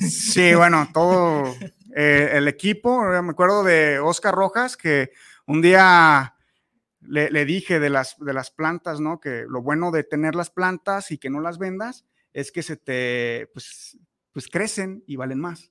Sí, 0.00 0.54
bueno, 0.54 0.88
todo 0.92 1.54
eh, 1.94 2.30
el 2.32 2.48
equipo. 2.48 3.02
Me 3.04 3.30
acuerdo 3.30 3.62
de 3.62 3.98
Oscar 3.98 4.34
Rojas 4.34 4.76
que 4.76 5.10
un 5.46 5.62
día 5.62 6.34
le, 7.00 7.44
dije 7.44 7.80
de 7.80 7.90
las, 7.90 8.16
de 8.18 8.32
las 8.32 8.50
plantas, 8.50 9.00
¿no? 9.00 9.20
Que 9.20 9.44
lo 9.48 9.62
bueno 9.62 9.90
de 9.90 10.04
tener 10.04 10.34
las 10.34 10.50
plantas 10.50 11.10
y 11.10 11.18
que 11.18 11.30
no 11.30 11.40
las 11.40 11.58
vendas 11.58 12.06
es 12.32 12.50
que 12.50 12.62
se 12.62 12.76
te, 12.76 13.50
pues, 13.52 13.98
pues 14.32 14.48
crecen 14.48 15.04
y 15.06 15.16
valen 15.16 15.40
más. 15.40 15.70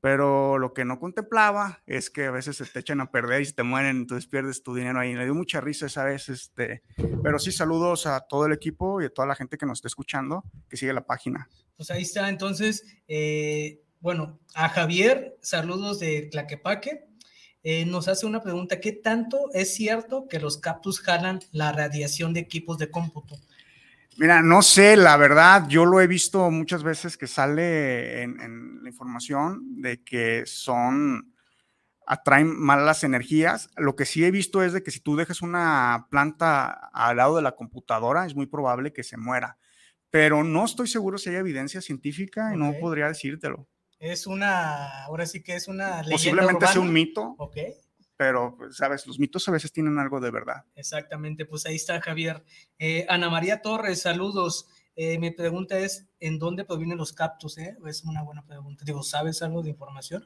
Pero 0.00 0.58
lo 0.58 0.72
que 0.72 0.84
no 0.84 0.98
contemplaba 0.98 1.82
es 1.86 2.10
que 2.10 2.26
a 2.26 2.30
veces 2.30 2.56
se 2.56 2.64
te 2.64 2.78
echan 2.78 3.00
a 3.00 3.10
perder 3.10 3.42
y 3.42 3.46
se 3.46 3.52
te 3.52 3.62
mueren, 3.62 3.98
entonces 3.98 4.28
pierdes 4.28 4.62
tu 4.62 4.74
dinero 4.74 5.00
ahí. 5.00 5.14
Me 5.14 5.24
dio 5.24 5.34
mucha 5.34 5.60
risa 5.60 5.86
esa 5.86 6.04
vez, 6.04 6.28
este, 6.28 6.82
pero 7.22 7.38
sí 7.38 7.52
saludos 7.52 8.06
a 8.06 8.20
todo 8.20 8.46
el 8.46 8.52
equipo 8.52 9.02
y 9.02 9.06
a 9.06 9.10
toda 9.10 9.28
la 9.28 9.34
gente 9.34 9.58
que 9.58 9.66
nos 9.66 9.78
está 9.78 9.88
escuchando, 9.88 10.44
que 10.68 10.76
sigue 10.76 10.92
la 10.92 11.04
página. 11.04 11.48
Pues 11.76 11.90
ahí 11.90 12.02
está, 12.02 12.28
entonces, 12.28 12.84
eh, 13.08 13.82
bueno, 14.00 14.38
a 14.54 14.68
Javier, 14.68 15.36
saludos 15.42 15.98
de 15.98 16.28
Tlaquepaque. 16.30 17.06
Eh, 17.62 17.84
nos 17.84 18.08
hace 18.08 18.24
una 18.24 18.40
pregunta, 18.40 18.80
¿qué 18.80 18.92
tanto 18.92 19.50
es 19.52 19.74
cierto 19.74 20.28
que 20.28 20.38
los 20.38 20.58
cactus 20.58 21.00
jalan 21.00 21.40
la 21.52 21.72
radiación 21.72 22.32
de 22.32 22.40
equipos 22.40 22.78
de 22.78 22.90
cómputo? 22.90 23.36
Mira, 24.18 24.42
no 24.42 24.62
sé, 24.62 24.96
la 24.96 25.16
verdad, 25.16 25.68
yo 25.68 25.84
lo 25.84 26.00
he 26.00 26.08
visto 26.08 26.50
muchas 26.50 26.82
veces 26.82 27.16
que 27.16 27.28
sale 27.28 28.22
en, 28.22 28.82
la 28.82 28.88
información 28.88 29.80
de 29.80 30.02
que 30.02 30.42
son, 30.44 31.36
atraen 32.04 32.48
malas 32.58 33.04
energías. 33.04 33.70
Lo 33.76 33.94
que 33.94 34.06
sí 34.06 34.24
he 34.24 34.32
visto 34.32 34.60
es 34.64 34.72
de 34.72 34.82
que 34.82 34.90
si 34.90 34.98
tú 34.98 35.14
dejas 35.14 35.40
una 35.40 36.08
planta 36.10 36.90
al 36.92 37.18
lado 37.18 37.36
de 37.36 37.42
la 37.42 37.52
computadora, 37.52 38.26
es 38.26 38.34
muy 38.34 38.46
probable 38.46 38.92
que 38.92 39.04
se 39.04 39.16
muera. 39.16 39.56
Pero 40.10 40.42
no 40.42 40.64
estoy 40.64 40.88
seguro 40.88 41.16
si 41.16 41.30
hay 41.30 41.36
evidencia 41.36 41.80
científica 41.80 42.52
y 42.52 42.56
no 42.56 42.72
podría 42.80 43.06
decírtelo. 43.06 43.68
Es 44.00 44.26
una, 44.26 45.04
ahora 45.04 45.26
sí 45.26 45.44
que 45.44 45.54
es 45.54 45.68
una 45.68 46.02
leyenda 46.02 46.10
Posiblemente 46.10 46.66
sea 46.66 46.80
un 46.80 46.92
mito, 46.92 47.36
Ok, 47.38 47.56
pero, 48.18 48.56
pues, 48.58 48.76
sabes, 48.76 49.06
los 49.06 49.20
mitos 49.20 49.48
a 49.48 49.52
veces 49.52 49.72
tienen 49.72 49.96
algo 49.98 50.20
de 50.20 50.32
verdad. 50.32 50.64
exactamente, 50.74 51.46
pues 51.46 51.64
ahí 51.66 51.76
está 51.76 52.00
Javier. 52.00 52.44
Eh, 52.78 53.06
Ana 53.08 53.30
María 53.30 53.62
Torres, 53.62 54.02
saludos. 54.02 54.66
Eh, 54.96 55.20
mi 55.20 55.30
pregunta 55.30 55.78
es, 55.78 56.08
¿en 56.18 56.40
dónde 56.40 56.64
provienen 56.64 56.98
los 56.98 57.12
cactus? 57.12 57.56
eh? 57.58 57.78
Es 57.86 58.02
una 58.02 58.22
buena 58.24 58.44
pregunta. 58.44 58.84
Digo, 58.84 59.04
¿sabes 59.04 59.40
algo 59.40 59.62
de 59.62 59.70
información? 59.70 60.24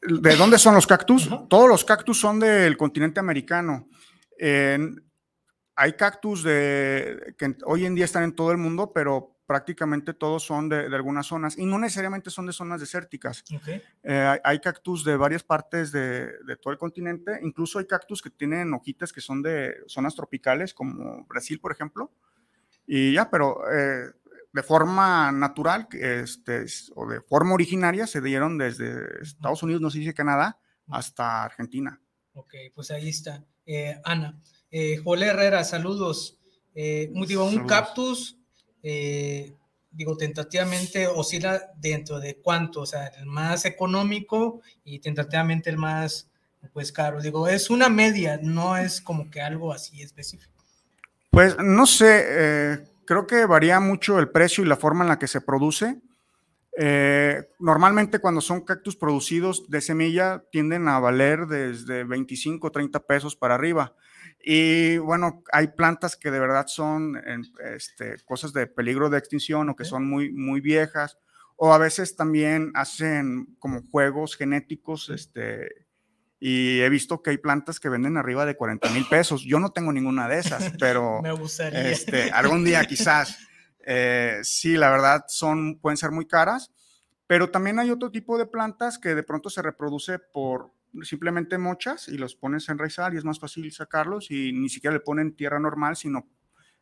¿De 0.00 0.34
dónde 0.34 0.58
son 0.58 0.74
los 0.74 0.88
cactus? 0.88 1.28
Ajá. 1.28 1.46
Todos 1.48 1.68
los 1.68 1.84
cactus 1.84 2.18
son 2.18 2.40
del 2.40 2.76
continente 2.76 3.20
americano. 3.20 3.88
Hay 5.76 5.92
cactus 5.92 6.42
de, 6.42 7.36
que 7.38 7.56
hoy 7.64 7.86
en 7.86 7.94
día 7.94 8.06
están 8.06 8.24
en 8.24 8.34
todo 8.34 8.50
el 8.50 8.58
mundo, 8.58 8.92
pero 8.92 9.31
prácticamente 9.52 10.14
todos 10.14 10.42
son 10.44 10.68
de, 10.70 10.88
de 10.88 10.96
algunas 10.96 11.26
zonas 11.26 11.58
y 11.58 11.66
no 11.66 11.78
necesariamente 11.78 12.30
son 12.30 12.46
de 12.46 12.54
zonas 12.54 12.80
desérticas. 12.80 13.44
Ok, 13.54 13.68
Eh, 13.68 13.82
hay, 14.02 14.38
hay 14.42 14.58
cactus 14.60 15.04
de 15.04 15.14
varias 15.16 15.42
partes 15.42 15.92
de, 15.92 16.26
de 16.48 16.56
todo 16.56 16.72
el 16.72 16.78
continente, 16.78 17.38
incluso 17.42 17.78
hay 17.78 17.84
cactus 17.86 18.22
que 18.22 18.30
tienen 18.30 18.72
hojitas 18.72 19.12
que 19.12 19.20
son 19.20 19.42
de 19.42 19.74
zonas 19.86 20.14
tropicales, 20.14 20.72
como 20.72 21.26
Brasil, 21.26 21.60
por 21.60 21.70
ejemplo. 21.70 22.10
Y 22.86 23.12
ya, 23.12 23.28
pero 23.30 23.58
eh, 23.70 24.10
de 24.54 24.62
forma 24.62 25.30
natural 25.32 25.86
este, 25.92 26.62
es- 26.62 26.90
o 26.96 27.06
de 27.06 27.20
forma 27.20 27.52
originaria 27.52 28.06
se 28.06 28.22
dieron 28.22 28.56
desde 28.56 29.22
Estados 29.22 29.62
Unidos, 29.62 29.82
no 29.82 29.90
sé 29.90 29.94
si 29.98 30.00
dice 30.00 30.14
Canadá, 30.14 30.58
hasta 30.88 31.44
Argentina. 31.44 32.00
ok, 32.32 32.54
pues 32.74 32.90
ahí 32.90 33.08
está. 33.10 33.44
Eh, 33.66 34.00
Ana, 34.04 34.40
eh, 34.70 34.96
Joel 35.04 35.22
Herrera, 35.24 35.62
saludos. 35.64 36.38
Eh, 36.74 37.10
un- 37.14 37.26
digo, 37.26 37.44
un 37.44 37.50
Saludos. 37.52 37.68
cactus, 37.68 38.38
eh, 38.82 39.54
digo, 39.90 40.16
tentativamente 40.16 41.06
oscila 41.06 41.70
dentro 41.76 42.18
de 42.18 42.36
cuánto, 42.36 42.80
o 42.80 42.86
sea, 42.86 43.06
el 43.18 43.26
más 43.26 43.64
económico 43.64 44.60
y 44.84 44.98
tentativamente 44.98 45.70
el 45.70 45.76
más, 45.76 46.30
pues, 46.72 46.92
caro. 46.92 47.20
Digo, 47.20 47.48
es 47.48 47.70
una 47.70 47.88
media, 47.88 48.38
no 48.42 48.76
es 48.76 49.00
como 49.00 49.30
que 49.30 49.40
algo 49.40 49.72
así 49.72 50.02
específico. 50.02 50.52
Pues 51.30 51.56
no 51.58 51.86
sé, 51.86 52.24
eh, 52.28 52.84
creo 53.06 53.26
que 53.26 53.46
varía 53.46 53.80
mucho 53.80 54.18
el 54.18 54.30
precio 54.30 54.62
y 54.62 54.66
la 54.66 54.76
forma 54.76 55.04
en 55.04 55.08
la 55.08 55.18
que 55.18 55.28
se 55.28 55.40
produce. 55.40 56.00
Eh, 56.78 57.48
normalmente 57.58 58.18
cuando 58.18 58.40
son 58.40 58.62
cactus 58.62 58.96
producidos 58.96 59.68
de 59.68 59.82
semilla 59.82 60.42
tienden 60.50 60.88
a 60.88 60.98
valer 60.98 61.46
desde 61.46 62.04
25 62.04 62.66
o 62.66 62.72
30 62.72 63.00
pesos 63.00 63.36
para 63.36 63.54
arriba. 63.54 63.94
Y 64.42 64.98
bueno, 64.98 65.44
hay 65.52 65.68
plantas 65.68 66.16
que 66.16 66.30
de 66.30 66.40
verdad 66.40 66.66
son 66.66 67.22
este, 67.74 68.16
cosas 68.24 68.52
de 68.52 68.66
peligro 68.66 69.08
de 69.08 69.18
extinción 69.18 69.68
o 69.68 69.76
que 69.76 69.84
son 69.84 70.08
muy, 70.08 70.32
muy 70.32 70.60
viejas. 70.60 71.18
O 71.56 71.72
a 71.72 71.78
veces 71.78 72.16
también 72.16 72.72
hacen 72.74 73.54
como 73.60 73.82
juegos 73.88 74.36
genéticos, 74.36 75.10
este, 75.10 75.86
y 76.40 76.80
he 76.80 76.88
visto 76.88 77.22
que 77.22 77.30
hay 77.30 77.38
plantas 77.38 77.78
que 77.78 77.88
venden 77.88 78.16
arriba 78.16 78.44
de 78.44 78.56
40 78.56 78.90
mil 78.90 79.06
pesos. 79.06 79.44
Yo 79.44 79.60
no 79.60 79.70
tengo 79.70 79.92
ninguna 79.92 80.26
de 80.26 80.40
esas, 80.40 80.72
pero 80.80 81.22
Me 81.22 81.30
gustaría. 81.30 81.88
este, 81.88 82.30
algún 82.32 82.64
día 82.64 82.84
quizás. 82.84 83.38
Eh, 83.84 84.40
sí, 84.42 84.76
la 84.76 84.90
verdad 84.90 85.24
son, 85.28 85.78
pueden 85.78 85.96
ser 85.96 86.10
muy 86.10 86.26
caras, 86.26 86.72
pero 87.28 87.50
también 87.50 87.78
hay 87.78 87.90
otro 87.90 88.10
tipo 88.10 88.38
de 88.38 88.46
plantas 88.46 88.98
que 88.98 89.14
de 89.14 89.22
pronto 89.22 89.50
se 89.50 89.62
reproduce 89.62 90.18
por 90.18 90.72
simplemente 91.02 91.58
mochas 91.58 92.08
y 92.08 92.18
los 92.18 92.34
pones 92.34 92.68
a 92.68 92.72
enraizar 92.72 93.14
y 93.14 93.16
es 93.18 93.24
más 93.24 93.38
fácil 93.38 93.72
sacarlos 93.72 94.30
y 94.30 94.52
ni 94.52 94.68
siquiera 94.68 94.94
le 94.94 95.00
ponen 95.00 95.34
tierra 95.34 95.58
normal, 95.58 95.96
sino 95.96 96.28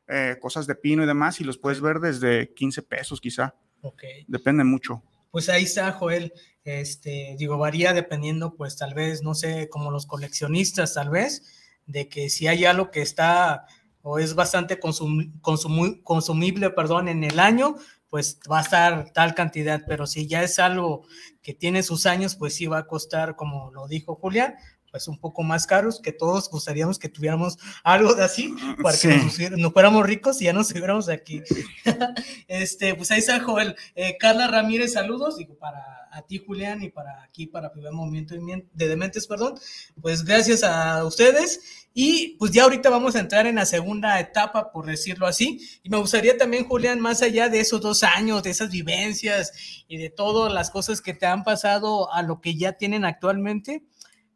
eh, 0.08 0.36
cosas 0.40 0.66
de 0.66 0.74
pino 0.74 1.04
y 1.04 1.06
demás 1.06 1.40
y 1.40 1.44
los 1.44 1.58
puedes 1.58 1.80
ver 1.80 2.00
desde 2.00 2.52
15 2.54 2.82
pesos 2.82 3.20
quizá, 3.20 3.54
Ok. 3.82 4.02
depende 4.26 4.64
mucho. 4.64 5.02
Pues 5.30 5.48
ahí 5.48 5.62
está, 5.62 5.92
Joel. 5.92 6.32
Este, 6.64 7.36
digo, 7.38 7.56
varía 7.56 7.92
dependiendo, 7.92 8.56
pues 8.56 8.76
tal 8.76 8.94
vez, 8.94 9.22
no 9.22 9.34
sé, 9.34 9.68
como 9.70 9.90
los 9.92 10.06
coleccionistas, 10.06 10.94
tal 10.94 11.08
vez, 11.10 11.78
de 11.86 12.08
que 12.08 12.28
si 12.30 12.48
hay 12.48 12.64
algo 12.64 12.90
que 12.90 13.00
está 13.02 13.66
o 14.02 14.18
es 14.18 14.34
bastante 14.34 14.80
consum- 14.80 15.40
consumu- 15.40 16.02
consumible, 16.02 16.70
perdón, 16.70 17.06
en 17.08 17.22
el 17.22 17.38
año, 17.38 17.76
pues 18.10 18.38
va 18.50 18.58
a 18.58 18.62
estar 18.62 19.10
tal 19.12 19.34
cantidad, 19.34 19.82
pero 19.86 20.06
si 20.06 20.26
ya 20.26 20.42
es 20.42 20.58
algo 20.58 21.06
que 21.42 21.54
tiene 21.54 21.82
sus 21.82 22.06
años, 22.06 22.34
pues 22.36 22.54
sí 22.54 22.66
va 22.66 22.78
a 22.78 22.86
costar, 22.86 23.36
como 23.36 23.70
lo 23.70 23.86
dijo 23.86 24.16
Julián, 24.16 24.56
pues 24.90 25.06
un 25.06 25.18
poco 25.20 25.44
más 25.44 25.68
caros, 25.68 26.00
que 26.02 26.12
todos 26.12 26.50
gustaríamos 26.50 26.98
que 26.98 27.08
tuviéramos 27.08 27.58
algo 27.84 28.14
de 28.14 28.24
así, 28.24 28.52
para 28.82 28.96
Sí. 28.96 29.08
que 29.08 29.50
nos, 29.50 29.58
nos 29.58 29.72
fuéramos 29.72 30.04
ricos 30.04 30.42
y 30.42 30.46
ya 30.46 30.52
nos 30.52 30.66
estuviéramos 30.66 31.08
aquí. 31.08 31.42
este, 32.48 32.94
pues 32.96 33.10
ahí 33.12 33.20
está 33.20 33.40
Joel. 33.40 33.76
Eh, 33.94 34.16
Carla 34.18 34.48
Ramírez, 34.48 34.92
saludos, 34.92 35.36
digo, 35.36 35.54
para 35.58 35.99
a 36.12 36.22
ti, 36.22 36.38
Julián, 36.38 36.82
y 36.82 36.90
para 36.90 37.22
aquí, 37.22 37.46
para 37.46 37.72
Primer 37.72 37.92
Movimiento 37.92 38.34
de 38.34 38.88
Dementes, 38.88 39.26
perdón. 39.26 39.54
Pues 40.00 40.24
gracias 40.24 40.62
a 40.62 41.04
ustedes. 41.04 41.86
Y 41.92 42.36
pues 42.38 42.52
ya 42.52 42.62
ahorita 42.64 42.88
vamos 42.88 43.16
a 43.16 43.20
entrar 43.20 43.46
en 43.46 43.56
la 43.56 43.66
segunda 43.66 44.20
etapa, 44.20 44.70
por 44.72 44.86
decirlo 44.86 45.26
así. 45.26 45.60
Y 45.82 45.90
me 45.90 45.96
gustaría 45.96 46.38
también, 46.38 46.64
Julián, 46.66 47.00
más 47.00 47.20
allá 47.22 47.48
de 47.48 47.60
esos 47.60 47.80
dos 47.80 48.02
años, 48.04 48.42
de 48.42 48.50
esas 48.50 48.70
vivencias 48.70 49.84
y 49.88 49.96
de 49.98 50.10
todas 50.10 50.52
las 50.52 50.70
cosas 50.70 51.00
que 51.00 51.14
te 51.14 51.26
han 51.26 51.42
pasado 51.42 52.12
a 52.12 52.22
lo 52.22 52.40
que 52.40 52.56
ya 52.56 52.72
tienen 52.74 53.04
actualmente, 53.04 53.82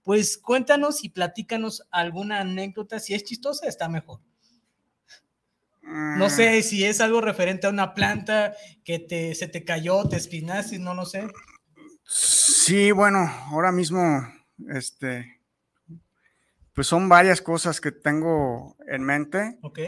pues 0.02 0.36
cuéntanos 0.36 1.04
y 1.04 1.08
platícanos 1.10 1.84
alguna 1.90 2.40
anécdota. 2.40 2.98
Si 2.98 3.14
es 3.14 3.24
chistosa, 3.24 3.66
está 3.68 3.88
mejor. 3.88 4.20
No 5.82 6.26
Mm, 6.26 6.30
sé 6.30 6.62
si 6.62 6.84
es 6.84 7.00
algo 7.00 7.20
referente 7.20 7.66
a 7.66 7.70
una 7.70 7.94
planta 7.94 8.54
que 8.84 8.98
te, 8.98 9.34
se 9.34 9.48
te 9.48 9.64
cayó, 9.64 10.08
te 10.08 10.16
espinaste, 10.16 10.78
no 10.78 10.94
lo 10.94 11.04
sé. 11.04 11.26
Sí, 12.06 12.92
bueno, 12.92 13.30
ahora 13.50 13.72
mismo, 13.72 14.26
este, 14.68 15.40
pues 16.74 16.86
son 16.86 17.08
varias 17.08 17.40
cosas 17.40 17.80
que 17.80 17.92
tengo 17.92 18.76
en 18.86 19.02
mente. 19.02 19.58
Ok, 19.62 19.78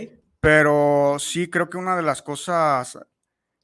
Pero 0.40 1.16
sí 1.18 1.50
creo 1.50 1.68
que 1.68 1.76
una 1.76 1.96
de 1.96 2.02
las 2.02 2.22
cosas 2.22 2.98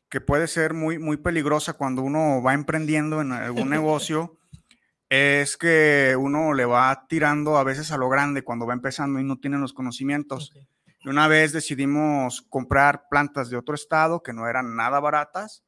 que 0.09 0.21
puede 0.21 0.47
ser 0.47 0.75
muy, 0.75 0.99
muy 0.99 1.17
peligrosa 1.17 1.73
cuando 1.73 2.03
uno 2.03 2.43
va 2.43 2.53
emprendiendo 2.53 3.21
en 3.21 3.33
algún 3.33 3.71
negocio 3.71 4.39
es 5.09 5.57
que 5.57 6.17
uno 6.19 6.53
le 6.53 6.65
va 6.65 7.07
tirando 7.09 7.57
a 7.57 7.65
veces 7.65 7.93
a 7.93 7.99
lo 7.99 8.09
grande 8.09 8.43
cuando 8.43 8.67
va 8.67 8.75
empezando 8.75 9.21
y 9.21 9.25
no 9.25 9.39
tiene 9.39 9.59
los 9.59 9.73
conocimientos. 9.73 10.53
Y 11.01 11.09
una 11.09 11.29
vez 11.29 11.53
decidimos 11.53 12.43
comprar 12.43 13.09
plantas 13.11 13.51
de 13.51 13.57
otro 13.57 13.75
estado 13.75 14.23
que 14.23 14.33
no 14.33 14.49
eran 14.49 14.77
nada 14.77 15.01
baratas 15.01 15.65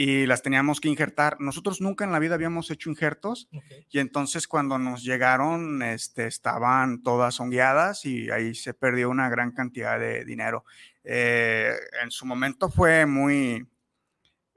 y 0.00 0.26
las 0.26 0.42
teníamos 0.42 0.80
que 0.80 0.88
injertar. 0.88 1.40
Nosotros 1.40 1.80
nunca 1.80 2.04
en 2.04 2.12
la 2.12 2.20
vida 2.20 2.36
habíamos 2.36 2.70
hecho 2.70 2.88
injertos 2.88 3.48
ok. 3.52 3.64
y 3.90 3.98
entonces 3.98 4.46
cuando 4.46 4.78
nos 4.78 5.02
llegaron, 5.02 5.82
este, 5.82 6.28
estaban 6.28 7.02
todas 7.02 7.40
hongueadas 7.40 8.06
y 8.06 8.30
ahí 8.30 8.54
se 8.54 8.74
perdió 8.74 9.10
una 9.10 9.28
gran 9.28 9.50
cantidad 9.50 9.98
de 9.98 10.24
dinero. 10.24 10.64
Eh, 11.02 11.72
en 12.00 12.12
su 12.12 12.26
momento 12.26 12.70
fue 12.70 13.06
muy 13.06 13.68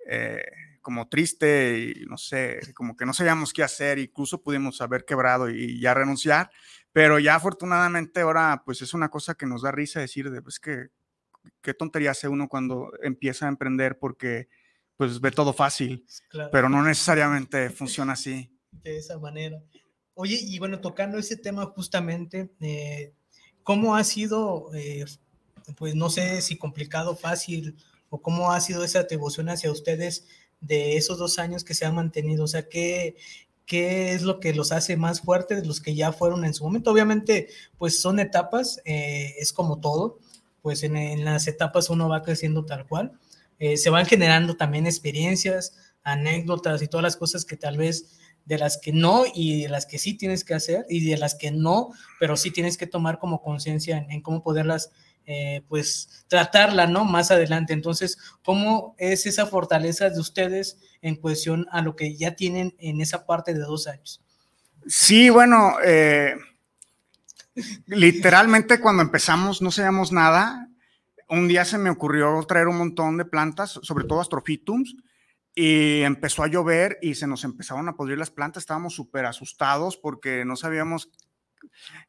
eh, 0.08 0.45
como 0.80 1.10
triste 1.10 1.95
y 1.97 2.06
no 2.06 2.19
sé, 2.19 2.60
como 2.75 2.95
que 2.95 3.08
no 3.08 3.13
sabíamos 3.13 3.51
qué 3.51 3.63
hacer, 3.63 3.97
incluso 3.97 4.43
pudimos 4.43 4.80
haber 4.80 5.06
quebrado 5.06 5.49
y 5.49 5.80
ya 5.80 5.95
renunciar, 5.95 6.51
pero 6.91 7.17
ya 7.17 7.34
afortunadamente 7.34 8.21
ahora 8.21 8.62
pues 8.63 8.84
es 8.84 8.93
una 8.93 9.10
cosa 9.10 9.34
que 9.34 9.47
nos 9.47 9.63
da 9.63 9.71
risa 9.71 10.01
decir 10.01 10.30
de 10.30 10.43
pues 10.43 10.60
que 10.60 10.89
qué 11.62 11.73
tontería 11.73 12.12
hace 12.12 12.27
uno 12.27 12.47
cuando 12.47 12.91
empieza 13.01 13.47
a 13.47 13.49
emprender 13.49 13.97
porque 13.97 14.47
pues 15.01 15.19
ve 15.19 15.31
todo 15.31 15.51
fácil, 15.51 16.05
Claro, 16.29 16.51
pero 16.51 16.69
no 16.69 16.83
necesariamente 16.83 17.71
funciona 17.71 18.13
así. 18.13 18.55
de 18.83 18.97
esa 18.97 19.17
manera. 19.17 19.59
Oye, 20.13 20.37
y 20.39 20.59
bueno, 20.59 20.79
tocando 20.79 21.17
ese 21.17 21.37
tema 21.37 21.65
justamente, 21.65 22.51
eh, 22.59 23.11
¿cómo 23.63 23.95
ha 23.95 24.03
sido, 24.03 24.69
eh, 24.75 25.03
pues 25.75 25.95
no 25.95 26.11
sé 26.11 26.39
si 26.43 26.55
complicado, 26.55 27.15
fácil, 27.15 27.77
o 28.11 28.21
cómo 28.21 28.51
ha 28.51 28.61
sido 28.61 28.83
esa 28.83 28.99
atribución 28.99 29.49
hacia 29.49 29.71
ustedes 29.71 30.27
de 30.59 30.97
esos 30.97 31.17
dos 31.17 31.39
años 31.39 31.63
que 31.63 31.73
se 31.73 31.87
han 31.87 31.95
mantenido? 31.95 32.43
O 32.43 32.47
sea, 32.47 32.69
¿qué, 32.69 33.15
qué 33.65 34.13
es 34.13 34.21
lo 34.21 34.39
que 34.39 34.54
los 34.54 34.71
hace 34.71 34.97
más 34.97 35.21
fuertes 35.21 35.63
de 35.63 35.67
los 35.67 35.81
que 35.81 35.95
ya 35.95 36.12
fueron 36.12 36.45
en 36.45 36.54
su 36.54 36.63
momento? 36.63 36.91
Obviamente, 36.91 37.47
pues 37.79 37.99
son 37.99 38.19
etapas, 38.19 38.79
eh, 38.85 39.33
es 39.39 39.52
como 39.52 39.79
todo, 39.79 40.19
pues 40.62 40.83
en, 40.83 40.95
en 40.95 41.25
las 41.25 41.47
etapas 41.47 41.89
uno 41.89 42.08
va 42.08 42.21
creciendo 42.21 42.65
tal 42.65 42.85
cual. 42.85 43.17
Eh, 43.62 43.77
se 43.77 43.91
van 43.91 44.07
generando 44.07 44.55
también 44.55 44.87
experiencias, 44.87 45.93
anécdotas 46.01 46.81
y 46.81 46.87
todas 46.87 47.03
las 47.03 47.15
cosas 47.15 47.45
que 47.45 47.57
tal 47.57 47.77
vez 47.77 48.17
de 48.43 48.57
las 48.57 48.79
que 48.81 48.91
no 48.91 49.23
y 49.35 49.62
de 49.62 49.69
las 49.69 49.85
que 49.85 49.99
sí 49.99 50.15
tienes 50.15 50.43
que 50.43 50.55
hacer 50.55 50.83
y 50.89 51.07
de 51.07 51.15
las 51.15 51.35
que 51.35 51.51
no, 51.51 51.91
pero 52.19 52.35
sí 52.37 52.49
tienes 52.49 52.75
que 52.75 52.87
tomar 52.87 53.19
como 53.19 53.43
conciencia 53.43 54.03
en, 54.09 54.21
cómo 54.23 54.41
poderlas, 54.41 54.89
eh, 55.27 55.62
pues, 55.69 56.25
tratarla, 56.27 56.87
¿no? 56.87 57.05
Más 57.05 57.29
adelante. 57.29 57.73
Entonces, 57.73 58.17
¿cómo 58.43 58.95
es 58.97 59.27
esa 59.27 59.45
fortaleza 59.45 60.09
de 60.09 60.19
ustedes 60.19 60.79
en 61.03 61.15
cuestión 61.15 61.67
a 61.71 61.83
lo 61.83 61.95
que 61.95 62.15
ya 62.15 62.35
tienen 62.35 62.75
en 62.79 62.99
esa 62.99 63.27
parte 63.27 63.53
de 63.53 63.59
dos 63.59 63.85
años? 63.85 64.23
Sí, 64.87 65.29
bueno, 65.29 65.75
eh, 65.85 66.33
literalmente 67.85 68.81
cuando 68.81 69.03
empezamos 69.03 69.62
no 69.62 69.69
sabíamos 69.69 70.12
nada. 70.12 70.67
Un 71.32 71.48
día 71.48 71.63
se 71.63 71.77
me 71.77 71.90
ocurrió 71.90 72.44
traer 72.44 72.67
un 72.67 72.77
montón 72.77 73.15
de 73.15 73.23
plantas, 73.23 73.79
sobre 73.84 74.04
todo 74.04 74.19
astrofitums, 74.19 74.98
y 75.56 76.02
empezó 76.02 76.44
a 76.44 76.48
llover 76.48 76.98
y 77.02 77.15
se 77.15 77.25
nos 77.25 77.46
empezaron 77.46 77.88
a 77.88 77.96
podrir 77.96 78.17
las 78.17 78.32
plantas, 78.32 78.63
estábamos 78.63 78.96
súper 78.96 79.25
asustados 79.25 79.96
porque 79.96 80.44
no 80.44 80.58
sabíamos, 80.58 81.10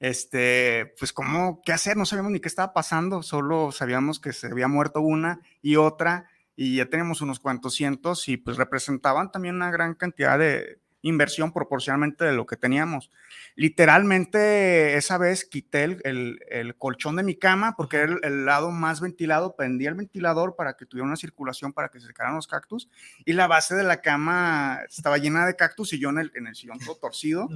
este, 0.01 0.93
pues 0.99 1.13
cómo, 1.13 1.63
qué 1.65 1.73
hacer, 1.73 1.97
no 1.97 2.05
sabíamos 2.05 2.33
ni 2.33 2.41
qué 2.41 2.49
estaba 2.49 2.73
pasando, 2.73 3.23
solo 3.23 3.71
sabíamos 3.71 4.19
que 4.19 4.33
se 4.33 4.49
había 4.49 4.67
muerto 4.67 5.01
una 5.01 5.39
y 5.61 5.77
otra 5.77 6.27
y 6.57 6.79
ya 6.79 6.87
teníamos 6.87 7.21
unos 7.21 7.39
cuantos 7.39 7.75
cientos 7.75 8.29
y 8.29 8.39
pues 8.39 8.57
representaban 8.57 9.31
también 9.31 9.55
una 9.55 9.71
gran 9.71 9.95
cantidad 9.95 10.37
de, 10.37 10.81
inversión 11.03 11.53
proporcionalmente 11.53 12.25
de 12.25 12.33
lo 12.33 12.47
que 12.47 12.57
teníamos. 12.57 13.11
Literalmente 13.55 14.97
esa 14.97 15.19
vez 15.19 15.45
quité 15.45 15.85
el, 15.85 16.41
el, 16.49 16.77
colchón 16.77 17.17
de 17.17 17.23
mi 17.23 17.35
cama 17.35 17.75
porque 17.77 17.99
era 17.99 18.17
el, 18.23 18.47
lado 18.47 18.71
más 18.71 19.01
ventilado, 19.01 19.55
prendí 19.57 19.87
el 19.87 19.95
ventilador 19.95 20.57
para 20.57 20.75
que 20.75 20.87
tuviera 20.87 21.07
una 21.07 21.17
circulación 21.17 21.73
para 21.73 21.89
que 21.89 22.01
se 22.01 22.07
secaran 22.07 22.35
los 22.35 22.47
cactus 22.47 22.89
y 23.25 23.33
la 23.35 23.47
base 23.47 23.75
de 23.75 23.83
la 23.83 24.01
cama 24.01 24.81
estaba 24.89 25.19
llena 25.19 25.47
de 25.47 25.57
cactus 25.57 25.93
y 25.93 25.99
yo 25.99 26.11
en 26.11 26.19
el, 26.19 26.33
en 26.35 26.47
el 26.47 26.55
sillón 26.55 26.79
todo 26.79 26.97
torcido, 26.97 27.49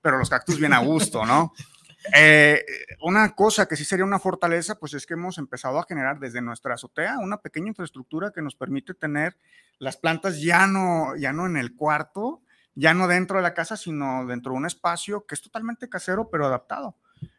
pero 0.00 0.18
los 0.18 0.30
cactus 0.30 0.58
bien 0.58 0.72
a 0.72 0.78
gusto, 0.78 1.26
¿no? 1.26 1.52
Eh, 2.16 2.64
una 3.00 3.32
cosa 3.34 3.66
que 3.66 3.76
sí 3.76 3.84
sería 3.84 4.04
una 4.04 4.18
fortaleza, 4.18 4.76
pues 4.76 4.92
es 4.94 5.06
que 5.06 5.14
hemos 5.14 5.38
empezado 5.38 5.78
a 5.78 5.84
generar 5.84 6.18
desde 6.18 6.42
nuestra 6.42 6.74
azotea 6.74 7.18
una 7.18 7.40
pequeña 7.40 7.68
infraestructura 7.68 8.32
que 8.32 8.42
nos 8.42 8.56
permite 8.56 8.92
tener 8.94 9.36
las 9.78 9.96
plantas 9.96 10.40
ya 10.40 10.66
no, 10.66 11.14
ya 11.16 11.32
no 11.32 11.46
en 11.46 11.56
el 11.56 11.74
cuarto, 11.74 12.42
ya 12.74 12.94
no 12.94 13.08
dentro 13.08 13.36
de 13.36 13.42
la 13.42 13.54
casa, 13.54 13.76
sino 13.76 14.26
dentro 14.26 14.52
de 14.52 14.58
un 14.58 14.66
espacio 14.66 15.26
que 15.26 15.34
es 15.34 15.42
totalmente 15.42 15.88
casero, 15.88 16.30
pero 16.30 16.46
adaptado. 16.46 16.96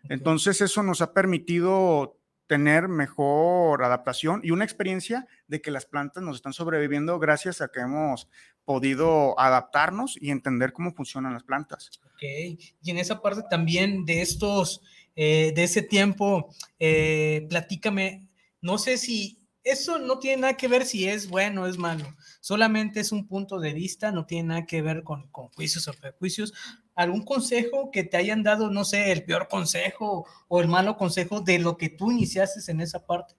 Entonces 0.09 0.61
eso 0.61 0.83
nos 0.83 1.01
ha 1.01 1.13
permitido 1.13 2.17
tener 2.47 2.87
mejor 2.87 3.83
adaptación 3.83 4.41
y 4.43 4.51
una 4.51 4.65
experiencia 4.65 5.27
de 5.47 5.61
que 5.61 5.71
las 5.71 5.85
plantas 5.85 6.23
nos 6.23 6.35
están 6.35 6.53
sobreviviendo 6.53 7.17
gracias 7.19 7.61
a 7.61 7.69
que 7.69 7.79
hemos 7.79 8.27
podido 8.65 9.39
adaptarnos 9.39 10.17
y 10.21 10.29
entender 10.29 10.73
cómo 10.73 10.93
funcionan 10.93 11.33
las 11.33 11.43
plantas. 11.43 11.89
Ok, 12.05 12.23
y 12.23 12.91
en 12.91 12.97
esa 12.97 13.21
parte 13.21 13.43
también 13.49 14.05
de 14.05 14.21
estos, 14.21 14.81
eh, 15.15 15.51
de 15.55 15.63
ese 15.63 15.81
tiempo, 15.81 16.53
eh, 16.79 17.45
platícame, 17.49 18.29
no 18.61 18.77
sé 18.77 18.97
si 18.97 19.42
eso 19.63 19.97
no 19.97 20.19
tiene 20.19 20.41
nada 20.41 20.57
que 20.57 20.67
ver 20.67 20.85
si 20.85 21.07
es 21.07 21.29
bueno 21.29 21.63
o 21.63 21.67
es 21.67 21.77
malo, 21.77 22.05
solamente 22.41 22.99
es 22.99 23.11
un 23.11 23.27
punto 23.27 23.59
de 23.59 23.73
vista, 23.73 24.11
no 24.11 24.25
tiene 24.25 24.49
nada 24.49 24.65
que 24.65 24.81
ver 24.81 25.03
con, 25.03 25.29
juicios 25.55 25.87
o 25.87 25.93
prejuicios. 25.93 26.53
¿Algún 26.95 27.23
consejo 27.23 27.89
que 27.91 28.03
te 28.03 28.17
hayan 28.17 28.43
dado, 28.43 28.69
no 28.69 28.85
sé, 28.85 29.11
el 29.11 29.23
peor 29.23 29.47
consejo 29.47 30.27
o 30.47 30.61
el 30.61 30.67
malo 30.67 30.95
consejo 30.95 31.41
de 31.41 31.59
lo 31.59 31.77
que 31.77 31.89
tú 31.89 32.11
iniciaste 32.11 32.71
en 32.71 32.81
esa 32.81 33.05
parte? 33.05 33.35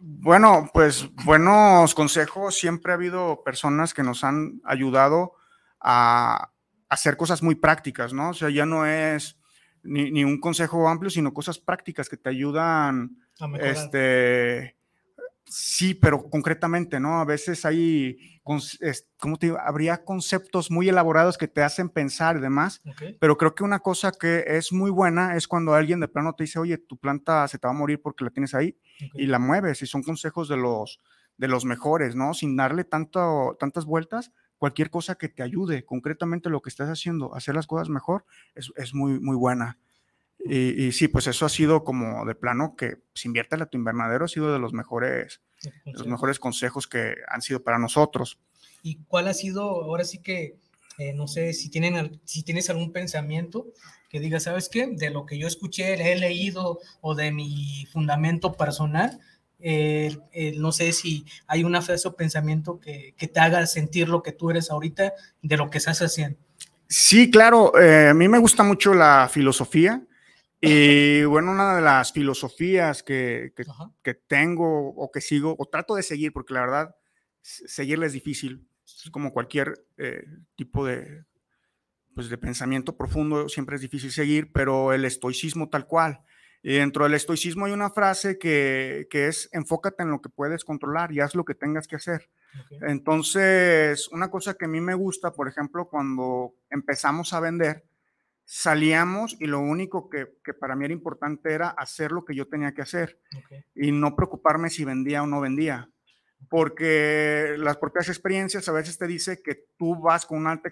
Bueno, 0.00 0.70
pues 0.72 1.08
buenos 1.24 1.94
consejos. 1.94 2.54
Siempre 2.54 2.92
ha 2.92 2.94
habido 2.94 3.42
personas 3.44 3.92
que 3.92 4.02
nos 4.02 4.24
han 4.24 4.60
ayudado 4.64 5.32
a 5.80 6.50
hacer 6.88 7.16
cosas 7.16 7.42
muy 7.42 7.56
prácticas, 7.56 8.12
¿no? 8.12 8.30
O 8.30 8.34
sea, 8.34 8.48
ya 8.48 8.64
no 8.64 8.86
es 8.86 9.38
ni, 9.82 10.10
ni 10.10 10.24
un 10.24 10.40
consejo 10.40 10.88
amplio, 10.88 11.10
sino 11.10 11.34
cosas 11.34 11.58
prácticas 11.58 12.08
que 12.08 12.16
te 12.16 12.30
ayudan 12.30 13.18
este, 13.60 14.76
Sí, 15.46 15.94
pero 15.94 16.30
concretamente, 16.30 16.98
¿no? 17.00 17.20
A 17.20 17.24
veces 17.24 17.64
hay, 17.66 18.40
¿cómo 18.42 19.36
te 19.38 19.46
digo? 19.46 19.58
Habría 19.60 20.02
conceptos 20.04 20.70
muy 20.70 20.88
elaborados 20.88 21.36
que 21.36 21.48
te 21.48 21.62
hacen 21.62 21.90
pensar 21.90 22.36
y 22.36 22.40
demás, 22.40 22.80
pero 23.20 23.36
creo 23.36 23.54
que 23.54 23.62
una 23.62 23.80
cosa 23.80 24.12
que 24.12 24.44
es 24.46 24.72
muy 24.72 24.90
buena 24.90 25.36
es 25.36 25.46
cuando 25.46 25.74
alguien 25.74 26.00
de 26.00 26.08
plano 26.08 26.34
te 26.34 26.44
dice, 26.44 26.58
oye, 26.58 26.78
tu 26.78 26.96
planta 26.96 27.46
se 27.48 27.58
te 27.58 27.66
va 27.66 27.74
a 27.74 27.76
morir 27.76 28.00
porque 28.00 28.24
la 28.24 28.30
tienes 28.30 28.54
ahí 28.54 28.78
y 29.12 29.26
la 29.26 29.38
mueves 29.38 29.82
y 29.82 29.86
son 29.86 30.02
consejos 30.02 30.48
de 30.48 30.56
los, 30.56 31.00
de 31.36 31.48
los 31.48 31.66
mejores, 31.66 32.16
¿no? 32.16 32.32
Sin 32.32 32.56
darle 32.56 32.84
tanto, 32.84 33.56
tantas 33.60 33.84
vueltas, 33.84 34.32
cualquier 34.56 34.88
cosa 34.88 35.16
que 35.16 35.28
te 35.28 35.42
ayude, 35.42 35.84
concretamente 35.84 36.48
lo 36.48 36.62
que 36.62 36.70
estás 36.70 36.88
haciendo, 36.88 37.34
hacer 37.34 37.54
las 37.54 37.66
cosas 37.66 37.90
mejor, 37.90 38.24
es, 38.54 38.72
es 38.76 38.94
muy, 38.94 39.20
muy 39.20 39.36
buena. 39.36 39.78
Y, 40.46 40.92
sí, 40.92 41.08
pues 41.08 41.26
eso 41.26 41.46
ha 41.46 41.48
sido 41.48 41.84
como 41.84 42.26
de 42.26 42.34
plano 42.34 42.76
que 42.76 42.96
pues, 42.96 43.24
invierte 43.24 43.56
a 43.56 43.66
tu 43.66 43.78
invernadero, 43.78 44.26
ha 44.26 44.28
sido 44.28 44.52
de 44.52 44.58
los 44.58 44.74
mejores, 44.74 45.40
los 45.86 46.06
mejores 46.06 46.38
consejos 46.38 46.86
que 46.86 47.14
han 47.28 47.40
sido 47.40 47.62
para 47.62 47.78
nosotros. 47.78 48.38
¿Y 48.82 48.96
cuál 49.08 49.28
ha 49.28 49.34
sido, 49.34 49.62
ahora 49.62 50.04
sí 50.04 50.18
que, 50.18 50.58
eh, 50.98 51.14
no 51.14 51.28
sé, 51.28 51.54
si, 51.54 51.70
tienen, 51.70 52.20
si 52.24 52.42
tienes 52.42 52.68
algún 52.68 52.92
pensamiento 52.92 53.68
que 54.10 54.20
diga, 54.20 54.38
¿sabes 54.38 54.68
qué? 54.68 54.86
De 54.86 55.08
lo 55.08 55.24
que 55.24 55.38
yo 55.38 55.46
escuché, 55.46 55.94
he 55.94 56.16
leído 56.16 56.78
o 57.00 57.14
de 57.14 57.32
mi 57.32 57.86
fundamento 57.90 58.52
personal, 58.52 59.18
eh, 59.60 60.14
eh, 60.32 60.54
no 60.58 60.72
sé 60.72 60.92
si 60.92 61.24
hay 61.46 61.64
una 61.64 61.80
frase 61.80 62.06
o 62.06 62.16
pensamiento 62.16 62.78
que, 62.78 63.14
que, 63.16 63.28
te 63.28 63.40
haga 63.40 63.64
sentir 63.66 64.10
lo 64.10 64.22
que 64.22 64.32
tú 64.32 64.50
eres 64.50 64.70
ahorita 64.70 65.14
de 65.40 65.56
lo 65.56 65.70
que 65.70 65.78
estás 65.78 66.02
haciendo. 66.02 66.38
Sí, 66.86 67.30
claro, 67.30 67.72
a 67.74 68.12
mí 68.12 68.28
me 68.28 68.38
gusta 68.38 68.62
mucho 68.62 68.92
la 68.92 69.28
filosofía. 69.32 70.02
Y 70.66 71.24
bueno, 71.24 71.52
una 71.52 71.76
de 71.76 71.82
las 71.82 72.12
filosofías 72.12 73.02
que, 73.02 73.52
que, 74.02 74.14
tengo 74.14 74.88
o 74.88 75.10
que 75.10 75.20
sigo 75.20 75.54
o 75.58 75.66
trato 75.66 75.94
de 75.94 76.02
seguir, 76.02 76.32
porque 76.32 76.54
la 76.54 76.60
verdad, 76.60 76.96
seguirla 77.42 78.06
es 78.06 78.14
difícil, 78.14 78.66
es 78.86 79.10
como 79.10 79.32
cualquier 79.32 79.86
eh, 79.98 80.24
tipo 80.56 80.86
de, 80.86 81.24
pues 82.14 82.30
de 82.30 82.38
pensamiento 82.38 82.96
profundo, 82.96 83.48
siempre 83.48 83.76
es 83.76 83.82
difícil 83.82 84.10
seguir, 84.10 84.52
pero 84.52 84.94
el 84.94 85.04
estoicismo 85.04 85.68
tal 85.68 85.86
cual. 85.86 86.20
Y 86.62 86.76
dentro 86.76 87.04
del 87.04 87.12
estoicismo 87.12 87.66
hay 87.66 87.72
una 87.72 87.90
frase 87.90 88.38
que, 88.38 89.06
que, 89.10 89.26
es 89.26 89.50
enfócate 89.52 90.02
en 90.02 90.10
lo 90.10 90.22
que 90.22 90.30
puedes 90.30 90.64
controlar 90.64 91.12
y 91.12 91.20
haz 91.20 91.34
lo 91.34 91.44
que 91.44 91.54
tengas 91.54 91.86
que 91.86 91.96
hacer. 91.96 92.30
Entonces, 92.88 94.08
una 94.08 94.30
cosa 94.30 94.54
que 94.54 94.64
a 94.64 94.68
mí 94.68 94.80
me 94.80 94.94
gusta, 94.94 95.32
por 95.32 95.46
ejemplo, 95.46 95.88
cuando 95.88 96.54
empezamos 96.70 97.34
a 97.34 97.40
vender, 97.40 97.84
salíamos 98.44 99.36
y 99.40 99.46
lo 99.46 99.60
único 99.60 100.08
que, 100.10 100.26
para 100.54 100.76
mí 100.76 100.84
era 100.84 100.94
importante 100.94 101.52
era 101.52 101.70
hacer 101.70 102.12
lo 102.12 102.24
que 102.24 102.34
yo 102.34 102.46
tenía 102.48 102.74
que 102.74 102.82
hacer 102.82 103.18
y 103.74 103.92
no 103.92 104.14
preocuparme 104.14 104.70
si 104.70 104.84
vendía 104.84 105.22
o 105.22 105.26
no 105.26 105.40
vendía. 105.40 105.90
Porque 106.50 107.54
las 107.58 107.78
propias 107.78 108.08
experiencias 108.08 108.68
a 108.68 108.72
veces 108.72 108.98
te 108.98 109.06
dice 109.06 109.42
que 109.42 109.66
tú 109.78 109.98
vas 109.98 110.26
con 110.26 110.38
una 110.38 110.52
alta 110.52 110.68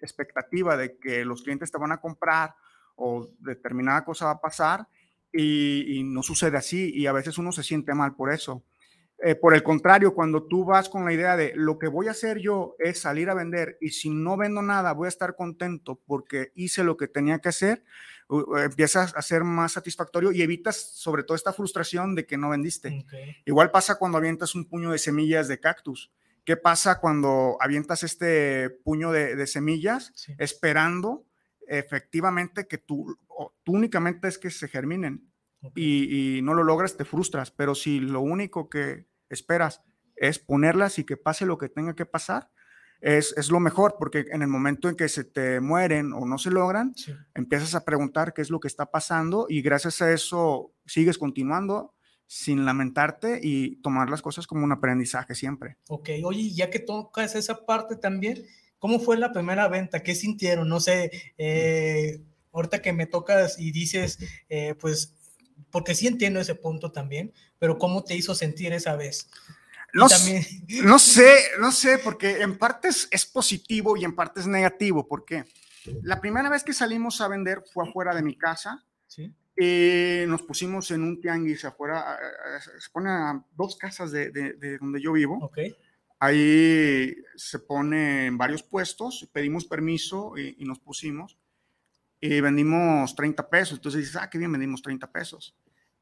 expectativa 0.00 0.76
de 0.76 0.98
que 0.98 1.24
los 1.24 1.42
clientes 1.42 1.70
te 1.70 1.78
van 1.78 1.92
a 1.92 2.00
comprar 2.00 2.56
o 2.96 3.30
determinada 3.38 4.04
cosa 4.04 4.26
va 4.26 4.32
a 4.32 4.40
pasar 4.40 4.88
y, 5.32 5.98
y 5.98 6.02
no 6.02 6.22
sucede 6.22 6.56
así 6.56 6.90
y 6.92 7.06
a 7.06 7.12
veces 7.12 7.38
uno 7.38 7.52
se 7.52 7.62
siente 7.62 7.94
mal 7.94 8.16
por 8.16 8.32
eso. 8.32 8.64
Eh, 9.18 9.34
por 9.34 9.54
el 9.54 9.62
contrario, 9.62 10.14
cuando 10.14 10.46
tú 10.46 10.64
vas 10.64 10.90
con 10.90 11.06
la 11.06 11.12
idea 11.12 11.36
de 11.36 11.52
lo 11.54 11.78
que 11.78 11.88
voy 11.88 12.08
a 12.08 12.10
hacer 12.10 12.38
yo 12.38 12.76
es 12.78 13.00
salir 13.00 13.30
a 13.30 13.34
vender 13.34 13.78
y 13.80 13.90
si 13.90 14.10
no 14.10 14.36
vendo 14.36 14.60
nada 14.60 14.92
voy 14.92 15.06
a 15.06 15.08
estar 15.08 15.36
contento 15.36 15.98
porque 16.06 16.52
hice 16.54 16.84
lo 16.84 16.98
que 16.98 17.08
tenía 17.08 17.38
que 17.38 17.48
hacer, 17.48 17.82
empiezas 18.62 19.16
a 19.16 19.22
ser 19.22 19.44
más 19.44 19.72
satisfactorio 19.72 20.32
y 20.32 20.42
evitas 20.42 20.76
sobre 20.76 21.22
todo 21.22 21.34
esta 21.34 21.54
frustración 21.54 22.14
de 22.14 22.26
que 22.26 22.36
no 22.36 22.50
vendiste. 22.50 23.06
Igual 23.46 23.70
pasa 23.70 23.98
cuando 23.98 24.18
avientas 24.18 24.54
un 24.54 24.66
puño 24.66 24.90
de 24.90 24.98
semillas 24.98 25.48
de 25.48 25.60
cactus. 25.60 26.12
¿Qué 26.44 26.56
pasa 26.56 27.00
cuando 27.00 27.56
avientas 27.60 28.02
este 28.02 28.70
puño 28.70 29.12
de, 29.12 29.46
semillas 29.46 30.12
esperando 30.38 31.24
efectivamente 31.66 32.66
que 32.68 32.78
tú, 32.78 33.18
tú 33.64 33.72
únicamente 33.72 34.28
es 34.28 34.38
que 34.38 34.50
se 34.50 34.68
germinen? 34.68 35.26
Y, 35.74 36.40
no 36.42 36.54
lo 36.54 36.64
logras, 36.64 36.96
te 36.96 37.04
frustras. 37.04 37.50
Pero 37.50 37.74
si 37.74 38.00
lo 38.00 38.20
único 38.20 38.68
que 38.68 39.06
esperas 39.28 39.82
es 40.16 40.38
ponerlas 40.38 40.98
y 40.98 41.04
que 41.04 41.16
pase 41.16 41.46
lo 41.46 41.58
que 41.58 41.68
tenga 41.68 41.94
que 41.94 42.06
pasar, 42.06 42.50
es, 43.00 43.34
es 43.36 43.50
lo 43.50 43.60
mejor, 43.60 43.96
porque 43.98 44.24
en 44.30 44.42
el 44.42 44.48
momento 44.48 44.88
en 44.88 44.96
que 44.96 45.08
se 45.08 45.24
te 45.24 45.60
mueren 45.60 46.12
o 46.12 46.24
no 46.24 46.38
se 46.38 46.50
logran, 46.50 46.94
empiezas 47.34 47.74
a 47.74 47.84
preguntar 47.84 48.32
qué 48.32 48.42
es 48.42 48.50
lo 48.50 48.58
que 48.58 48.68
está 48.68 48.90
pasando 48.90 49.46
y 49.48 49.60
gracias 49.60 50.00
a 50.00 50.12
eso 50.12 50.72
sigues 50.86 51.18
continuando 51.18 51.94
sin 52.26 52.64
lamentarte 52.64 53.40
y 53.42 53.76
tomar 53.76 54.10
las 54.10 54.22
cosas 54.22 54.46
como 54.46 54.64
un 54.64 54.72
aprendizaje 54.72 55.34
siempre. 55.34 55.76
Ok, 55.88 56.10
oye, 56.24 56.50
ya 56.50 56.70
que 56.70 56.80
tocas 56.80 57.34
esa 57.34 57.64
parte 57.64 57.96
también, 57.96 58.44
¿cómo 58.78 58.98
fue 58.98 59.16
la 59.16 59.32
primera 59.32 59.68
venta? 59.68 60.02
¿Qué 60.02 60.14
sintieron? 60.14 60.68
No 60.68 60.80
sé, 60.80 61.10
eh, 61.38 62.20
ahorita 62.52 62.82
que 62.82 62.92
me 62.92 63.06
tocas 63.06 63.60
y 63.60 63.70
dices, 63.70 64.18
eh, 64.48 64.74
pues 64.74 65.15
porque 65.76 65.94
sí 65.94 66.06
entiendo 66.06 66.40
ese 66.40 66.54
punto 66.54 66.90
también, 66.90 67.34
pero 67.58 67.76
¿cómo 67.76 68.02
te 68.02 68.16
hizo 68.16 68.34
sentir 68.34 68.72
esa 68.72 68.96
vez? 68.96 69.28
No, 69.92 70.06
no 70.84 70.98
sé, 70.98 71.38
no 71.60 71.70
sé, 71.70 71.98
porque 71.98 72.40
en 72.40 72.56
partes 72.56 73.06
es 73.10 73.26
positivo 73.26 73.94
y 73.94 74.06
en 74.06 74.14
partes 74.14 74.44
es 74.44 74.46
negativo. 74.46 75.06
porque 75.06 75.44
La 76.00 76.18
primera 76.18 76.48
vez 76.48 76.64
que 76.64 76.72
salimos 76.72 77.20
a 77.20 77.28
vender 77.28 77.62
fue 77.74 77.86
afuera 77.86 78.14
de 78.14 78.22
mi 78.22 78.38
casa. 78.38 78.86
¿Sí? 79.06 79.34
Y 79.54 80.26
nos 80.26 80.40
pusimos 80.44 80.90
en 80.92 81.02
un 81.02 81.20
tianguis 81.20 81.66
afuera, 81.66 82.18
se 82.78 82.88
pone 82.88 83.10
a 83.10 83.44
dos 83.54 83.76
casas 83.76 84.10
de, 84.12 84.30
de, 84.30 84.78
donde 84.78 85.02
yo 85.02 85.12
vivo. 85.12 85.36
Okay. 85.42 85.76
Ahí 86.18 87.14
se 87.34 87.58
ponen 87.58 88.38
varios 88.38 88.62
puestos, 88.62 89.28
pedimos 89.30 89.66
permiso 89.66 90.38
y, 90.38 90.56
y 90.58 90.64
nos 90.64 90.78
pusimos 90.78 91.36
y 92.18 92.40
vendimos 92.40 93.14
30 93.14 93.50
pesos. 93.50 93.76
Entonces 93.76 94.00
dices, 94.00 94.16
ah, 94.16 94.30
qué 94.30 94.38
bien, 94.38 94.50
vendimos 94.50 94.80
30 94.80 95.12
pesos. 95.12 95.54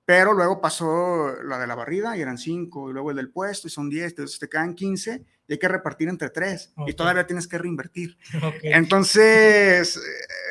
Pero 0.06 0.34
luego 0.34 0.60
pasó 0.60 1.34
la 1.42 1.58
de 1.58 1.66
la 1.66 1.74
barrida 1.74 2.16
y 2.16 2.20
eran 2.20 2.36
5, 2.36 2.90
y 2.90 2.92
luego 2.92 3.10
el 3.10 3.16
del 3.16 3.30
puesto 3.30 3.68
y 3.68 3.70
son 3.70 3.88
10, 3.88 4.12
entonces 4.12 4.38
te 4.38 4.48
quedan 4.48 4.74
15 4.74 5.24
y 5.46 5.52
hay 5.52 5.58
que 5.58 5.68
repartir 5.68 6.08
entre 6.08 6.30
tres 6.30 6.72
y 6.86 6.94
todavía 6.94 7.26
tienes 7.26 7.46
que 7.46 7.58
reinvertir. 7.58 8.16
Entonces, 8.62 10.00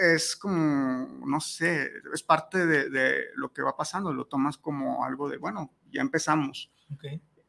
es 0.01 0.35
como, 0.35 1.07
no 1.25 1.39
sé, 1.39 1.89
es 2.13 2.23
parte 2.23 2.65
de, 2.65 3.25
lo 3.35 3.51
que 3.51 3.63
va 3.63 3.75
pasando, 3.75 4.13
lo 4.13 4.25
tomas 4.25 4.57
como 4.57 5.03
algo 5.03 5.29
de, 5.29 5.37
bueno, 5.37 5.73
ya 5.91 6.01
empezamos. 6.01 6.71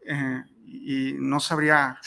Eh, 0.07 0.43
y 0.65 1.15
no 1.19 1.39
sabría 1.41 1.99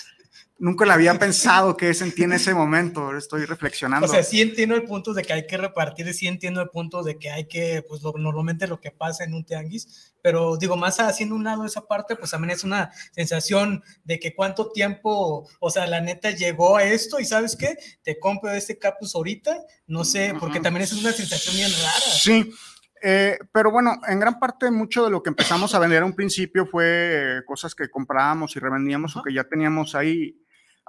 nunca 0.59 0.85
le 0.85 0.93
había 0.93 1.17
pensado 1.19 1.77
que 1.77 1.93
sentí 1.93 2.23
en 2.23 2.33
ese 2.33 2.53
momento, 2.53 3.15
estoy 3.15 3.45
reflexionando. 3.45 4.07
O 4.07 4.09
sea, 4.09 4.23
sí 4.23 4.41
entiendo 4.41 4.75
el 4.75 4.83
punto 4.83 5.13
de 5.13 5.23
que 5.23 5.33
hay 5.33 5.47
que 5.47 5.57
repartir, 5.57 6.11
sí 6.13 6.27
entiendo 6.27 6.61
el 6.61 6.69
punto 6.69 7.03
de 7.03 7.17
que 7.17 7.29
hay 7.29 7.47
que, 7.47 7.83
pues 7.87 8.01
normalmente 8.01 8.67
lo 8.67 8.79
que 8.79 8.91
pasa 8.91 9.23
en 9.23 9.33
un 9.33 9.45
tianguis, 9.45 10.13
pero 10.21 10.57
digo, 10.57 10.75
más 10.75 10.99
haciendo 10.99 11.35
un 11.35 11.43
lado 11.43 11.65
esa 11.65 11.87
parte, 11.87 12.15
pues 12.15 12.31
también 12.31 12.51
es 12.51 12.63
una 12.63 12.91
sensación 13.11 13.83
de 14.03 14.19
que 14.19 14.35
cuánto 14.35 14.71
tiempo, 14.71 15.47
o 15.59 15.69
sea, 15.69 15.85
la 15.87 16.01
neta 16.01 16.31
llegó 16.31 16.77
a 16.77 16.83
esto 16.83 17.19
y 17.19 17.25
sabes 17.25 17.55
qué, 17.55 17.77
te 18.03 18.19
compro 18.19 18.51
este 18.51 18.79
capus 18.79 19.15
ahorita, 19.15 19.57
no 19.85 20.03
sé, 20.03 20.33
porque 20.39 20.59
también 20.59 20.83
es 20.83 20.93
una 20.93 21.11
sensación 21.11 21.55
bien 21.55 21.71
rara. 21.71 22.17
Sí. 22.19 22.51
Eh, 23.03 23.37
pero 23.51 23.69
bueno, 23.69 24.01
en 24.07 24.19
gran 24.19 24.39
parte 24.39 24.71
mucho 24.71 25.05
de 25.05 25.11
lo 25.11 25.21
que 25.21 25.29
empezamos 25.29 25.75
a 25.75 25.79
vender 25.79 26.01
a 26.01 26.05
un 26.05 26.15
principio 26.15 26.65
fue 26.65 27.43
cosas 27.45 27.75
que 27.75 27.89
comprábamos 27.89 28.55
y 28.55 28.59
revendíamos 28.59 29.15
o 29.15 29.21
que 29.21 29.31
ya 29.31 29.43
teníamos 29.43 29.93
ahí 29.93 30.35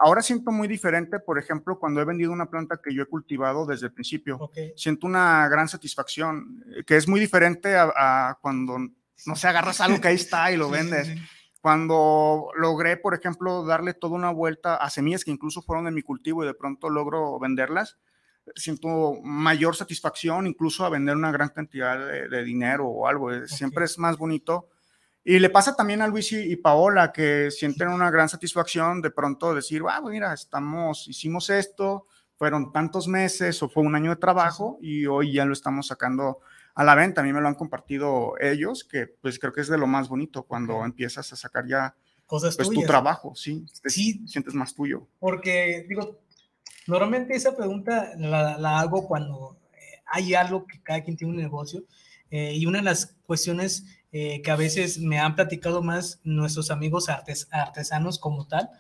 Ahora 0.01 0.23
siento 0.23 0.53
muy 0.53 0.69
diferente, 0.69 1.19
por 1.19 1.39
ejemplo, 1.39 1.79
cuando 1.79 2.01
he 2.01 2.05
vendido 2.05 2.33
una 2.33 2.49
planta 2.49 2.81
que 2.83 2.95
yo 2.95 3.03
he 3.03 3.07
cultivado 3.07 3.67
desde 3.67 3.87
el 3.87 3.93
principio. 3.93 4.51
Siento 4.77 5.07
una 5.07 5.49
gran 5.49 5.69
satisfacción, 5.69 6.65
eh, 6.77 6.85
que 6.85 6.97
es 6.97 7.09
muy 7.09 7.19
diferente 7.19 7.77
a, 7.77 8.39
cuando, 8.41 8.79
no 8.79 9.37
sé, 9.37 9.49
agarras 9.49 9.81
algo 9.81 10.01
que 10.01 10.09
ahí 10.09 10.15
está 10.15 10.53
y 10.53 10.57
lo 10.57 10.71
vendes. 10.71 11.09
Cuando 11.61 12.51
logré, 12.57 12.97
por 12.97 13.15
ejemplo, 13.15 13.65
darle 13.65 13.93
toda 13.93 14.15
una 14.15 14.31
vuelta 14.31 14.77
a 14.77 14.89
semillas 14.91 15.25
que 15.25 15.33
incluso 15.33 15.63
fueron 15.63 15.87
de 15.87 15.91
mi 15.91 16.03
cultivo 16.03 16.45
y 16.45 16.47
de 16.47 16.55
pronto 16.55 16.89
logro 16.89 17.39
venderlas, 17.41 17.99
siento 18.55 19.21
mayor 19.23 19.75
satisfacción, 19.77 20.47
incluso 20.47 20.85
a 20.85 20.91
vender 20.91 21.17
una 21.17 21.33
gran 21.33 21.49
cantidad 21.49 21.99
de, 21.99 22.45
dinero 22.45 22.87
o 22.87 23.09
algo. 23.09 23.47
Siempre 23.47 23.85
es 23.85 23.99
más 23.99 24.17
bonito 24.17 24.69
y 25.29 25.39
le 25.41 25.51
pasa 25.51 25.77
también 25.77 26.01
a 26.01 26.09
Luis 26.09 26.33
y, 26.33 26.57
Paola 26.57 27.13
que 27.13 27.51
sienten 27.51 27.89
una 27.89 28.11
gran 28.11 28.31
satisfacción 28.31 29.03
de 29.03 29.11
pronto 29.11 29.55
decir, 29.55 29.83
ah, 29.87 30.01
mira, 30.01 30.33
estamos, 30.33 31.07
hicimos 31.07 31.51
esto, 31.51 32.07
fueron 32.39 32.73
tantos 32.73 33.09
meses 33.09 33.63
o 33.63 33.69
fue 33.69 33.83
un 33.83 33.95
año 33.95 34.09
de 34.09 34.17
trabajo 34.17 34.79
y 34.81 35.05
hoy 35.05 35.35
ya 35.35 35.45
lo 35.45 35.53
estamos 35.53 35.89
sacando 35.89 36.39
a 36.75 36.83
la 36.83 36.95
venta. 36.95 37.21
A 37.21 37.25
mí 37.25 37.35
me 37.35 37.43
lo 37.43 37.49
han 37.49 37.57
compartido 37.57 38.41
ellos, 38.41 38.85
que 38.85 39.07
pues 39.07 39.39
creo 39.39 39.53
que 39.53 39.61
es 39.61 39.69
de 39.69 39.77
lo 39.77 39.87
más 39.87 40.09
bonito 40.09 40.45
cuando 40.45 40.83
empiezas 40.83 41.31
a 41.31 41.37
sacar 41.37 41.67
ya 41.67 41.95
cosas 42.25 42.57
pues, 42.57 42.71
tu 42.71 42.81
trabajo, 42.85 43.35
sí, 43.35 43.67
sí, 43.85 44.27
sientes 44.27 44.55
más 44.55 44.75
tuyo. 44.75 45.09
Porque 45.19 45.85
digo, 45.91 46.21
normalmente 46.87 47.37
esa 47.37 47.55
pregunta 47.55 48.15
la, 48.17 48.81
hago 48.81 49.07
cuando 49.07 49.59
eh, 49.75 50.01
hay 50.07 50.33
algo 50.33 50.67
que 50.67 50.83
cada 50.83 51.03
quien 51.03 51.19
tiene 51.19 51.35
un 51.35 51.39
negocio 51.39 51.85
eh, 52.31 52.55
y 52.55 52.65
una 52.65 52.79
de 52.79 52.85
las 52.85 53.15
cuestiones 53.27 53.85
eh, 54.11 54.41
que 54.41 54.51
a 54.51 54.57
veces 54.57 54.99
me 55.01 55.19
han 55.19 55.35
platicado 55.35 55.83
más 55.83 56.21
nuestros 56.25 56.71
amigos 56.71 57.09
artesanos 57.51 58.19
como 58.19 58.47
tal, 58.47 58.71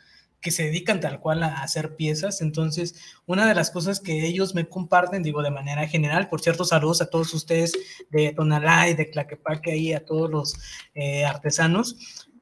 que 0.40 0.50
se 0.50 0.64
dedican 0.64 1.00
tal 1.00 1.20
cual 1.20 1.42
a 1.42 1.62
hacer 1.62 1.96
piezas. 1.96 2.40
Entonces, 2.40 2.94
una 3.26 3.46
de 3.46 3.54
las 3.54 3.70
cosas 3.70 4.00
que 4.00 4.26
ellos 4.26 4.54
me 4.54 4.68
comparten, 4.68 5.22
digo 5.22 5.42
de 5.42 5.50
manera 5.50 5.86
general, 5.86 6.30
por 6.30 6.40
cierto, 6.40 6.64
saludos 6.64 7.02
a 7.02 7.10
todos 7.10 7.34
ustedes 7.34 7.72
de 8.10 8.32
Tonalá 8.32 8.88
y 8.88 8.94
de 8.94 9.10
Claquepaque 9.10 9.76
y 9.76 9.92
a 9.92 10.04
todos 10.04 10.30
los 10.30 10.54
eh, 10.94 11.26
artesanos. 11.26 11.96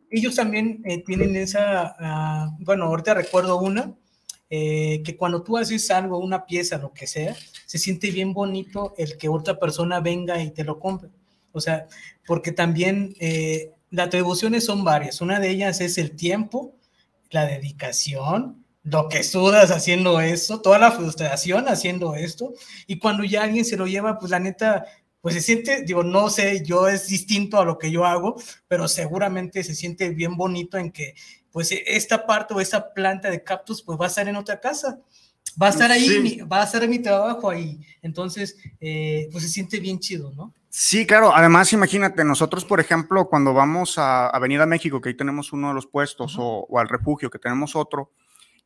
Ellos 0.09 0.37
también 0.37 0.83
eh, 0.85 1.03
tienen 1.03 1.35
esa, 1.35 1.97
ah, 1.99 2.57
bueno, 2.61 2.85
ahorita 2.85 3.15
recuerdo 3.15 3.59
una, 3.59 3.95
que 4.49 5.17
cuando 5.19 5.43
tú 5.43 5.57
haces 5.57 5.91
algo, 5.91 6.19
una 6.19 6.47
pieza, 6.47 6.79
lo 6.79 6.93
que 6.93 7.09
sea, 7.09 7.35
se 7.67 7.79
siente 7.79 8.13
bien 8.13 8.33
bonito 8.33 8.95
el 8.97 9.19
que 9.19 9.29
otra 9.29 9.59
persona 9.59 9.99
venga 9.99 10.41
y 10.41 10.53
te 10.53 10.63
lo 10.63 10.79
compre. 10.79 11.11
O 11.57 11.61
sea, 11.61 11.87
porque 12.27 12.53
también 12.53 13.15
eh, 13.19 13.73
las 13.91 14.09
atribuciones 14.09 14.65
son 14.65 14.85
varias. 14.85 15.21
Una 15.21 15.41
de 15.41 15.51
ellas 15.51 15.81
es 15.81 15.99
el 15.99 16.17
tiempo, 16.17 16.77
la 17.31 17.47
dedicación, 17.47 18.65
lo 18.83 19.09
que 19.09 19.25
sudas 19.25 19.71
haciendo 19.71 20.21
esto, 20.21 20.61
toda 20.61 20.79
la 20.79 20.93
frustración 20.93 21.69
haciendo 21.69 22.15
esto. 22.15 22.53
Y 22.87 22.99
cuando 22.99 23.25
ya 23.25 23.43
alguien 23.43 23.65
se 23.65 23.77
lo 23.77 23.87
lleva, 23.87 24.19
pues 24.19 24.31
la 24.31 24.39
neta, 24.39 24.85
pues 25.21 25.35
se 25.35 25.41
siente, 25.41 25.83
digo, 25.83 26.05
no 26.05 26.31
sé, 26.31 26.63
yo 26.65 26.87
es 26.89 27.09
distinto 27.09 27.59
a 27.59 27.65
lo 27.65 27.79
que 27.79 27.91
yo 27.91 28.05
hago, 28.05 28.37
pero 28.69 28.87
seguramente 28.87 29.65
se 29.65 29.75
siente 29.75 30.11
bien 30.11 30.37
bonito 30.37 30.79
en 30.79 30.93
que, 30.93 31.15
pues 31.51 31.73
esta 31.87 32.27
parte 32.27 32.55
o 32.55 32.61
esta 32.61 32.93
planta 32.93 33.31
de 33.31 33.43
cactus, 33.43 33.83
pues 33.83 33.99
va 33.99 34.05
a 34.05 34.09
estar 34.09 34.29
en 34.29 34.37
otra 34.37 34.61
casa 34.61 35.01
va 35.61 35.69
a 35.69 35.71
estar 35.71 35.91
ahí, 35.91 36.41
va 36.41 36.61
a 36.61 36.65
estar 36.65 36.87
mi 36.89 36.99
trabajo 36.99 37.51
ahí. 37.51 37.81
Entonces, 38.03 38.57
eh, 38.81 39.29
pues 39.33 39.45
se 39.45 39.51
siente 39.51 39.81
bien 39.81 39.99
chido, 39.99 40.33
¿no? 40.37 40.53
Sí, 40.79 41.07
claro. 41.07 41.35
Además, 41.35 41.73
imagínate, 41.73 42.23
nosotros, 42.23 42.65
por 42.67 42.81
ejemplo, 42.81 43.29
cuando 43.29 43.55
vamos 43.55 43.97
a 43.97 44.29
Avenida 44.29 44.67
México, 44.67 45.01
que 45.01 45.09
ahí 45.09 45.17
tenemos 45.17 45.53
uno 45.53 45.69
de 45.69 45.75
los 45.75 45.87
puestos, 45.87 46.37
o, 46.39 46.67
al 46.79 46.89
refugio, 46.89 47.31
que 47.31 47.39
tenemos 47.39 47.75
otro, 47.75 48.13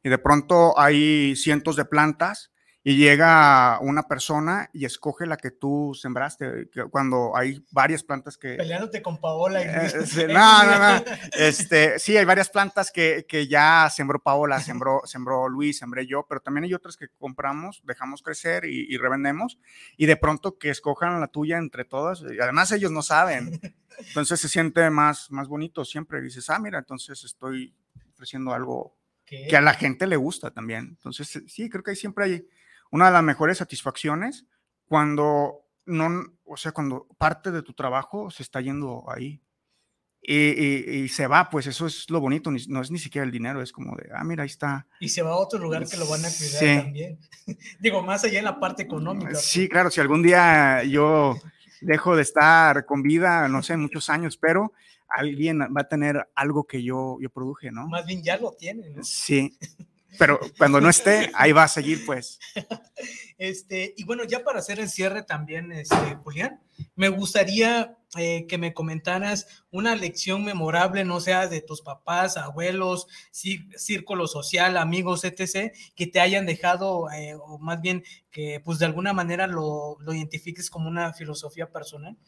y 0.03 0.09
de 0.09 0.18
pronto 0.18 0.78
hay 0.78 1.36
cientos 1.36 1.76
de 1.76 1.84
plantas, 1.84 2.51
y 2.83 2.97
llega 2.97 3.78
una 3.81 4.05
persona 4.05 4.70
y 4.72 4.87
escoge 4.87 5.26
la 5.26 5.37
que 5.37 5.51
tú 5.51 5.93
sembraste, 5.95 6.70
cuando 6.91 7.37
hay 7.37 7.62
varias 7.70 8.03
plantas 8.03 8.39
que... 8.39 8.55
Peleándote 8.55 9.03
con 9.03 9.20
Paola. 9.20 9.62
Y... 9.62 9.66
Eh, 9.66 10.28
no, 10.33 10.64
no, 10.64 10.78
no. 10.78 11.05
Este, 11.33 11.99
sí, 11.99 12.16
hay 12.16 12.24
varias 12.24 12.49
plantas 12.49 12.91
que, 12.91 13.26
que, 13.28 13.47
ya 13.47 13.89
sembró 13.91 14.22
Paola, 14.22 14.61
sembró, 14.61 15.03
sembró 15.05 15.49
Luis, 15.49 15.78
sembré 15.78 16.07
yo, 16.07 16.24
pero 16.26 16.41
también 16.41 16.64
hay 16.64 16.72
otras 16.72 16.97
que 16.97 17.09
compramos, 17.18 17.83
dejamos 17.85 18.22
crecer 18.22 18.64
y, 18.64 18.97
revendemos, 18.97 19.59
y 19.97 20.07
de 20.07 20.16
pronto 20.16 20.59
que 20.59 20.70
escojan 20.70 21.20
la 21.20 21.28
tuya 21.28 21.59
entre 21.59 21.85
todas, 21.85 22.22
y 22.22 22.41
además 22.41 22.72
ellos 22.72 22.91
no 22.91 23.03
saben, 23.03 23.61
entonces 23.99 24.41
se 24.41 24.49
siente 24.49 24.89
más, 24.91 25.31
más 25.31 25.49
bonito 25.49 25.85
siempre, 25.85 26.20
dices, 26.20 26.49
ah, 26.51 26.59
mira, 26.59 26.78
entonces 26.78 27.22
estoy 27.24 27.74
ofreciendo 28.12 28.53
algo 28.53 28.97
que 29.24 29.57
a 29.57 29.61
la 29.61 29.74
gente 29.74 30.07
le 30.07 30.16
gusta 30.16 30.51
también, 30.51 30.89
entonces 30.89 31.43
sí, 31.47 31.68
creo 31.70 31.83
que 31.83 31.93
ahí 31.93 31.97
siempre 31.97 32.24
hay 32.24 32.47
una 32.91 33.07
de 33.07 33.12
las 33.12 33.22
mejores 33.22 33.59
satisfacciones 33.59 34.47
cuando 34.86 35.64
no, 35.86 36.24
o 36.45 36.57
sea, 36.57 36.72
cuando 36.72 37.07
parte 37.18 37.51
de 37.51 37.62
tu 37.62 37.72
trabajo 37.72 38.30
se 38.30 38.43
está 38.43 38.61
yendo 38.61 39.05
ahí. 39.11 39.43
Y, 40.22 41.09
se 41.09 41.26
va, 41.26 41.49
pues 41.49 41.66
eso 41.66 41.86
es 41.86 42.09
lo 42.11 42.20
bonito, 42.20 42.53
no 42.68 42.82
es 42.82 42.91
ni 42.91 42.99
siquiera 42.99 43.24
el 43.24 43.32
dinero, 43.32 43.62
es 43.62 43.72
como 43.72 43.97
de, 43.97 44.11
ah, 44.14 44.22
mira, 44.22 44.43
ahí 44.43 44.49
está. 44.49 44.86
Y 45.01 45.09
se 45.09 45.22
va 45.22 45.30
a 45.30 45.36
otro 45.36 45.59
lugar 45.59 45.88
que 45.88 45.97
lo 45.97 46.07
van 46.07 46.24
a 46.24 46.28
cuidar 46.28 46.84
también. 46.84 47.18
Digo, 47.80 48.03
más 48.03 48.22
allá 48.24 48.38
en 48.38 48.45
la 48.45 48.61
parte 48.61 48.82
económica. 48.82 49.34
Sí, 49.34 49.68
claro, 49.68 49.91
si 49.91 50.01
algún 50.01 50.22
día 50.22 50.84
yo 50.84 51.36
dejo 51.80 52.16
de 52.16 52.22
estar 52.22 52.84
con 52.84 53.03
vida, 53.03 53.49
no 53.49 53.62
sé, 53.62 53.76
muchos 53.78 54.11
años, 54.11 54.36
pero 54.36 54.72
alguien 55.09 55.61
va 55.61 55.80
a 55.80 55.88
tener 55.88 56.28
algo 56.34 56.64
que 56.64 56.82
yo, 56.82 57.16
yo 57.20 57.30
produje, 57.30 57.72
¿no? 57.72 57.88
Más 57.88 58.07
bien 58.07 58.22
ya 58.22 58.36
lo 58.36 58.53
tiene, 58.53 58.91
¿no? 58.91 59.03
Sí, 59.03 59.57
pero 60.18 60.40
cuando 60.58 60.80
no 60.80 60.88
esté, 60.88 61.30
ahí 61.34 61.52
va 61.52 61.64
a 61.64 61.68
seguir, 61.68 62.04
pues. 62.04 62.38
Este, 63.38 63.94
y 63.96 64.04
bueno, 64.04 64.24
ya 64.24 64.44
para 64.44 64.58
hacer 64.58 64.80
el 64.80 64.90
cierre 64.90 65.22
también, 65.22 65.72
este, 65.72 66.14
Julián, 66.22 66.61
me 66.94 67.08
gustaría 67.08 67.96
eh, 68.18 68.44
que 68.46 68.58
me 68.58 68.74
comentaras 68.74 69.64
una 69.70 69.96
lección 69.96 70.44
memorable, 70.44 71.06
no 71.06 71.20
sea 71.20 71.48
de 71.48 71.62
tus 71.62 71.80
papás, 71.80 72.36
abuelos, 72.36 73.06
círculo 73.30 74.26
social, 74.26 74.76
amigos, 74.76 75.24
etc., 75.24 75.72
que 75.94 76.06
te 76.06 76.20
hayan 76.20 76.44
dejado, 76.44 77.11
eh, 77.12 77.34
o 77.34 77.58
más 77.58 77.80
bien 77.80 78.04
que 78.30 78.61
pues 78.62 78.78
de 78.78 78.84
alguna 78.84 79.14
manera 79.14 79.46
lo, 79.46 79.96
lo 80.00 80.12
identifiques 80.12 80.68
como 80.68 80.88
una 80.88 81.14
filosofía 81.14 81.70
personal. 81.70 82.18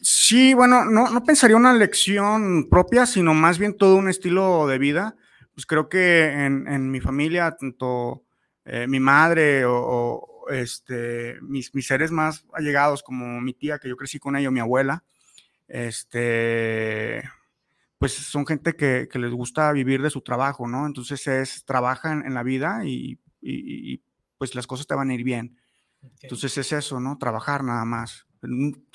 Sí, 0.00 0.54
bueno, 0.54 0.86
no, 0.86 1.10
no 1.10 1.24
pensaría 1.24 1.56
una 1.56 1.74
lección 1.74 2.68
propia, 2.70 3.04
sino 3.04 3.34
más 3.34 3.58
bien 3.58 3.76
todo 3.76 3.96
un 3.96 4.08
estilo 4.08 4.66
de 4.66 4.78
vida 4.78 5.16
pues 5.54 5.66
creo 5.66 5.88
que 5.88 6.24
en, 6.24 6.90
mi 6.90 7.00
familia, 7.00 7.56
tanto 7.58 8.24
eh, 8.64 8.86
mi 8.86 9.00
madre 9.00 9.64
o, 9.66 10.46
este, 10.50 11.40
mis, 11.42 11.74
mis, 11.74 11.86
seres 11.86 12.10
más 12.10 12.44
allegados 12.52 13.02
como 13.02 13.40
mi 13.40 13.54
tía, 13.54 13.78
que 13.78 13.88
yo 13.88 13.96
crecí 13.96 14.18
con 14.18 14.36
ella, 14.36 14.48
o 14.48 14.52
mi 14.52 14.60
abuela, 14.60 15.04
este, 15.68 17.22
pues 17.98 18.12
son 18.12 18.46
gente 18.46 18.76
que, 18.76 19.08
les 19.14 19.32
gusta 19.32 19.72
vivir 19.72 20.02
de 20.02 20.10
su 20.10 20.20
trabajo, 20.20 20.68
¿no? 20.68 20.86
Entonces 20.86 21.26
es, 21.26 21.64
trabajan 21.64 22.24
en 22.26 22.34
la 22.34 22.42
vida 22.42 22.82
y, 22.84 23.18
pues 24.38 24.54
las 24.54 24.66
cosas 24.66 24.86
te 24.86 24.94
van 24.94 25.10
a 25.10 25.14
ir 25.14 25.22
bien. 25.22 25.56
Entonces 26.20 26.58
es 26.58 26.72
eso, 26.72 27.00
¿no? 27.00 27.16
Trabajar 27.16 27.64
nada 27.64 27.84
más 27.84 28.26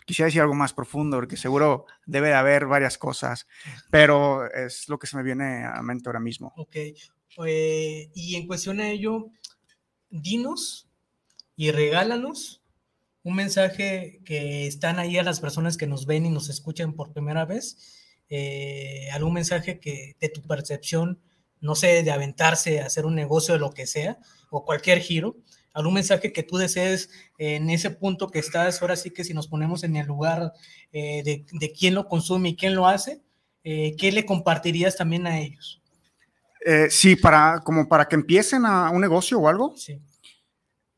quisiera 0.09 0.25
decir 0.25 0.41
algo 0.41 0.55
más 0.55 0.73
profundo, 0.73 1.17
porque 1.17 1.37
seguro 1.37 1.85
debe 2.07 2.29
de 2.29 2.33
haber 2.33 2.65
varias 2.65 2.97
cosas, 2.97 3.45
pero 3.91 4.51
es 4.51 4.89
lo 4.89 4.97
que 4.97 5.05
se 5.05 5.15
me 5.15 5.21
viene 5.21 5.63
a 5.63 5.83
mente 5.83 6.09
ahora 6.09 6.19
mismo. 6.19 6.51
Ok. 6.57 6.75
Eh, 7.45 8.09
y 8.15 8.35
en 8.35 8.47
cuestión 8.47 8.79
a 8.79 8.89
ello, 8.89 9.27
dinos 10.09 10.89
y 11.55 11.69
regálanos 11.69 12.63
un 13.21 13.35
mensaje 13.35 14.21
que 14.25 14.65
están 14.65 14.97
ahí 14.97 15.19
a 15.19 15.23
las 15.23 15.39
personas 15.39 15.77
que 15.77 15.85
nos 15.85 16.07
ven 16.07 16.25
y 16.25 16.31
nos 16.31 16.49
escuchan 16.49 16.93
por 16.93 17.13
primera 17.13 17.45
vez, 17.45 18.01
eh, 18.29 19.09
algún 19.13 19.33
mensaje 19.33 19.79
que 19.79 20.15
de 20.19 20.29
tu 20.29 20.41
percepción 20.41 21.21
no 21.61 21.75
sé, 21.75 22.03
de 22.03 22.11
aventarse 22.11 22.79
a 22.79 22.85
hacer 22.85 23.05
un 23.05 23.15
negocio 23.15 23.53
de 23.53 23.59
lo 23.59 23.71
que 23.71 23.85
sea 23.85 24.17
o 24.49 24.65
cualquier 24.65 24.99
giro, 24.99 25.37
algún 25.79 25.95
mensaje 25.95 26.33
que 26.33 26.43
tú 26.43 26.57
desees 26.57 27.09
en 27.37 27.69
ese 27.69 27.89
punto 27.89 28.29
que 28.29 28.39
estás, 28.39 28.81
ahora 28.81 28.95
sí 28.95 29.11
que 29.11 29.23
si 29.23 29.33
nos 29.33 29.47
ponemos 29.47 29.83
en 29.83 29.95
el 29.95 30.07
lugar 30.07 30.53
eh, 30.91 31.23
de, 31.23 31.45
de, 31.51 31.71
quién 31.71 31.95
lo 31.95 32.07
consume 32.07 32.49
y 32.49 32.55
quién 32.55 32.75
lo 32.75 32.87
hace, 32.87 33.21
eh, 33.63 33.95
¿qué 33.97 34.11
le 34.11 34.25
compartirías 34.25 34.95
también 34.95 35.27
a 35.27 35.39
ellos? 35.39 35.81
Eh, 36.65 36.87
sí, 36.89 37.15
para, 37.15 37.61
como 37.63 37.87
para 37.87 38.07
que 38.07 38.15
empiecen 38.15 38.65
a 38.65 38.89
un 38.89 39.01
negocio 39.01 39.39
o 39.39 39.47
algo. 39.47 39.75
Sí. 39.75 40.01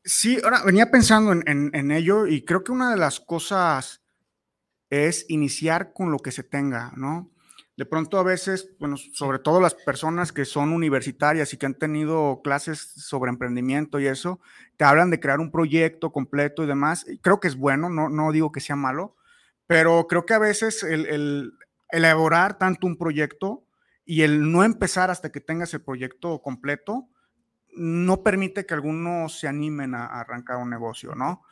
Sí, 0.04 0.38
ahora 0.42 0.62
venía 0.64 0.90
pensando 0.90 1.32
en, 1.32 1.44
en, 1.46 1.70
en 1.74 1.90
ello 1.92 2.26
y 2.26 2.44
creo 2.44 2.64
que 2.64 2.72
una 2.72 2.90
de 2.90 2.96
las 2.96 3.20
cosas 3.20 4.02
es 4.90 5.24
iniciar 5.28 5.92
con 5.92 6.10
lo 6.10 6.18
que 6.18 6.32
se 6.32 6.42
tenga, 6.42 6.92
¿no? 6.96 7.31
De 7.76 7.86
pronto 7.86 8.18
a 8.18 8.22
veces, 8.22 8.68
bueno, 8.78 8.96
sobre 8.96 9.38
todo 9.38 9.60
las 9.60 9.74
personas 9.74 10.30
que 10.30 10.44
son 10.44 10.72
universitarias 10.72 11.52
y 11.52 11.56
que 11.56 11.64
han 11.64 11.74
tenido 11.74 12.40
clases 12.44 12.80
sobre 12.80 13.30
emprendimiento 13.30 13.98
y 13.98 14.06
eso, 14.06 14.40
te 14.76 14.84
hablan 14.84 15.10
de 15.10 15.20
crear 15.20 15.40
un 15.40 15.50
proyecto 15.50 16.12
completo 16.12 16.62
y 16.62 16.66
demás. 16.66 17.06
Creo 17.22 17.40
que 17.40 17.48
es 17.48 17.56
bueno, 17.56 17.88
no, 17.88 18.10
no 18.10 18.30
digo 18.30 18.52
que 18.52 18.60
sea 18.60 18.76
malo, 18.76 19.16
pero 19.66 20.06
creo 20.06 20.26
que 20.26 20.34
a 20.34 20.38
veces 20.38 20.82
el, 20.82 21.06
el 21.06 21.52
elaborar 21.90 22.58
tanto 22.58 22.86
un 22.86 22.98
proyecto 22.98 23.64
y 24.04 24.22
el 24.22 24.52
no 24.52 24.64
empezar 24.64 25.10
hasta 25.10 25.32
que 25.32 25.40
tengas 25.40 25.72
el 25.72 25.82
proyecto 25.82 26.42
completo, 26.42 27.08
no 27.74 28.22
permite 28.22 28.66
que 28.66 28.74
algunos 28.74 29.38
se 29.38 29.48
animen 29.48 29.94
a, 29.94 30.04
a 30.04 30.20
arrancar 30.20 30.58
un 30.58 30.68
negocio, 30.68 31.14
¿no? 31.14 31.42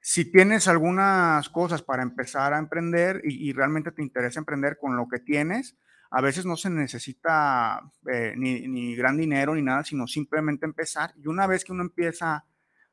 Si 0.00 0.30
tienes 0.30 0.66
algunas 0.68 1.48
cosas 1.50 1.82
para 1.82 2.02
empezar 2.02 2.54
a 2.54 2.58
emprender 2.58 3.20
y, 3.24 3.48
y, 3.48 3.52
realmente 3.52 3.92
te 3.92 4.02
interesa 4.02 4.40
emprender 4.40 4.78
con 4.78 4.96
lo 4.96 5.08
que 5.08 5.20
tienes, 5.20 5.76
a 6.10 6.20
veces 6.20 6.44
no 6.44 6.56
se 6.56 6.70
necesita 6.70 7.80
eh, 8.10 8.34
ni, 8.36 8.66
ni, 8.66 8.96
gran 8.96 9.16
dinero 9.16 9.54
ni 9.54 9.62
nada, 9.62 9.84
sino 9.84 10.06
simplemente 10.06 10.66
empezar. 10.66 11.12
Y 11.16 11.28
una 11.28 11.46
vez 11.46 11.64
que 11.64 11.72
uno 11.72 11.82
empieza 11.82 12.44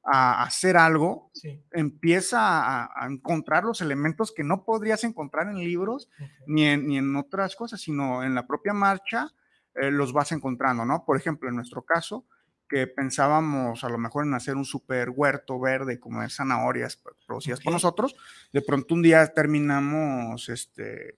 a 0.03 0.43
hacer 0.43 0.77
algo, 0.77 1.31
sí. 1.33 1.61
empieza 1.71 2.39
a, 2.39 2.89
a, 2.95 3.07
encontrar 3.07 3.63
los 3.63 3.81
elementos 3.81 4.31
que 4.31 4.43
no 4.43 4.63
podrías 4.63 5.03
encontrar 5.03 5.47
en 5.47 5.57
libros 5.57 6.09
okay. 6.13 6.29
ni, 6.45 6.65
en, 6.65 6.87
ni, 6.87 6.97
en, 6.97 7.15
otras 7.15 7.55
cosas, 7.55 7.81
sino 7.81 8.23
en 8.23 8.35
la 8.35 8.45
propia 8.45 8.73
marcha 8.73 9.33
eh, 9.73 9.91
los 9.91 10.13
vas 10.13 10.31
encontrando, 10.31 10.85
¿no? 10.85 11.03
Por 11.03 11.17
ejemplo, 11.17 11.49
en 11.49 11.55
nuestro 11.55 11.83
caso, 11.83 12.25
que 12.67 12.87
pensábamos 12.87 13.83
a 13.83 13.89
lo 13.89 13.97
mejor 13.97 14.25
en 14.25 14.33
hacer 14.33 14.55
un 14.55 14.65
super 14.65 15.09
huerto 15.09 15.59
verde 15.59 15.99
como 15.99 16.21
de 16.21 16.29
zanahorias 16.29 17.01
producidas 17.25 17.59
okay. 17.59 17.65
por 17.65 17.73
nosotros, 17.73 18.15
de 18.53 18.61
pronto 18.61 18.93
un 18.93 19.01
día 19.01 19.25
terminamos 19.27 20.49
este, 20.49 21.17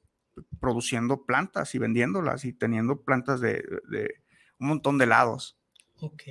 produciendo 0.59 1.25
plantas 1.25 1.73
y 1.75 1.79
vendiéndolas 1.79 2.45
y 2.45 2.53
teniendo 2.53 3.01
plantas 3.01 3.41
de, 3.41 3.63
de 3.89 4.15
un 4.59 4.67
montón 4.67 4.97
de 4.97 5.05
lados. 5.05 5.57
Ok, 6.01 6.23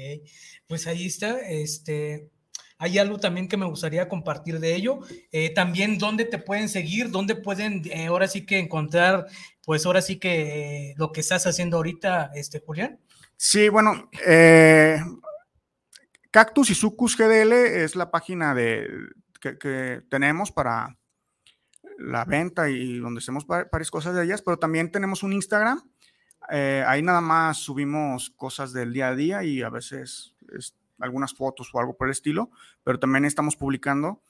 pues 0.66 0.86
ahí 0.86 1.06
está, 1.06 1.40
este, 1.40 2.30
hay 2.78 2.98
algo 2.98 3.18
también 3.18 3.48
que 3.48 3.56
me 3.56 3.66
gustaría 3.66 4.08
compartir 4.08 4.60
de 4.60 4.74
ello. 4.74 5.00
Eh, 5.32 5.52
también 5.52 5.98
dónde 5.98 6.24
te 6.24 6.38
pueden 6.38 6.68
seguir, 6.68 7.10
dónde 7.10 7.34
pueden 7.34 7.82
eh, 7.90 8.06
ahora 8.06 8.28
sí 8.28 8.46
que 8.46 8.58
encontrar, 8.58 9.26
pues 9.64 9.84
ahora 9.84 10.00
sí 10.00 10.16
que 10.16 10.90
eh, 10.90 10.94
lo 10.96 11.10
que 11.10 11.20
estás 11.20 11.46
haciendo 11.46 11.76
ahorita, 11.76 12.30
este 12.34 12.60
Julián. 12.60 13.00
Sí, 13.40 13.68
bueno, 13.68 14.10
eh, 14.26 15.00
Cactus 16.32 16.70
y 16.70 16.74
Sucus 16.74 17.16
GDL 17.16 17.52
es 17.52 17.94
la 17.94 18.10
página 18.10 18.52
de, 18.52 18.88
que, 19.40 20.02
tenemos 20.10 20.50
para 20.50 20.98
la 21.98 22.24
venta 22.24 22.68
y 22.68 22.98
donde 22.98 23.20
hacemos 23.20 23.46
varias 23.46 23.92
cosas 23.92 24.16
de 24.16 24.24
ellas, 24.24 24.42
pero 24.42 24.58
también 24.58 24.90
tenemos 24.90 25.22
un 25.22 25.32
Instagram. 25.32 25.80
Eh, 26.50 26.82
ahí 26.84 27.00
nada 27.00 27.20
más 27.20 27.58
subimos 27.58 28.30
cosas 28.30 28.72
del 28.72 28.92
día 28.92 29.10
a 29.10 29.14
día 29.14 29.44
y 29.44 29.62
a 29.62 29.70
veces 29.70 30.34
es, 30.52 30.74
algunas 30.98 31.32
fotos 31.32 31.70
o 31.72 31.78
algo 31.78 31.96
por 31.96 32.08
el 32.08 32.12
estilo, 32.12 32.50
pero 32.82 32.98
también 32.98 33.24
estamos 33.24 33.54
publicando. 33.54 34.24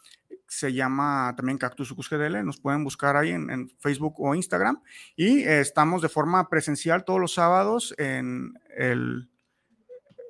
Se 0.46 0.72
llama 0.72 1.34
también 1.36 1.58
Cactus 1.58 1.88
Sucus 1.88 2.08
GDL, 2.08 2.44
nos 2.44 2.58
pueden 2.58 2.84
buscar 2.84 3.16
ahí 3.16 3.30
en, 3.30 3.70
Facebook 3.78 4.14
o 4.18 4.34
Instagram. 4.34 4.82
Y 5.16 5.40
eh, 5.40 5.60
estamos 5.60 6.02
de 6.02 6.08
forma 6.08 6.48
presencial 6.48 7.04
todos 7.04 7.20
los 7.20 7.34
sábados 7.34 7.94
en, 7.98 8.54
el, 8.76 9.28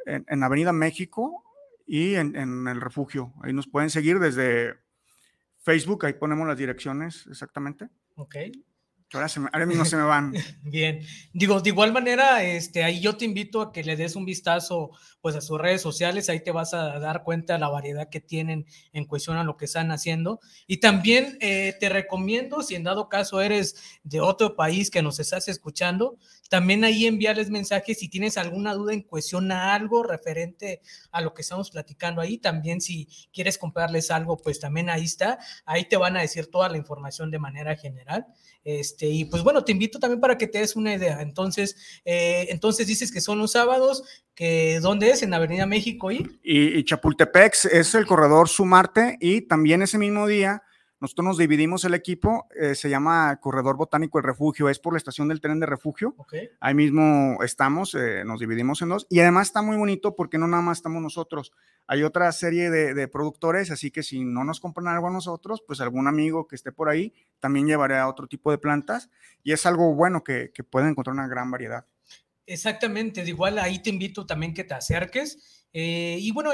en 0.07 0.42
Avenida 0.42 0.72
México 0.72 1.44
y 1.86 2.14
en, 2.14 2.36
en, 2.36 2.66
el 2.68 2.80
refugio. 2.80 3.32
Ahí 3.42 3.53
nos 3.53 3.66
pueden 3.66 3.90
seguir 3.90 4.18
desde 4.18 4.74
Facebook, 5.59 6.05
ahí 6.07 6.14
ponemos 6.14 6.46
las 6.46 6.59
direcciones 6.59 7.26
exactamente. 7.28 7.88
Ok. 8.16 8.36
Ahora, 9.12 9.64
mismo 9.64 9.86
se 9.86 9.96
me 9.96 10.02
van. 10.02 10.34
Bien. 10.62 11.00
Digo, 11.32 11.62
de 11.62 11.70
igual 11.70 11.92
manera, 11.92 12.44
este, 12.44 12.84
ahí 12.84 13.00
yo 13.00 13.16
te 13.16 13.24
invito 13.24 13.62
a 13.62 13.72
que 13.72 13.82
le 13.82 13.96
des 13.96 14.16
un 14.16 14.26
vistazo 14.26 14.90
pues 15.22 15.34
a 15.34 15.40
sus 15.40 15.59
redes 15.59 15.80
sociales, 15.80 16.28
ahí 16.28 16.40
te 16.40 16.52
vas 16.52 16.74
a 16.74 16.98
dar 16.98 17.24
cuenta 17.24 17.54
de 17.54 17.59
la 17.59 17.68
variedad 17.68 18.09
que 18.09 18.20
tienen 18.20 18.66
en 18.92 19.04
cuestión 19.06 19.36
a 19.38 19.44
lo 19.44 19.56
que 19.56 19.64
están 19.64 19.90
haciendo. 19.90 20.40
Y 20.66 20.78
también 20.78 21.38
eh, 21.40 21.74
te 21.80 21.88
recomiendo, 21.88 22.62
si 22.62 22.74
en 22.74 22.84
dado 22.84 23.09
caso 23.09 23.40
eres 23.40 24.00
de 24.02 24.20
otro 24.20 24.56
país 24.56 24.90
que 24.90 25.02
nos 25.02 25.18
estás 25.18 25.48
escuchando, 25.48 26.18
también 26.50 26.84
ahí 26.84 27.06
enviarles 27.06 27.50
mensajes 27.50 27.98
si 27.98 28.09
tienes 28.09 28.36
alguna 28.36 28.74
duda 28.74 28.92
en 28.92 29.02
cuestión 29.02 29.50
a 29.52 29.74
algo 29.74 30.02
referente 30.02 30.80
a 31.11 31.20
lo 31.20 31.34
que 31.34 31.42
estamos 31.42 31.70
platicando 31.70 32.20
ahí. 32.20 32.38
También 32.38 32.80
si 32.80 33.09
quieres 33.32 33.59
comprarles 33.59 34.11
algo, 34.11 34.36
pues 34.36 34.61
también 34.61 34.90
ahí 34.90 35.04
está. 35.04 35.38
Ahí 35.64 35.88
te 35.88 35.96
van 35.96 36.16
a 36.16 36.20
decir 36.20 36.50
toda 36.50 36.68
la 36.68 36.76
información 36.76 37.30
de 37.30 37.38
manera 37.38 37.76
general. 37.76 38.26
Este, 38.64 38.97
y 39.07 39.26
pues 39.26 39.42
bueno, 39.42 39.64
te 39.64 39.72
invito 39.72 39.99
también 39.99 40.20
para 40.20 40.38
que 40.38 40.46
te 40.46 40.59
des 40.59 40.76
una 40.76 40.94
idea. 40.94 41.22
Entonces, 41.22 41.76
eh, 42.05 42.46
entonces 42.51 42.86
dices 42.86 43.12
que 43.12 43.20
son 43.20 43.38
los 43.38 43.53
sábados, 43.53 44.03
que 44.34 44.80
¿dónde 44.80 45.11
es? 45.11 45.22
En 45.22 45.34
Avenida 45.34 45.66
México 45.66 46.11
y... 46.11 46.38
y... 46.42 46.78
Y 46.78 46.84
Chapultepec 46.84 47.55
es 47.70 47.94
el 47.94 48.07
corredor 48.07 48.49
Sumarte 48.49 49.16
y 49.20 49.42
también 49.42 49.82
ese 49.82 49.99
mismo 49.99 50.26
día 50.26 50.62
nosotros 51.01 51.24
nos 51.24 51.38
dividimos 51.38 51.84
el 51.84 51.94
equipo, 51.94 52.49
eh, 52.59 52.74
se 52.74 52.90
llama 52.90 53.38
Corredor 53.40 53.76
Botánico 53.76 54.18
El 54.18 54.24
Refugio, 54.24 54.68
es 54.68 54.78
por 54.78 54.94
la 54.94 54.99
estación 54.99 55.28
del 55.28 55.40
tren 55.40 55.61
de 55.61 55.66
refugio. 55.66 56.14
Okay. 56.16 56.49
Ahí 56.61 56.74
mismo 56.74 57.38
estamos, 57.42 57.94
eh, 57.94 58.24
nos 58.24 58.40
dividimos 58.40 58.82
en 58.82 58.88
dos. 58.88 59.07
Y 59.09 59.20
además 59.20 59.49
está 59.49 59.62
muy 59.62 59.76
bonito 59.76 60.16
porque 60.16 60.38
no 60.38 60.49
nada 60.49 60.62
más 60.62 60.78
estamos 60.78 61.01
nosotros, 61.01 61.53
hay 61.86 62.03
otra 62.03 62.30
serie 62.32 62.70
de, 62.70 62.94
de, 62.94 63.09
productores, 63.09 63.70
así 63.70 63.90
que 63.90 64.03
si 64.03 64.24
no 64.24 64.44
nos 64.44 64.61
compran 64.61 64.88
algo 64.88 65.09
a 65.09 65.12
nosotros, 65.12 65.62
pues 65.66 65.80
algún 65.80 66.09
amigo 66.09 66.46
que 66.46 66.57
esté 66.57 66.72
por 66.72 66.88
ahí 66.88 67.14
también 67.38 67.66
llevará 67.66 68.09
otro 68.09 68.26
tipo 68.26 68.51
de 68.51 68.59
plantas. 68.59 69.09
Y 69.42 69.53
es 69.53 69.64
algo 69.66 69.94
bueno 69.94 70.24
que, 70.24 70.51
que 70.53 70.64
pueden 70.64 70.90
encontrar 70.90 71.14
una 71.14 71.28
gran 71.28 71.51
variedad. 71.51 71.86
Exactamente, 72.44 73.22
igual 73.26 73.59
ahí 73.59 73.78
te 73.80 73.90
invito 73.90 74.26
también 74.26 74.55
que 74.55 74.64
te 74.64 74.74
acerques. 74.74 75.57
Eh, 75.73 76.19
y 76.21 76.31
bueno, 76.33 76.51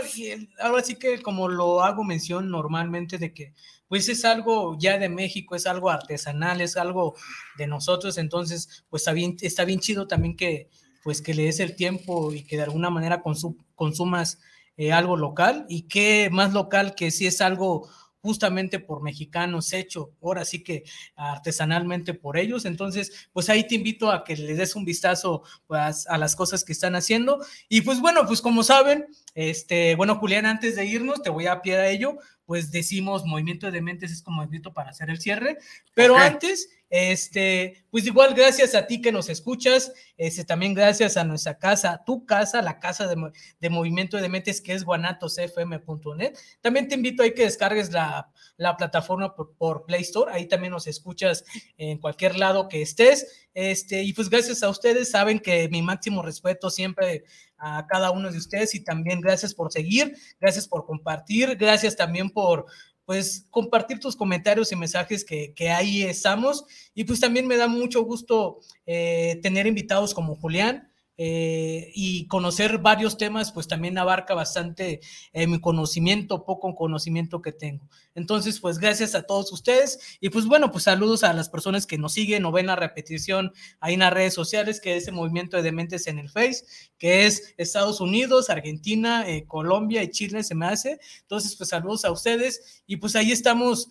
ahora 0.60 0.82
sí 0.82 0.96
que 0.96 1.22
como 1.22 1.48
lo 1.48 1.82
hago 1.82 2.02
mención 2.02 2.50
normalmente 2.50 3.18
de 3.18 3.32
que 3.32 3.54
pues 3.86 4.08
es 4.08 4.24
algo 4.24 4.76
ya 4.78 4.98
de 4.98 5.08
México, 5.08 5.54
es 5.54 5.66
algo 5.66 5.90
artesanal, 5.90 6.60
es 6.60 6.76
algo 6.76 7.14
de 7.56 7.66
nosotros, 7.68 8.18
entonces 8.18 8.84
pues 8.90 9.02
está 9.02 9.12
bien, 9.12 9.36
está 9.40 9.64
bien 9.64 9.78
chido 9.78 10.08
también 10.08 10.36
que 10.36 10.68
pues 11.04 11.22
que 11.22 11.34
le 11.34 11.44
des 11.44 11.60
el 11.60 11.76
tiempo 11.76 12.32
y 12.32 12.42
que 12.44 12.56
de 12.56 12.64
alguna 12.64 12.90
manera 12.90 13.22
consum 13.22 13.56
consumas 13.74 14.40
eh, 14.76 14.92
algo 14.92 15.16
local 15.16 15.66
y 15.68 15.82
que 15.82 16.28
más 16.32 16.52
local 16.52 16.94
que 16.96 17.10
si 17.12 17.26
es 17.26 17.40
algo 17.40 17.88
justamente 18.24 18.78
por 18.78 19.02
mexicanos 19.02 19.74
hecho, 19.74 20.12
ahora 20.22 20.46
sí 20.46 20.64
que 20.64 20.84
artesanalmente 21.14 22.14
por 22.14 22.38
ellos. 22.38 22.64
Entonces, 22.64 23.28
pues 23.34 23.50
ahí 23.50 23.66
te 23.66 23.74
invito 23.74 24.10
a 24.10 24.24
que 24.24 24.34
le 24.34 24.54
des 24.54 24.74
un 24.76 24.86
vistazo 24.86 25.42
pues, 25.66 26.06
a 26.06 26.16
las 26.16 26.34
cosas 26.34 26.64
que 26.64 26.72
están 26.72 26.96
haciendo. 26.96 27.44
Y 27.68 27.82
pues 27.82 28.00
bueno, 28.00 28.26
pues 28.26 28.40
como 28.40 28.62
saben, 28.62 29.04
este, 29.34 29.94
bueno, 29.96 30.14
Julián, 30.16 30.46
antes 30.46 30.74
de 30.74 30.86
irnos, 30.86 31.22
te 31.22 31.28
voy 31.28 31.48
a 31.48 31.60
pie 31.60 31.76
a 31.76 31.90
ello, 31.90 32.16
pues 32.46 32.70
decimos 32.70 33.26
movimiento 33.26 33.70
de 33.70 33.82
mentes 33.82 34.10
es 34.10 34.22
como 34.22 34.42
invito 34.42 34.72
para 34.72 34.90
hacer 34.90 35.10
el 35.10 35.20
cierre, 35.20 35.58
pero 35.92 36.14
okay. 36.14 36.28
antes, 36.28 36.70
este, 36.96 37.84
pues 37.90 38.06
igual 38.06 38.34
gracias 38.34 38.76
a 38.76 38.86
ti 38.86 39.00
que 39.00 39.10
nos 39.10 39.28
escuchas, 39.28 39.92
este, 40.16 40.44
también 40.44 40.74
gracias 40.74 41.16
a 41.16 41.24
nuestra 41.24 41.58
casa, 41.58 42.04
tu 42.06 42.24
casa, 42.24 42.62
la 42.62 42.78
casa 42.78 43.08
de, 43.08 43.68
movimiento 43.68 44.16
de 44.16 44.28
mentes 44.28 44.60
que 44.60 44.74
es 44.74 44.84
guanatosfm.net. 44.84 46.38
También 46.60 46.86
te 46.86 46.94
invito 46.94 47.24
a 47.24 47.30
que 47.30 47.42
descargues 47.42 47.90
la, 47.90 48.30
la 48.56 48.76
plataforma 48.76 49.34
por, 49.34 49.56
por, 49.56 49.86
Play 49.86 50.02
Store, 50.02 50.30
ahí 50.32 50.46
también 50.46 50.70
nos 50.70 50.86
escuchas 50.86 51.44
en 51.78 51.98
cualquier 51.98 52.38
lado 52.38 52.68
que 52.68 52.80
estés. 52.80 53.48
Este, 53.54 54.04
y 54.04 54.12
pues 54.12 54.30
gracias 54.30 54.62
a 54.62 54.68
ustedes, 54.68 55.10
saben 55.10 55.40
que 55.40 55.68
mi 55.68 55.82
máximo 55.82 56.22
respeto 56.22 56.70
siempre 56.70 57.24
a 57.58 57.88
cada 57.88 58.12
uno 58.12 58.30
de 58.30 58.38
ustedes 58.38 58.72
y 58.76 58.84
también 58.84 59.20
gracias 59.20 59.52
por 59.52 59.72
seguir, 59.72 60.16
gracias 60.40 60.68
por 60.68 60.86
compartir, 60.86 61.56
gracias 61.56 61.96
también 61.96 62.30
por 62.30 62.66
pues 63.04 63.46
compartir 63.50 64.00
tus 64.00 64.16
comentarios 64.16 64.72
y 64.72 64.76
mensajes 64.76 65.24
que, 65.24 65.52
que 65.54 65.70
ahí 65.70 66.02
estamos. 66.02 66.64
Y 66.94 67.04
pues 67.04 67.20
también 67.20 67.46
me 67.46 67.56
da 67.56 67.68
mucho 67.68 68.02
gusto 68.02 68.60
eh, 68.86 69.38
tener 69.42 69.66
invitados 69.66 70.14
como 70.14 70.36
Julián, 70.36 70.90
eh, 71.16 71.92
y 71.94 72.26
conocer 72.26 72.78
varios 72.78 73.16
temas, 73.16 73.52
pues 73.52 73.68
también 73.68 73.96
abarca 73.98 74.34
bastante 74.34 75.00
eh, 75.32 75.46
mi 75.46 75.60
conocimiento, 75.60 76.44
poco 76.44 76.74
conocimiento 76.74 77.40
que 77.40 77.52
tengo. 77.52 77.88
Entonces, 78.14 78.60
pues 78.60 78.78
gracias 78.78 79.14
a 79.14 79.22
todos 79.22 79.52
ustedes 79.52 79.98
y 80.20 80.30
pues 80.30 80.46
bueno, 80.46 80.70
pues 80.70 80.84
saludos 80.84 81.24
a 81.24 81.32
las 81.32 81.48
personas 81.48 81.86
que 81.86 81.98
nos 81.98 82.12
siguen 82.12 82.44
o 82.44 82.52
ven 82.52 82.66
la 82.66 82.76
repetición 82.76 83.52
ahí 83.80 83.94
en 83.94 84.00
las 84.00 84.12
redes 84.12 84.34
sociales, 84.34 84.80
que 84.80 84.96
es 84.96 85.08
el 85.08 85.14
movimiento 85.14 85.56
de 85.56 85.62
dementes 85.62 86.06
en 86.06 86.18
el 86.18 86.30
Face, 86.30 86.64
que 86.98 87.26
es 87.26 87.54
Estados 87.56 88.00
Unidos, 88.00 88.50
Argentina, 88.50 89.28
eh, 89.28 89.44
Colombia 89.46 90.02
y 90.02 90.10
Chile 90.10 90.42
se 90.42 90.54
me 90.54 90.66
hace. 90.66 90.98
Entonces, 91.22 91.54
pues 91.56 91.70
saludos 91.70 92.04
a 92.04 92.12
ustedes 92.12 92.82
y 92.86 92.96
pues 92.96 93.16
ahí 93.16 93.32
estamos, 93.32 93.88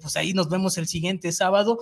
pues 0.00 0.16
ahí 0.16 0.32
nos 0.34 0.48
vemos 0.48 0.76
el 0.78 0.86
siguiente 0.86 1.32
sábado 1.32 1.78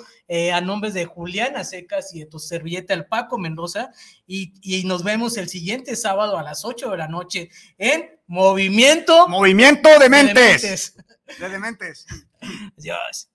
a 0.52 0.60
nombres 0.60 0.94
de 0.94 1.06
Juliana 1.06 1.64
Secas 1.64 2.14
y 2.14 2.20
de 2.20 2.26
tu 2.26 2.38
servilleta 2.38 2.94
el 2.94 3.06
Paco 3.06 3.38
Mendoza 3.38 3.90
y 4.26 4.48
y, 4.62 4.84
nos 4.84 5.02
vemos 5.02 5.36
el 5.36 5.48
siguiente 5.48 5.96
sábado 5.96 6.38
a 6.38 6.42
las 6.42 6.64
8 6.64 6.90
de 6.90 6.96
la 6.96 7.08
noche 7.08 7.50
en 7.76 8.20
Movimiento. 8.26 9.28
Movimiento 9.28 9.88
de 9.98 10.08
Mentes. 10.08 10.94
De 11.38 11.48
Dementes. 11.48 12.06
Adiós. 12.78 13.30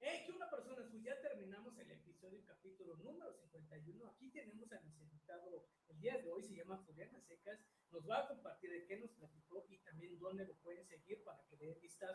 Hey, 0.00 0.22
¿qué 0.26 0.32
una 0.32 0.50
persona? 0.50 0.86
Pues 0.90 1.02
ya 1.02 1.20
terminamos 1.20 1.78
el 1.78 1.90
episodio 1.90 2.40
capítulo 2.46 2.96
número 2.96 3.32
51. 3.52 4.06
Aquí 4.08 4.30
tenemos 4.30 4.72
a 4.72 4.80
nuestro 4.80 5.04
invitado 5.04 5.68
el 5.98 6.02
día 6.02 6.18
de 6.18 6.30
hoy, 6.30 6.44
se 6.44 6.54
llama 6.54 6.80
Juliana 6.86 7.20
Secas. 7.20 7.58
Nos 7.90 8.08
va 8.08 8.20
a 8.20 8.28
compartir 8.28 8.70
de 8.70 8.86
qué 8.86 9.00
nos 9.00 9.10
platicó 9.10 9.66
y 9.68 9.78
también 9.78 10.16
dónde 10.20 10.46
lo 10.46 10.54
pueden 10.58 10.86
seguir 10.86 11.24
para 11.24 11.42
que 11.50 11.56
den 11.56 11.76
vistazo 11.80 12.14